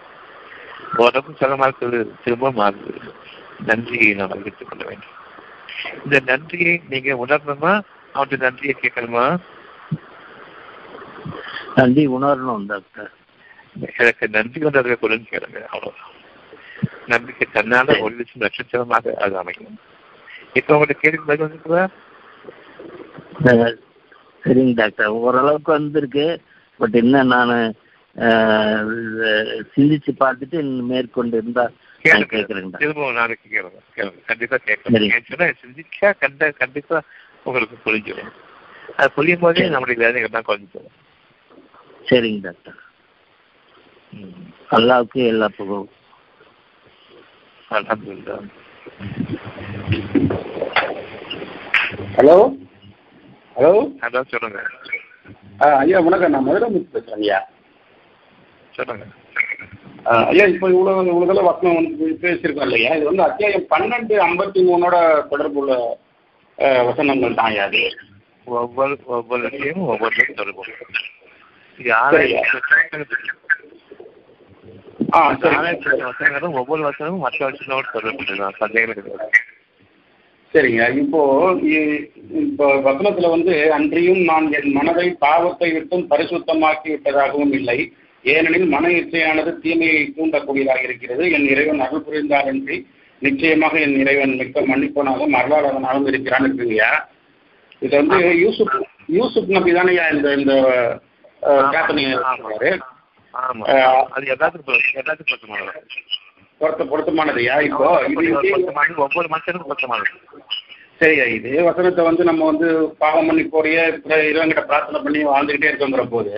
[0.97, 3.11] ஓரளவுக்கு இருக்கிறது திரும்ப மாறுது.
[3.65, 5.23] நன்றியை நாம் அறிவித்துக் கொள்ள வேண்டும்.
[6.03, 7.81] இந்த நன்றியை நீங்க உணரணுமா?
[8.13, 9.37] அவனுடைய நன்றியை கேட்கணுமா?
[11.75, 13.11] நன்றி உணரணும் டாக்டர்.
[13.97, 16.13] எனக்கு நன்றி உணர்வை கொடுன்னு கேளுங்க அவ்வளவுதான்.
[17.13, 19.79] நம்பிக்கை தன்னால ஒரு லட்சம் நட்சத்திரமாக அது அமையும்.
[20.59, 21.85] இப்ப உங்களுக்கு கேள்வி பதில் வந்துருக்குதா?
[24.43, 25.15] சரிங்க டாக்டர்.
[25.23, 26.27] ஓரளவுக்கு வந்திருக்கு.
[26.79, 27.53] பட் இன்னும் நான்
[29.75, 30.59] சிந்திச்சு பார்த்துட்டு
[30.91, 31.65] மேற்கொண்டு இருந்தா
[32.79, 33.79] திரும்பவும் நாளைக்கு கேளுங்க.
[33.97, 34.19] கேளுங்க.
[34.31, 34.57] கண்டிப்பா.
[34.65, 35.55] கேட்கணும்.
[35.61, 36.97] சிந்திச்சா கண்ட கண்டிப்பா
[37.47, 38.33] உங்களுக்கு புரிஞ்சிடும்.
[38.97, 40.95] அது புரியும் போதே நம்முடைய வேதனைகள் தான் குறைஞ்சு போகும்
[42.09, 42.79] சரிங்க டாக்டர்.
[44.77, 45.89] அல்லாவுக்கு எல்லா புகழும்.
[47.75, 48.45] அல்ஹம்துலில்லாஹ்
[52.17, 52.35] ஹலோ?
[53.55, 53.71] ஹலோ?
[54.05, 54.59] அதான் சொல்லுங்க.
[55.59, 56.33] ஆ, ஐயா வணக்கம்.
[56.33, 57.39] நான் மதுரமுத்து பேசுகிறேன் ஐயா.
[58.73, 59.05] சொல்லுங்க.
[60.25, 61.91] ஐயா இப்போ இவ்வளோ இவ்வளோ தடவை வசனம் வந்து
[62.23, 62.89] பேசியிருக்கோம் இல்லையா?
[62.97, 64.95] இது வந்து அத்தியாயம் பன்னெண்டு ஐம்பத்தி மூணோட
[65.31, 65.71] தொடர்புள்ள
[66.89, 67.83] வசனங்கள் தான் ஐயா அது.
[68.47, 69.45] ஒவ்வொரு ஒவ்வொரு
[69.87, 70.65] ஒவ்வொரு தொடர்பு
[71.79, 73.31] இது ஆராய்ச்சி ஆ சரி ஆராய்ச்சி
[75.17, 79.43] வசனங்களும் ஒவ்வொரு வசனமும் மற்ற வசனோடு தொடர்பு சந்தேகம் கிடையாது
[80.53, 80.83] சரிங்க.
[81.01, 81.21] இப்போ
[82.41, 87.79] இப்போ வசனத்துல வந்து அன்றியும் நான் என் மனதை பாவத்தை விட்டும் பரிசுத்தமாக்கி விட்டதாகவும் இல்லை.
[88.33, 91.23] ஏனெனில் மன இச்சையானது தீமையை தூண்டக்கூடியதாக இருக்கிறது.
[91.37, 92.77] என் இறைவன் அருள் புரிந்தாரன்றி
[93.21, 96.91] நிச்சயமாக என் இறைவன் மிக்க மன்னிப்பனாகவும் அருளாளவனாகவும் இருக்கிறான்னு இருக்குங்கய்யா
[97.81, 98.75] இது வந்து யூசுப்
[99.17, 100.53] யூசுப் நபி தானேயா இந்த இந்த
[102.41, 102.71] சொல்றாரு.
[103.35, 103.65] ஆமா.
[104.09, 104.83] அது எல்லாத்துக்கும்.
[104.93, 105.81] எல்லாத்துக்கும் பொருத்தமானது.
[106.61, 107.55] பொருத்த பொருத்தமானதுயா?
[107.61, 107.85] இப்போ
[108.97, 110.13] ஒவ்வொரு மனுஷனுக்கும் பொருத்தமானது.
[111.01, 112.67] சரியா இது வசனத்தை வந்து நம்ம வந்து
[112.97, 113.79] பாவம் பண்ணி போறிய
[114.25, 116.33] இறைவன்கிட்ட பிரார்த்தனை பண்ணி வாழ்ந்துகிட்டே இருக்கோங்கிற போது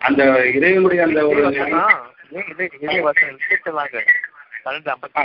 [0.00, 0.22] அந்த
[0.54, 1.42] இறைவனுடைய அந்த ஒரு
[4.64, 5.20] பன்னெண்டு ஐம்பத்தி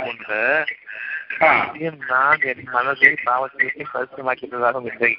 [1.62, 5.12] நிச்சயம் நான் என் மனதை பாவத்திற்கு பரிசுமாக்கியதாக இல்லை.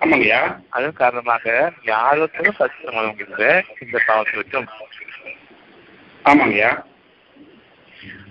[0.00, 0.40] ஆமாங்கய்யா.
[0.76, 1.44] அதன் காரணமாக
[1.92, 3.50] யாருக்கும் பரிசுத்தமானவங்க இல்லை
[3.84, 4.68] இந்த பாவத்திற்கும்
[6.24, 6.70] ஆமாங்கய்யா.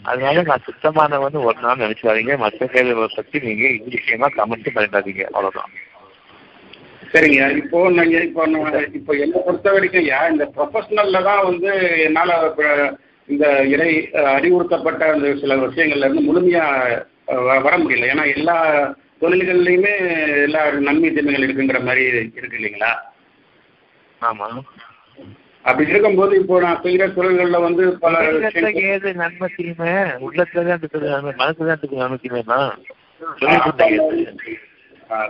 [0.10, 5.24] அதனால நான் சுத்தமானவன்னு ஒரு நாள் நினைச்சாதீங்க மற்ற கேள்விகளை பத்தி நீங்க விஷயமா கமெண்ட் பண்ணிடாதீங்க.
[5.34, 5.74] அவ்வளவுதான்.
[7.12, 8.44] சரிங்க இப்போ நீங்க இப்போ
[9.00, 11.72] இப்போ என்னை பொறுத்த வரைக்கும் ஐயா இந்த ப்ரொஃபஷனல்ல தான் வந்து
[12.06, 12.34] என்னால்
[13.30, 13.92] இந்த இறை
[14.36, 16.66] அறிவுறுத்தப்பட்ட அந்த சில விஷயங்கள்ல இருந்து முழுமையா
[17.66, 18.10] வர முடியல.
[18.14, 18.58] ஏன்னா எல்லா
[19.22, 19.94] தொழில்கள்லையுமே
[20.44, 22.02] எல்லா நன்மை தீமைகள் இருக்குங்கிற மாதிரி
[22.34, 22.92] இருக்கு இல்லைங்களா?
[24.22, 24.48] ஆமா.
[25.66, 29.94] அப்படி இருக்கும்போது இப்போ நான் செய்கிற தொழில்களில் வந்து பல உள்ளத்துல ஏது நன்மை தீமை?
[30.28, 32.60] உள்ளத்துலதான் இருக்குது நன்மை மனசுதான் இருக்குது நன்மை தீமைனா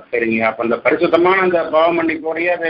[0.05, 0.38] சரிங்க.
[0.47, 2.69] அப்ப அந்த பரிசுத்தமான அந்த பாவ மன்னிப்போடைய அது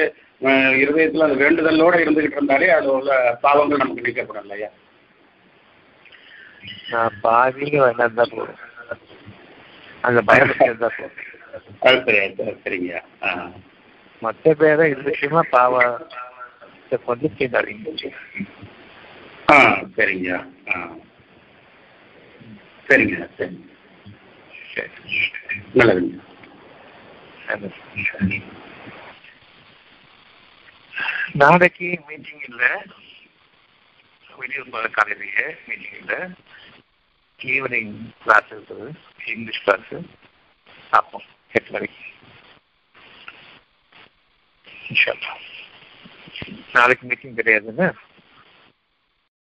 [0.81, 3.11] இருதயத்துல அந்த வேண்டுதலோட இருந்துகிட்டு இருந்தாலே அது உள்ள
[3.43, 4.69] பாவங்கள் நமக்கு நீக்கப்படும் இல்லையா?
[6.91, 8.59] நான் வேணா இருந்தா போதும்.
[10.07, 10.21] அந்த
[10.89, 11.23] போதும்
[11.81, 12.91] அது சரி சரிங்க.
[13.23, 13.29] ஆ.
[14.21, 18.11] மற்ற பேரை விஷயமா பாவத்தை கொண்டு தீண்டாதீங்க
[19.51, 19.57] ஆ
[19.97, 20.29] சரிங்க.
[20.69, 20.75] ஆ.
[22.89, 23.63] சரிங்க சரிங்க.
[24.73, 24.91] சரி.
[25.73, 26.15] நல்லதுங்க.
[31.33, 32.63] நாளைக்கு மீட்டிங் இல்ல.
[34.37, 36.15] வெளியூர் காலையிலேயே மீட்டிங் இல்ல.
[37.43, 38.65] evening classes,
[39.27, 40.05] English classes,
[40.91, 41.21] happen
[41.55, 41.89] at very
[44.89, 45.35] inshallah.
[46.75, 47.53] ನಾಳೆ ಮೀಟಿಂಗ್ ಬೇರೆ